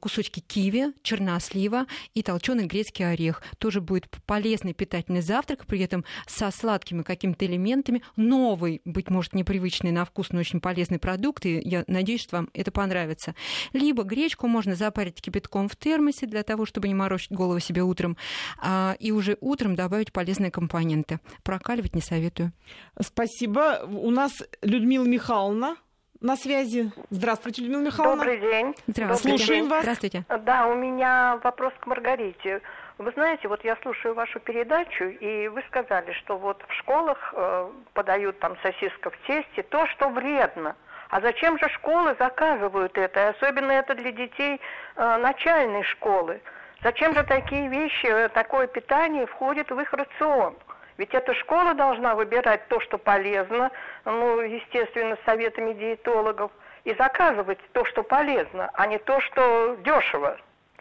кусочки 0.01 0.41
киви, 0.41 0.93
чернослива 1.03 1.87
и 2.15 2.23
толченый 2.23 2.67
грецкий 2.67 3.09
орех. 3.09 3.43
Тоже 3.59 3.81
будет 3.81 4.09
полезный 4.27 4.75
питательный 4.75 5.21
завтрак, 5.21 5.67
при 5.67 5.81
этом 5.81 6.05
со 6.27 6.51
сладкими 6.51 7.03
какими-то 7.03 7.47
элементами. 7.47 8.03
Новый, 8.17 8.83
быть 8.85 9.11
может, 9.11 9.35
непривычный 9.35 9.93
на 9.93 10.05
вкус, 10.05 10.31
но 10.31 10.41
очень 10.41 10.61
полезный 10.61 10.99
продукт. 10.99 11.47
И 11.47 11.61
я 11.65 11.85
надеюсь, 11.87 12.23
что 12.23 12.37
вам 12.37 12.51
это 12.53 12.71
понравится. 12.71 13.35
Либо 13.73 14.03
гречку 14.03 14.47
можно 14.47 14.75
запарить 14.75 15.21
кипятком 15.21 15.69
в 15.69 15.77
термосе 15.77 16.27
для 16.27 16.43
того, 16.43 16.67
чтобы 16.67 16.89
не 16.89 16.95
морочить 16.95 17.33
голову 17.33 17.61
себе 17.61 17.83
утром. 17.83 18.17
А, 18.59 18.97
и 18.99 19.13
уже 19.13 19.37
утром 19.41 19.77
добавить 19.77 20.13
полезные 20.13 20.51
компоненты. 20.51 21.21
Прокаливать 21.43 21.95
не 21.95 22.01
советую. 22.01 22.53
Спасибо. 23.01 23.85
У 23.87 24.11
нас 24.11 24.33
Людмила 24.63 25.05
Михайловна 25.05 25.77
на 26.25 26.37
связи. 26.37 26.91
Здравствуйте, 27.11 27.63
Людмила 27.63 27.83
Михайловна. 27.83 28.25
Добрый 28.25 28.41
день. 28.41 28.75
Здравствуйте. 28.87 29.39
Слушаем 29.39 29.69
вас. 29.69 29.83
Здравствуйте. 29.83 30.25
Да, 30.41 30.67
у 30.69 30.75
меня 30.75 31.39
вопрос 31.45 31.73
к 31.79 31.87
Маргарите. 31.87 32.63
Вы 32.97 33.13
знаете, 33.13 33.47
вот 33.49 33.63
я 33.63 33.77
слушаю 33.83 34.15
вашу 34.15 34.41
передачу, 34.41 35.05
и 35.05 35.49
вы 35.49 35.63
сказали, 35.69 36.13
что 36.13 36.39
вот 36.39 36.65
в 36.67 36.73
школах 36.73 37.35
э, 37.37 37.71
подают 37.93 38.39
там 38.39 38.57
сосиска 38.63 39.11
в 39.11 39.19
тесте, 39.27 39.63
то, 39.65 39.87
что 39.89 40.09
вредно. 40.09 40.77
А 41.11 41.21
зачем 41.21 41.59
же 41.59 41.69
школы 41.69 42.17
заказывают 42.19 42.97
это? 42.97 43.21
И 43.21 43.37
особенно 43.37 43.73
это 43.73 43.95
для 43.95 44.11
детей 44.11 44.61
э, 44.97 45.17
начальной 45.19 45.83
школы. 45.83 46.41
Зачем 46.83 47.15
же 47.15 47.23
такие 47.25 47.69
вещи, 47.69 48.07
э, 48.07 48.29
такое 48.31 48.67
питание 48.67 49.27
входит 49.27 49.71
в 49.71 49.79
их 49.79 49.93
рацион? 49.93 50.55
Ведь 50.97 51.13
эта 51.15 51.35
школа 51.35 51.75
должна 51.75 52.15
выбирать 52.15 52.69
то, 52.69 52.81
что 52.81 52.99
полезно, 52.99 53.71
ну, 54.05 54.41
естественно, 54.41 55.19
советами 55.25 55.73
диетологов, 55.73 56.53
и 56.85 56.95
заказывать 56.95 57.59
то, 57.73 57.85
что 57.87 58.03
полезно, 58.03 58.71
а 58.75 58.87
не 58.87 58.99
то, 58.99 59.21
что 59.21 59.77
дешево, 59.81 60.37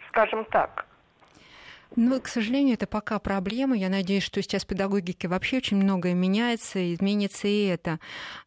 скажем 0.08 0.44
так. 0.44 0.86
Ну, 1.96 2.20
к 2.20 2.28
сожалению, 2.28 2.74
это 2.74 2.86
пока 2.86 3.18
проблема. 3.18 3.76
Я 3.76 3.88
надеюсь, 3.88 4.22
что 4.22 4.42
сейчас 4.42 4.64
в 4.64 4.66
педагогике 4.66 5.28
вообще 5.28 5.58
очень 5.58 5.76
многое 5.76 6.14
меняется, 6.14 6.94
изменится 6.94 7.48
и 7.48 7.64
это. 7.64 8.00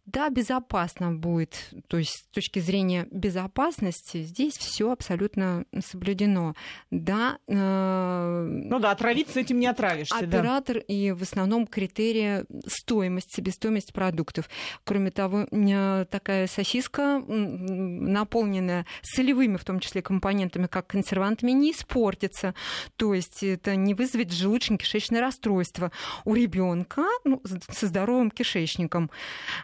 Да, 0.07 0.29
безопасно 0.29 1.11
будет, 1.11 1.69
то 1.87 1.97
есть 1.97 2.11
с 2.11 2.27
точки 2.33 2.59
зрения 2.59 3.07
безопасности 3.11 4.23
здесь 4.23 4.53
все 4.53 4.89
абсолютно 4.93 5.65
соблюдено. 5.85 6.55
Да. 6.91 7.39
Э, 7.45 8.47
ну 8.47 8.79
да, 8.79 8.91
отравиться 8.91 9.41
этим 9.41 9.59
не 9.59 9.67
отравишься. 9.67 10.15
Оператор 10.15 10.77
да. 10.77 10.81
и 10.87 11.11
в 11.11 11.23
основном 11.23 11.67
критерия 11.67 12.45
стоимость, 12.67 13.35
себестоимость 13.35 13.91
продуктов. 13.91 14.49
Кроме 14.85 15.11
того, 15.11 15.45
э, 15.51 16.05
такая 16.09 16.47
сосиска, 16.47 17.21
наполненная 17.27 18.85
солевыми, 19.01 19.57
в 19.57 19.65
том 19.65 19.81
числе 19.81 20.01
компонентами, 20.01 20.67
как 20.67 20.87
консервантами, 20.87 21.51
не 21.51 21.71
испортится. 21.71 22.55
То 22.95 23.13
есть 23.13 23.36
это 23.43 23.75
не 23.75 23.93
вызовет 23.93 24.31
желудочно-кишечное 24.31 25.19
расстройство 25.19 25.91
у 26.25 26.35
ребенка 26.35 27.03
ну, 27.23 27.41
со 27.69 27.87
здоровым 27.87 28.31
кишечником. 28.31 29.09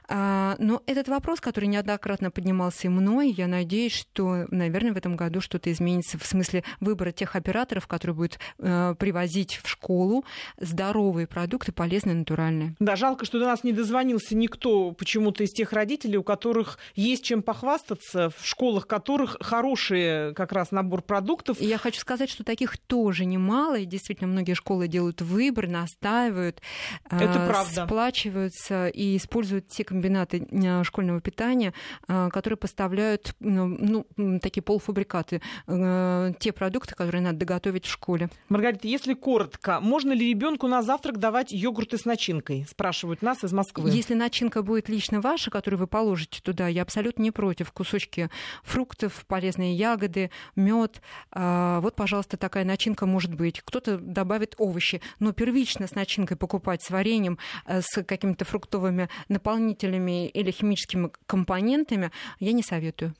А, 0.07 0.55
но 0.59 0.81
этот 0.85 1.07
вопрос, 1.07 1.39
который 1.41 1.65
неоднократно 1.65 2.31
поднимался 2.31 2.87
и 2.87 2.89
мной, 2.89 3.31
я 3.31 3.47
надеюсь, 3.47 3.93
что, 3.93 4.45
наверное, 4.49 4.93
в 4.93 4.97
этом 4.97 5.15
году 5.15 5.41
что-то 5.41 5.71
изменится 5.71 6.17
в 6.17 6.25
смысле 6.25 6.63
выбора 6.79 7.11
тех 7.11 7.35
операторов, 7.35 7.87
которые 7.87 8.15
будут 8.15 8.39
э, 8.59 8.95
привозить 8.97 9.59
в 9.63 9.69
школу 9.69 10.25
здоровые 10.59 11.27
продукты, 11.27 11.71
полезные, 11.71 12.15
натуральные. 12.15 12.75
Да, 12.79 12.95
жалко, 12.95 13.25
что 13.25 13.39
до 13.39 13.45
нас 13.45 13.63
не 13.63 13.71
дозвонился 13.71 14.35
никто 14.35 14.91
почему-то 14.91 15.43
из 15.43 15.51
тех 15.51 15.73
родителей, 15.73 16.17
у 16.17 16.23
которых 16.23 16.77
есть 16.95 17.23
чем 17.23 17.41
похвастаться, 17.41 18.29
в 18.37 18.45
школах 18.45 18.87
которых 18.87 19.37
хороший 19.39 20.33
как 20.33 20.51
раз 20.51 20.71
набор 20.71 21.01
продуктов. 21.01 21.59
Я 21.59 21.77
хочу 21.77 21.99
сказать, 21.99 22.29
что 22.29 22.43
таких 22.43 22.77
тоже 22.77 23.25
немало 23.25 23.62
мало, 23.63 23.75
и 23.75 23.85
действительно 23.85 24.27
многие 24.29 24.53
школы 24.53 24.87
делают 24.87 25.21
выбор, 25.21 25.67
настаивают, 25.67 26.61
Это 27.05 27.45
правда. 27.47 27.85
сплачиваются 27.85 28.87
и 28.87 29.15
используют 29.17 29.67
те 29.67 29.83
комбинаты 29.83 30.45
школьного 30.83 31.21
питания, 31.21 31.73
которые 32.07 32.57
поставляют 32.57 33.35
ну, 33.39 34.05
ну, 34.17 34.39
такие 34.39 34.61
полуфабрикаты, 34.61 35.41
те 35.67 36.51
продукты, 36.51 36.95
которые 36.95 37.21
надо 37.21 37.37
доготовить 37.39 37.85
в 37.85 37.91
школе. 37.91 38.29
Маргарита, 38.49 38.87
если 38.87 39.13
коротко, 39.13 39.79
можно 39.79 40.11
ли 40.11 40.29
ребенку 40.29 40.67
на 40.67 40.81
завтрак 40.81 41.17
давать 41.19 41.51
йогурты 41.51 41.97
с 41.97 42.05
начинкой? 42.05 42.65
Спрашивают 42.69 43.21
нас 43.21 43.43
из 43.43 43.53
Москвы. 43.53 43.89
Если 43.89 44.13
начинка 44.13 44.61
будет 44.61 44.89
лично 44.89 45.21
ваша, 45.21 45.51
которую 45.51 45.79
вы 45.79 45.87
положите 45.87 46.41
туда, 46.41 46.67
я 46.67 46.81
абсолютно 46.81 47.21
не 47.21 47.31
против. 47.31 47.71
Кусочки 47.71 48.29
фруктов, 48.63 49.25
полезные 49.27 49.73
ягоды, 49.73 50.31
мед. 50.55 51.01
А, 51.31 51.79
вот, 51.79 51.95
пожалуйста, 51.95 52.37
такая 52.37 52.65
начинка 52.65 53.05
может 53.05 53.33
быть. 53.33 53.42
Кто-то 53.63 53.97
добавит 53.97 54.55
овощи, 54.57 55.01
но 55.19 55.33
первично 55.33 55.87
с 55.87 55.95
начинкой 55.95 56.37
покупать 56.37 56.83
с 56.83 56.89
вареньем, 56.89 57.37
э, 57.65 57.81
с 57.81 58.03
какими-то 58.03 58.45
фруктовыми 58.45 59.09
наполнителями 59.29 60.27
или 60.27 60.51
химическими 60.51 61.11
компонентами 61.25 62.11
я 62.39 62.53
не 62.53 62.63
советую. 62.63 63.13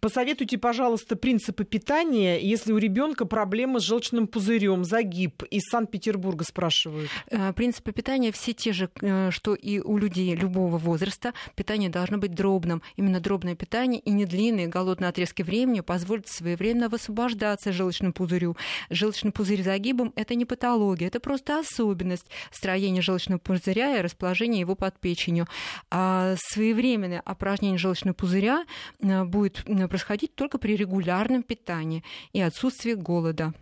Посоветуйте, 0.00 0.56
пожалуйста, 0.56 1.14
принципы 1.14 1.64
питания, 1.64 2.40
если 2.40 2.72
у 2.72 2.78
ребенка 2.78 3.26
проблемы 3.26 3.80
с 3.80 3.82
желчным 3.82 4.28
пузырем, 4.28 4.84
загиб. 4.84 5.42
Из 5.50 5.62
Санкт-Петербурга 5.70 6.44
спрашивают. 6.44 7.10
Э, 7.26 7.52
принципы 7.52 7.92
питания 7.92 8.32
все 8.32 8.54
те 8.54 8.72
же, 8.72 8.88
э, 9.02 9.30
что 9.30 9.54
и 9.54 9.78
у 9.80 9.98
людей 9.98 10.34
любого 10.34 10.78
возраста. 10.78 11.34
Питание 11.54 11.90
должно 11.90 12.16
быть 12.16 12.34
дробным. 12.34 12.82
Именно 12.96 13.20
дробное 13.20 13.54
питание 13.54 14.00
и 14.00 14.10
не 14.10 14.24
длинные 14.24 14.68
голодные 14.68 15.08
отрезки 15.08 15.42
времени 15.42 15.80
позволят 15.80 16.28
своевременно 16.28 16.88
высвобождаться 16.88 17.72
желчному 17.72 18.14
пузырю. 18.14 18.56
Желчный 18.88 19.32
пузырь 19.32 19.62
загибом– 19.62 20.14
это 20.16 20.34
не 20.34 20.46
патология, 20.46 21.08
это 21.08 21.20
просто 21.20 21.58
особенность 21.58 22.26
строения 22.52 23.02
желчного 23.02 23.38
пузыря 23.38 23.98
и 23.98 24.00
расположения 24.00 24.60
его 24.60 24.76
под 24.76 24.98
печенью. 24.98 25.46
А 25.90 26.36
своевременное 26.38 27.20
опорожнение 27.20 27.78
желчного 27.78 28.14
пузыря 28.14 28.64
э, 29.00 29.24
будет 29.24 29.62
происходить 29.88 30.34
только 30.34 30.58
при 30.58 30.76
регулярном 30.76 31.42
питании 31.42 32.04
и 32.32 32.40
отсутствии 32.40 32.94
голода. 32.94 33.52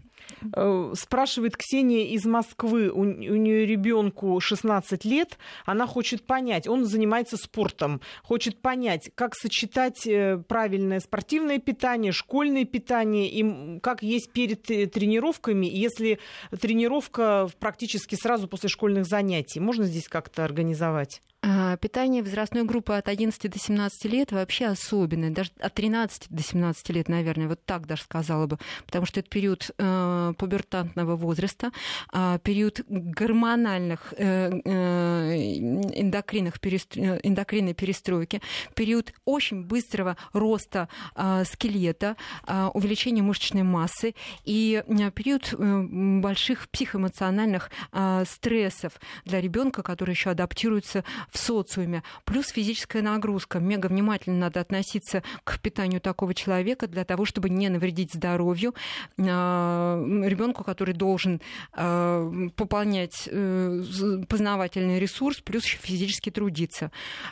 Э, 0.55 0.93
спрашивает 0.95 1.57
Ксения 1.57 2.07
из 2.07 2.25
Москвы, 2.25 2.91
у, 2.91 3.01
у 3.01 3.05
нее 3.05 3.67
ребенку 3.67 4.39
16 4.41 5.05
лет, 5.05 5.39
она 5.65 5.87
хочет 5.87 6.25
понять, 6.25 6.69
он 6.69 6.85
занимается 6.85 7.37
спортом, 7.37 8.01
хочет 8.23 8.61
понять, 8.61 9.11
как 9.15 9.35
сочетать 9.35 10.07
э, 10.07 10.39
правильное 10.49 11.01
спортивное 11.01 11.59
питание, 11.59 12.13
школьное 12.13 12.65
питание, 12.65 13.29
и 13.29 13.81
как 13.81 14.03
есть 14.03 14.33
перед 14.33 14.71
э, 14.71 14.87
тренировками, 14.87 15.67
если 15.67 16.19
тренировка 16.61 17.49
практически 17.59 18.15
сразу 18.15 18.49
после 18.49 18.69
школьных 18.69 19.07
занятий. 19.07 19.61
Можно 19.61 19.85
здесь 19.85 20.09
как-то 20.09 20.45
организовать? 20.45 21.21
А, 21.41 21.77
питание 21.77 22.25
возрастной 22.25 22.65
группы 22.65 22.95
от 22.95 23.07
11 23.07 23.49
до 23.49 23.59
17 23.61 24.05
лет 24.07 24.33
вообще 24.33 24.67
особенное, 24.67 25.31
даже 25.31 25.51
от 25.61 25.73
13 25.73 26.27
до 26.31 26.43
17 26.43 26.91
лет, 26.91 27.09
наверное, 27.09 27.47
вот 27.47 27.65
так 27.65 27.87
даже 27.87 28.03
сказала 28.03 28.47
бы, 28.49 28.59
потому 28.87 29.07
что 29.07 29.21
это 29.21 29.29
период 29.31 29.71
э, 29.79 30.33
пубертантного 30.37 31.15
возраста, 31.15 31.71
э, 32.13 32.41
период 32.43 32.81
гормональных 32.89 34.15
э, 34.17 34.51
э, 34.65 35.37
эндокринных 35.37 36.59
перестро... 36.59 37.01
Э, 37.01 37.21
эндокринной 37.23 37.75
перестройки, 37.75 38.43
период 38.75 39.13
очень 39.25 39.63
быстрого 39.63 40.17
роста 40.33 40.89
э, 41.15 41.45
скелета, 41.45 42.17
э, 42.49 42.69
увеличения 42.75 43.23
мышечной 43.23 43.63
массы 43.63 44.17
и 44.45 44.83
э, 44.85 45.11
период 45.13 45.55
э, 45.57 45.83
больших 46.21 46.69
психоэмоциональных 46.71 47.71
э, 47.93 48.25
стрессов 48.27 48.95
для 49.25 49.41
ребенка, 49.41 49.85
который 49.85 50.11
еще 50.11 50.31
адаптируется 50.31 51.05
в 51.31 51.39
социуме, 51.39 52.03
плюс 52.25 52.49
физическая 52.49 53.03
нагрузка. 53.03 53.59
Мега 53.59 53.87
внимательно 53.87 54.39
надо 54.39 54.61
относиться 54.61 55.23
к 55.45 55.59
питанию 55.61 56.01
такого 56.01 56.35
человека 56.35 56.87
для 56.87 57.05
того, 57.05 57.25
чтобы 57.25 57.51
не 57.51 57.69
навредить 57.69 58.13
здоровью 58.15 58.75
а, 59.19 60.03
ребенку, 60.25 60.65
который 60.65 60.95
должен 60.95 61.41
а, 61.73 62.31
пополнять 62.57 63.29
э, 63.31 63.83
познавательный 64.29 64.99
ресурс, 64.99 65.41
плюс 65.41 65.65
еще 65.65 65.79
физически 65.79 66.31
трудиться. 66.31 66.91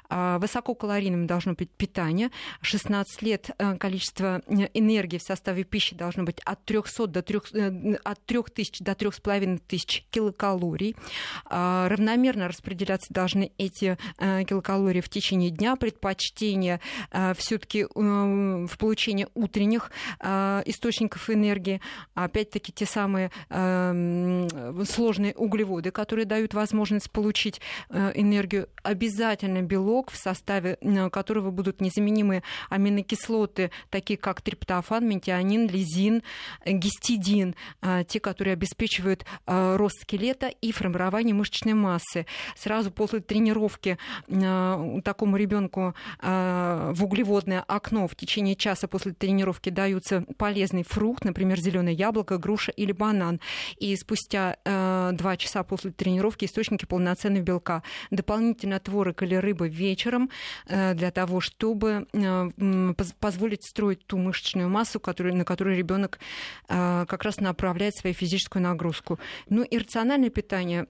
А, 0.09 0.38
высококалорийным 0.38 1.26
должно 1.26 1.55
быть 1.55 1.70
питание. 1.70 2.30
16 2.62 3.22
лет 3.22 3.51
э, 3.59 3.76
количество 3.76 4.42
энергии 4.47 5.18
в 5.18 5.22
составе 5.22 5.64
пищи 5.64 5.94
должно 5.94 6.24
быть 6.24 6.40
от 6.44 6.64
300 6.64 7.07
до 7.07 7.22
3, 7.22 7.40
э, 7.55 7.94
от 8.05 8.24
3000 8.26 8.82
до 8.82 8.94
3500 8.94 10.05
килокалорий. 10.11 10.97
Равномерно 11.49 12.49
распределяться 12.49 13.12
должны 13.12 13.53
эти 13.59 13.86
200 13.95 13.99
э, 14.18 14.45
килокалорий 14.45 15.01
в 15.01 15.09
течение 15.09 15.51
дня, 15.51 15.76
предпочтение 15.76 16.80
э, 17.12 17.34
все-таки 17.34 17.82
э, 17.82 17.87
в 17.95 18.78
получении 18.78 19.28
утренних 19.34 19.91
источников 20.20 21.30
энергии, 21.30 21.80
опять-таки 22.14 22.72
те 22.72 22.87
самые 22.87 23.30
сложные 24.84 25.34
углеводы, 25.34 25.91
которые 25.91 26.24
дают 26.24 26.55
возможность 26.55 27.11
получить 27.11 27.61
энергию, 27.91 28.68
обязательно 28.82 29.62
белок, 29.62 30.11
в 30.11 30.16
составе 30.16 30.78
которого 31.12 31.51
будут 31.51 31.80
незаменимые 31.80 32.43
аминокислоты, 32.70 33.70
такие 33.91 34.16
как 34.16 34.43
триптофан, 34.43 35.07
ментионин, 35.07 35.68
лизин, 35.68 36.22
гистидин, 36.64 37.55
те, 38.09 38.20
которые 38.20 38.55
обеспечивают 38.55 39.24
рост 39.47 40.01
скелета 40.03 40.49
и 40.49 40.72
формирование 40.72 41.34
мышечной 41.34 41.74
массы. 41.74 42.26
Сразу 42.57 42.91
после 42.91 43.20
тренировки 43.20 43.76
тренировки 43.77 43.99
э, 44.29 45.01
такому 45.03 45.37
ребенку 45.37 45.95
э, 46.20 46.93
в 46.95 47.05
углеводное 47.05 47.64
окно 47.66 48.09
в 48.09 48.14
течение 48.14 48.57
часа 48.57 48.89
после 48.89 49.12
тренировки 49.12 49.70
даются 49.70 50.24
полезный 50.37 50.83
фрукт, 50.83 51.24
например, 51.24 51.59
зеленое 51.59 51.95
яблоко, 51.95 52.39
груша 52.39 52.72
или 52.72 52.93
банан. 52.93 53.41
И 53.79 53.97
спустя 53.97 54.57
э, 55.11 55.12
два 55.12 55.36
часа 55.36 55.62
после 55.62 55.90
тренировки 55.90 56.44
источники 56.44 56.84
полноценного 56.84 57.42
белка. 57.42 57.82
Дополнительно 58.11 58.80
творог 58.80 59.22
или 59.22 59.34
рыба 59.34 59.66
вечером 59.66 60.30
для 60.68 61.11
того, 61.11 61.40
чтобы 61.40 62.07
позволить 63.18 63.64
строить 63.64 64.07
ту 64.07 64.18
мышечную 64.18 64.68
массу, 64.68 65.00
которую, 65.00 65.36
на 65.36 65.44
которую 65.44 65.76
ребенок 65.76 66.18
как 66.68 67.24
раз 67.24 67.40
направляет 67.40 67.94
свою 67.96 68.14
физическую 68.14 68.62
нагрузку. 68.62 69.18
Ну 69.48 69.62
и 69.62 69.78
рациональное 69.78 70.30
питание, 70.30 70.86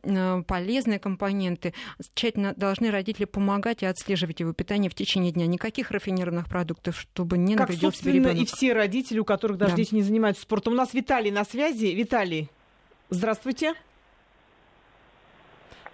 полезные 0.47 0.99
компоненты 0.99 1.75
тщательно 2.15 2.55
должны 2.55 2.91
родители 2.91 3.25
помогать 3.25 3.83
и 3.83 3.87
отслеживать 3.87 4.41
его 4.41 4.53
питание 4.53 4.91
в 4.91 4.95
течение 4.95 5.33
дня. 5.33 5.47
Никаких 5.47 5.91
рафинированных 5.91 6.49
продуктов, 6.49 6.99
чтобы 6.99 7.39
не 7.39 7.55
как, 7.57 7.69
навредил 7.69 7.93
себе 7.93 8.13
ребенок. 8.13 8.37
и 8.37 8.45
все 8.47 8.73
родители, 8.73 9.19
у 9.19 9.25
которых 9.25 9.59
даже 9.59 9.73
да. 9.73 9.77
дети 9.77 9.95
не 9.95 10.03
занимаются 10.03 10.43
спортом. 10.43 10.75
У 10.75 10.77
нас 10.77 10.95
Виталий 10.95 11.31
на 11.31 11.45
связи. 11.45 11.87
Виталий, 11.87 12.51
здравствуйте. 13.11 13.75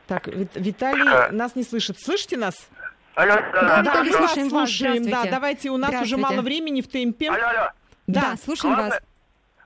Так, 0.07 0.27
Виталий 0.27 1.33
нас 1.33 1.55
не 1.55 1.63
слышит. 1.63 1.99
Слышите 2.01 2.37
нас? 2.37 2.55
Алло, 3.15 3.35
да, 3.35 3.53
да, 3.53 3.83
да, 3.83 4.03
Виталий, 4.03 4.13
слушаем, 4.13 4.51
слушаем. 4.51 5.11
Да, 5.11 5.25
давайте, 5.25 5.71
у 5.71 5.77
нас 5.77 6.03
уже 6.03 6.17
мало 6.17 6.41
времени 6.41 6.81
в 6.81 6.89
темпе. 6.89 7.31
Алло, 7.31 7.47
алло. 7.47 7.71
Да, 8.07 8.21
да 8.21 8.37
слушаем 8.43 8.75
Главное, 8.75 8.91
вас. 8.91 9.03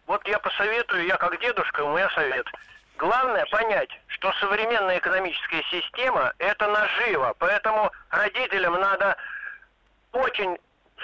Вот 0.07 0.28
я 0.28 0.39
посоветую, 0.39 1.07
я 1.07 1.16
как 1.16 1.41
дедушка, 1.41 1.82
у 1.82 1.97
меня 1.97 2.09
совет– 2.11 2.47
Главное 2.99 3.45
понять, 3.47 3.91
что 4.07 4.32
современная 4.41 4.99
экономическая 4.99 5.62
система– 5.70 6.32
это 6.39 6.66
наживо, 6.66 7.34
поэтому 7.39 7.93
родителям 8.09 8.80
надо 8.80 9.16
очень 10.12 10.57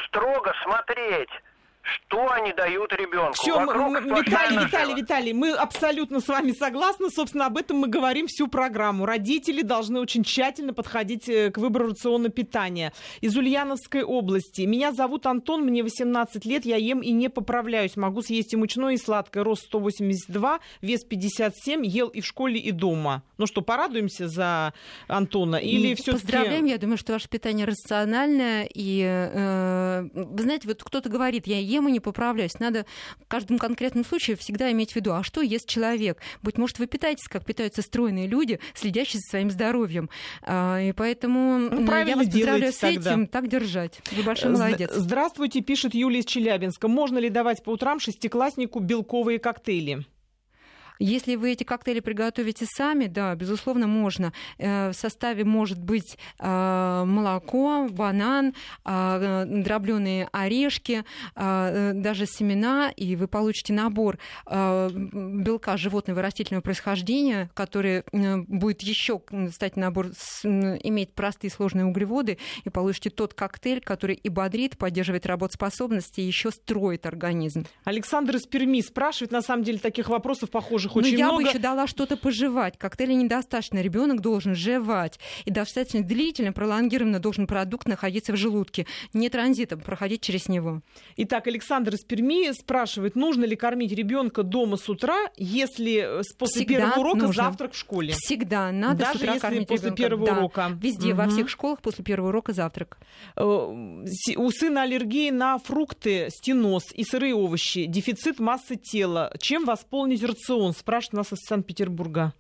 строго 0.07 0.55
смотреть 0.63 1.29
что 1.83 2.31
они 2.31 2.53
дают 2.53 2.93
ребенку. 2.93 3.33
Все, 3.35 3.61
Виталий, 3.61 4.65
Виталий, 4.65 4.95
Виталий, 4.95 5.33
мы 5.33 5.53
абсолютно 5.53 6.21
с 6.21 6.29
вами 6.29 6.53
согласны. 6.53 7.11
Собственно, 7.11 7.47
об 7.47 7.57
этом 7.57 7.79
мы 7.79 7.89
говорим 7.89 8.27
всю 8.29 8.49
программу. 8.49 9.07
Родители 9.07 9.63
должны 9.63 10.01
очень 10.01 10.23
тщательно 10.25 10.73
подходить 10.73 11.29
э, 11.29 11.51
к 11.51 11.59
выбору 11.59 11.89
рациона 11.89 12.29
питания. 12.29 12.93
Из 13.21 13.37
Ульяновской 13.37 14.03
области. 14.03 14.63
Меня 14.63 14.93
зовут 14.93 15.27
Антон, 15.27 15.63
мне 15.63 15.83
18 15.83 16.45
лет, 16.45 16.65
я 16.65 16.77
ем 16.77 17.01
и 17.01 17.11
не 17.11 17.29
поправляюсь. 17.29 17.97
Могу 17.97 18.23
съесть 18.23 18.53
и 18.53 18.57
мучное, 18.57 18.95
и 18.95 18.97
сладкое. 18.97 19.43
Рост 19.45 19.65
182, 19.67 20.61
вес 20.81 21.05
57, 21.05 21.85
ел 21.85 22.09
и 22.09 22.21
в 22.21 22.27
школе, 22.27 22.59
и 22.59 22.71
дома. 22.71 23.23
Ну 23.39 23.47
что, 23.47 23.63
порадуемся 23.63 24.29
за 24.29 24.73
Антона? 25.09 25.57
Или 25.57 25.95
все 25.95 26.13
Поздравляем, 26.13 26.67
я 26.67 26.79
думаю, 26.79 26.99
что 26.99 27.15
ваше 27.15 27.29
питание 27.29 27.67
рациональное. 27.67 28.69
И, 28.73 29.03
э, 29.03 30.09
вы 30.13 30.43
знаете, 30.43 30.69
вот 30.69 30.83
кто-то 30.83 31.09
говорит, 31.09 31.47
я 31.47 31.59
ем 31.73 31.89
и 31.89 31.93
не 31.93 32.01
поправляюсь. 32.01 32.59
Надо 32.59 32.87
в 33.21 33.29
каждом 33.29 33.59
конкретном 33.59 34.05
случае 34.05 34.37
всегда 34.37 34.71
иметь 34.73 34.93
в 34.93 34.97
виду, 34.97 35.13
а 35.13 35.23
что 35.23 35.41
ест 35.41 35.69
человек? 35.69 36.19
Быть 36.43 36.59
может, 36.59 36.79
вы 36.79 36.87
питаетесь, 36.87 37.29
как 37.29 37.45
питаются 37.45 37.83
стройные 37.83 38.27
люди, 38.27 38.61
следящие 38.75 39.21
за 39.21 39.31
своим 39.31 39.51
здоровьем. 39.51 40.11
А, 40.43 40.81
и 40.81 40.93
поэтому 40.93 41.59
ну, 41.59 42.05
я 42.05 42.17
вас 42.17 42.27
поздравляю 42.27 42.73
с 42.73 42.77
тогда. 42.77 43.11
этим. 43.13 43.27
Так 43.27 43.49
держать. 43.49 44.01
Вы 44.13 44.23
большой 44.23 44.51
молодец. 44.51 44.91
Здравствуйте, 44.95 45.61
пишет 45.61 45.95
Юлия 45.95 46.21
из 46.21 46.27
Челябинска. 46.27 46.89
Можно 46.89 47.19
ли 47.19 47.31
давать 47.31 47.63
по 47.63 47.71
утрам 47.71 48.01
шестикласснику 48.01 48.81
белковые 48.81 49.39
коктейли? 49.39 50.05
Если 51.03 51.35
вы 51.35 51.51
эти 51.51 51.65
коктейли 51.65 51.99
приготовите 51.99 52.65
сами, 52.65 53.09
да, 53.09 53.35
безусловно, 53.35 53.89
можно. 53.89 54.33
Э, 54.59 54.91
в 54.91 54.95
составе 54.95 55.45
может 55.45 55.83
быть 55.83 56.17
э, 56.39 57.05
молоко, 57.05 57.89
банан, 57.91 58.55
э, 58.85 59.45
дробленые 59.49 60.29
орешки, 60.31 61.05
даже 61.35 62.27
семена, 62.27 62.93
и 62.97 63.17
вы 63.17 63.27
получите 63.27 63.73
набор 63.73 64.19
белка 64.47 65.77
животного 65.77 66.21
и 66.21 66.23
растительного 66.23 66.63
происхождения, 66.63 67.51
который 67.55 68.05
будет 68.13 68.83
еще, 68.83 69.21
кстати, 69.21 69.79
набор 69.79 70.09
иметь 70.45 71.15
простые 71.15 71.51
сложные 71.51 71.87
углеводы, 71.87 72.39
и 72.65 72.71
получите 72.71 73.11
тот 73.11 73.35
коктейль, 73.35 73.81
который 73.81 74.15
и 74.15 74.29
бодрит, 74.29 74.79
поддерживает 74.79 75.27
работоспособность 75.27 76.19
и 76.19 76.23
еще 76.23 76.51
строит 76.51 77.07
организм. 77.07 77.67
Александр 77.85 78.37
из 78.37 78.47
Перми 78.47 78.81
спрашивает, 78.81 79.33
на 79.33 79.43
самом 79.43 79.65
деле 79.65 79.79
таких 79.79 80.09
вопросов 80.09 80.51
похожих 80.51 80.92
очень 80.97 81.13
Но 81.13 81.19
я 81.19 81.27
много. 81.27 81.43
бы 81.43 81.49
еще 81.49 81.59
дала 81.59 81.87
что-то 81.87 82.17
пожевать. 82.17 82.79
Коктейля 82.79 83.15
недостаточно. 83.15 83.81
Ребенок 83.81 84.21
должен 84.21 84.55
жевать. 84.55 85.19
И 85.45 85.51
достаточно 85.51 86.03
длительно, 86.03 86.53
пролонгированно 86.53 87.19
должен 87.19 87.47
продукт 87.47 87.87
находиться 87.89 88.33
в 88.33 88.37
желудке. 88.37 88.87
Не 89.13 89.29
транзитом, 89.29 89.81
проходить 89.81 90.21
через 90.23 90.49
него. 90.49 90.83
Итак, 91.17 91.47
Александр 91.47 91.95
из 91.95 92.05
Перми 92.05 92.53
спрашивает, 92.53 93.17
нужно 93.17 93.45
ли 93.45 93.57
кормить 93.57 93.93
ребенка 93.93 94.43
дома 94.43 94.77
с 94.77 94.89
утра, 94.89 95.29
если 95.37 96.21
э, 96.21 96.23
после 96.39 96.65
Всегда 96.65 96.75
первого 96.91 97.01
урока 97.01 97.27
нужно. 97.27 97.45
завтрак 97.45 97.73
в 97.73 97.77
школе? 97.79 98.13
Всегда 98.17 98.73
надо 98.73 99.01
Даже 99.07 99.13
с 99.13 99.17
утра 99.17 99.35
если 99.35 99.41
кормить 99.47 99.69
после 99.69 99.87
ребенка. 99.91 100.03
первого 100.03 100.27
да. 100.27 100.37
урока. 100.39 100.71
Везде, 100.81 101.09
Угу. 101.13 101.17
во 101.17 101.29
всех 101.29 101.49
школах 101.49 101.81
после 101.81 102.05
первого 102.05 102.29
урока 102.29 102.53
завтрак. 102.53 102.99
Э, 103.37 103.43
У 103.45 104.51
сына 104.51 104.83
аллергия 104.83 105.33
на 105.33 105.59
фрукты, 105.59 106.29
стеноз 106.31 106.85
и 106.95 107.05
сырые 107.05 107.35
овощи, 107.35 107.85
дефицит 107.87 108.39
массы 108.41 108.77
тела. 108.77 109.33
Чем 109.41 109.65
восполнить 109.65 110.23
рацион? 110.23 110.72
Спрашивает 110.73 111.15
нас 111.15 111.33
из 111.33 111.39
Санкт-Петербурга. 111.47 112.35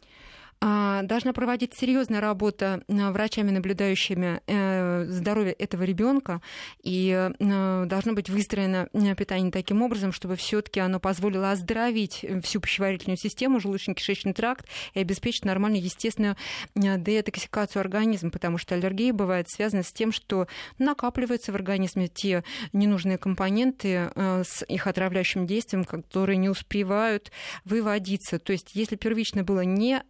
А, 0.65 1.03
Должна 1.03 1.33
проводиться 1.33 1.81
серьезная 1.81 2.21
работа 2.21 2.85
а, 2.87 3.11
врачами, 3.11 3.51
наблюдающими 3.51 4.41
э, 4.47 5.07
здоровье 5.09 5.55
этого 5.55 5.83
ребенка, 5.83 6.41
и 6.85 7.11
э, 7.11 7.85
должно 7.87 8.13
быть 8.13 8.31
выстроено 8.31 8.89
э, 8.93 9.15
питание 9.17 9.51
таким 9.51 9.83
образом, 9.83 10.13
чтобы 10.13 10.37
все-таки 10.37 10.79
оно 10.79 11.01
позволило 11.01 11.51
оздоровить 11.51 12.25
всю 12.45 12.61
пищеварительную 12.61 13.17
систему, 13.17 13.59
желудочно-кишечный 13.59 14.35
тракт 14.35 14.67
и 14.95 15.01
обеспечить 15.01 15.45
нормальную, 15.45 15.83
естественную 15.83 16.37
детоксикацию 16.77 17.81
организма, 17.81 18.31
потому 18.31 18.59
что 18.59 18.77
аллергия 18.77 19.13
бывает 19.13 19.49
связана 19.51 19.83
с 19.83 19.93
тем, 19.93 20.13
что 20.13 20.47
накапливаются 20.79 21.51
в 21.51 21.57
организме 21.57 22.07
те 22.07 22.45
ненужные 22.73 23.19
компоненты 23.19 24.13
с 24.15 24.65
их 24.69 24.87
отравляющим 24.87 25.45
действием, 25.45 25.85
которые 25.85 26.37
не 26.37 26.49
успевают 26.49 27.33
выводиться. 27.65 28.39
То 28.39 28.53
есть, 28.53 28.75
если 28.75 28.95
первично 28.95 29.43
было 29.43 29.63
не 29.63 30.01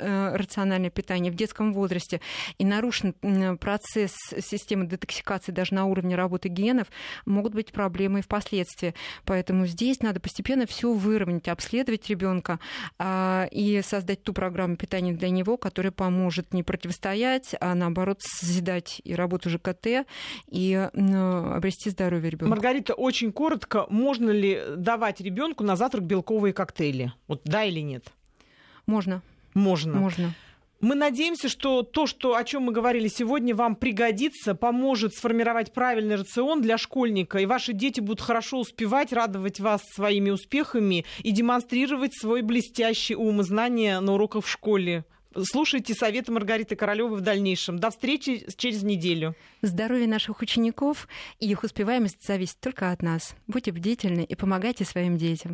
рациональное 0.42 0.90
питание 0.90 1.32
в 1.32 1.34
детском 1.34 1.72
возрасте 1.72 2.20
и 2.58 2.64
нарушен 2.64 3.14
процесс 3.58 4.14
системы 4.40 4.86
детоксикации 4.86 5.52
даже 5.52 5.74
на 5.74 5.86
уровне 5.86 6.16
работы 6.16 6.48
генов, 6.48 6.88
могут 7.26 7.54
быть 7.54 7.72
проблемы 7.72 8.18
и 8.18 8.22
впоследствии. 8.22 8.94
Поэтому 9.24 9.66
здесь 9.66 10.00
надо 10.00 10.20
постепенно 10.20 10.66
все 10.66 10.92
выровнять, 10.92 11.48
обследовать 11.48 12.08
ребенка 12.08 12.58
и 13.02 13.80
создать 13.84 14.22
ту 14.22 14.32
программу 14.32 14.76
питания 14.76 15.12
для 15.12 15.30
него, 15.30 15.56
которая 15.56 15.92
поможет 15.92 16.52
не 16.52 16.62
противостоять, 16.62 17.54
а 17.60 17.74
наоборот 17.74 18.20
созидать 18.20 19.00
и 19.04 19.14
работу 19.14 19.50
ЖКТ 19.50 20.06
и 20.48 20.74
обрести 20.74 21.90
здоровье 21.90 22.30
ребенка. 22.30 22.50
Маргарита, 22.50 22.94
очень 22.94 23.32
коротко, 23.32 23.86
можно 23.88 24.30
ли 24.30 24.60
давать 24.76 25.20
ребенку 25.20 25.64
на 25.64 25.76
завтрак 25.76 26.04
белковые 26.04 26.52
коктейли? 26.52 27.12
Вот 27.28 27.42
да 27.44 27.64
или 27.64 27.80
нет? 27.80 28.12
Можно. 28.86 29.22
Можно. 29.54 29.94
Можно. 29.94 30.34
Мы 30.82 30.96
надеемся, 30.96 31.48
что 31.48 31.84
то, 31.84 32.08
что, 32.08 32.34
о 32.34 32.42
чем 32.42 32.64
мы 32.64 32.72
говорили 32.72 33.06
сегодня, 33.06 33.54
вам 33.54 33.76
пригодится, 33.76 34.56
поможет 34.56 35.14
сформировать 35.14 35.72
правильный 35.72 36.16
рацион 36.16 36.60
для 36.60 36.76
школьника, 36.76 37.38
и 37.38 37.46
ваши 37.46 37.72
дети 37.72 38.00
будут 38.00 38.20
хорошо 38.20 38.58
успевать 38.58 39.12
радовать 39.12 39.60
вас 39.60 39.82
своими 39.94 40.30
успехами 40.30 41.04
и 41.22 41.30
демонстрировать 41.30 42.18
свой 42.18 42.42
блестящий 42.42 43.14
ум 43.14 43.42
и 43.42 43.44
знания 43.44 44.00
на 44.00 44.14
уроках 44.14 44.44
в 44.44 44.50
школе. 44.50 45.04
Слушайте 45.44 45.94
советы 45.94 46.32
Маргариты 46.32 46.76
Королевой 46.76 47.18
в 47.18 47.22
дальнейшем. 47.22 47.78
До 47.78 47.90
встречи 47.90 48.44
через 48.56 48.82
неделю. 48.82 49.34
Здоровье 49.62 50.06
наших 50.06 50.40
учеников 50.40 51.08
и 51.38 51.48
их 51.48 51.62
успеваемость 51.62 52.26
зависит 52.26 52.58
только 52.60 52.90
от 52.90 53.02
нас. 53.02 53.34
Будьте 53.46 53.72
бдительны 53.72 54.24
и 54.24 54.34
помогайте 54.34 54.84
своим 54.84 55.16
детям. 55.16 55.50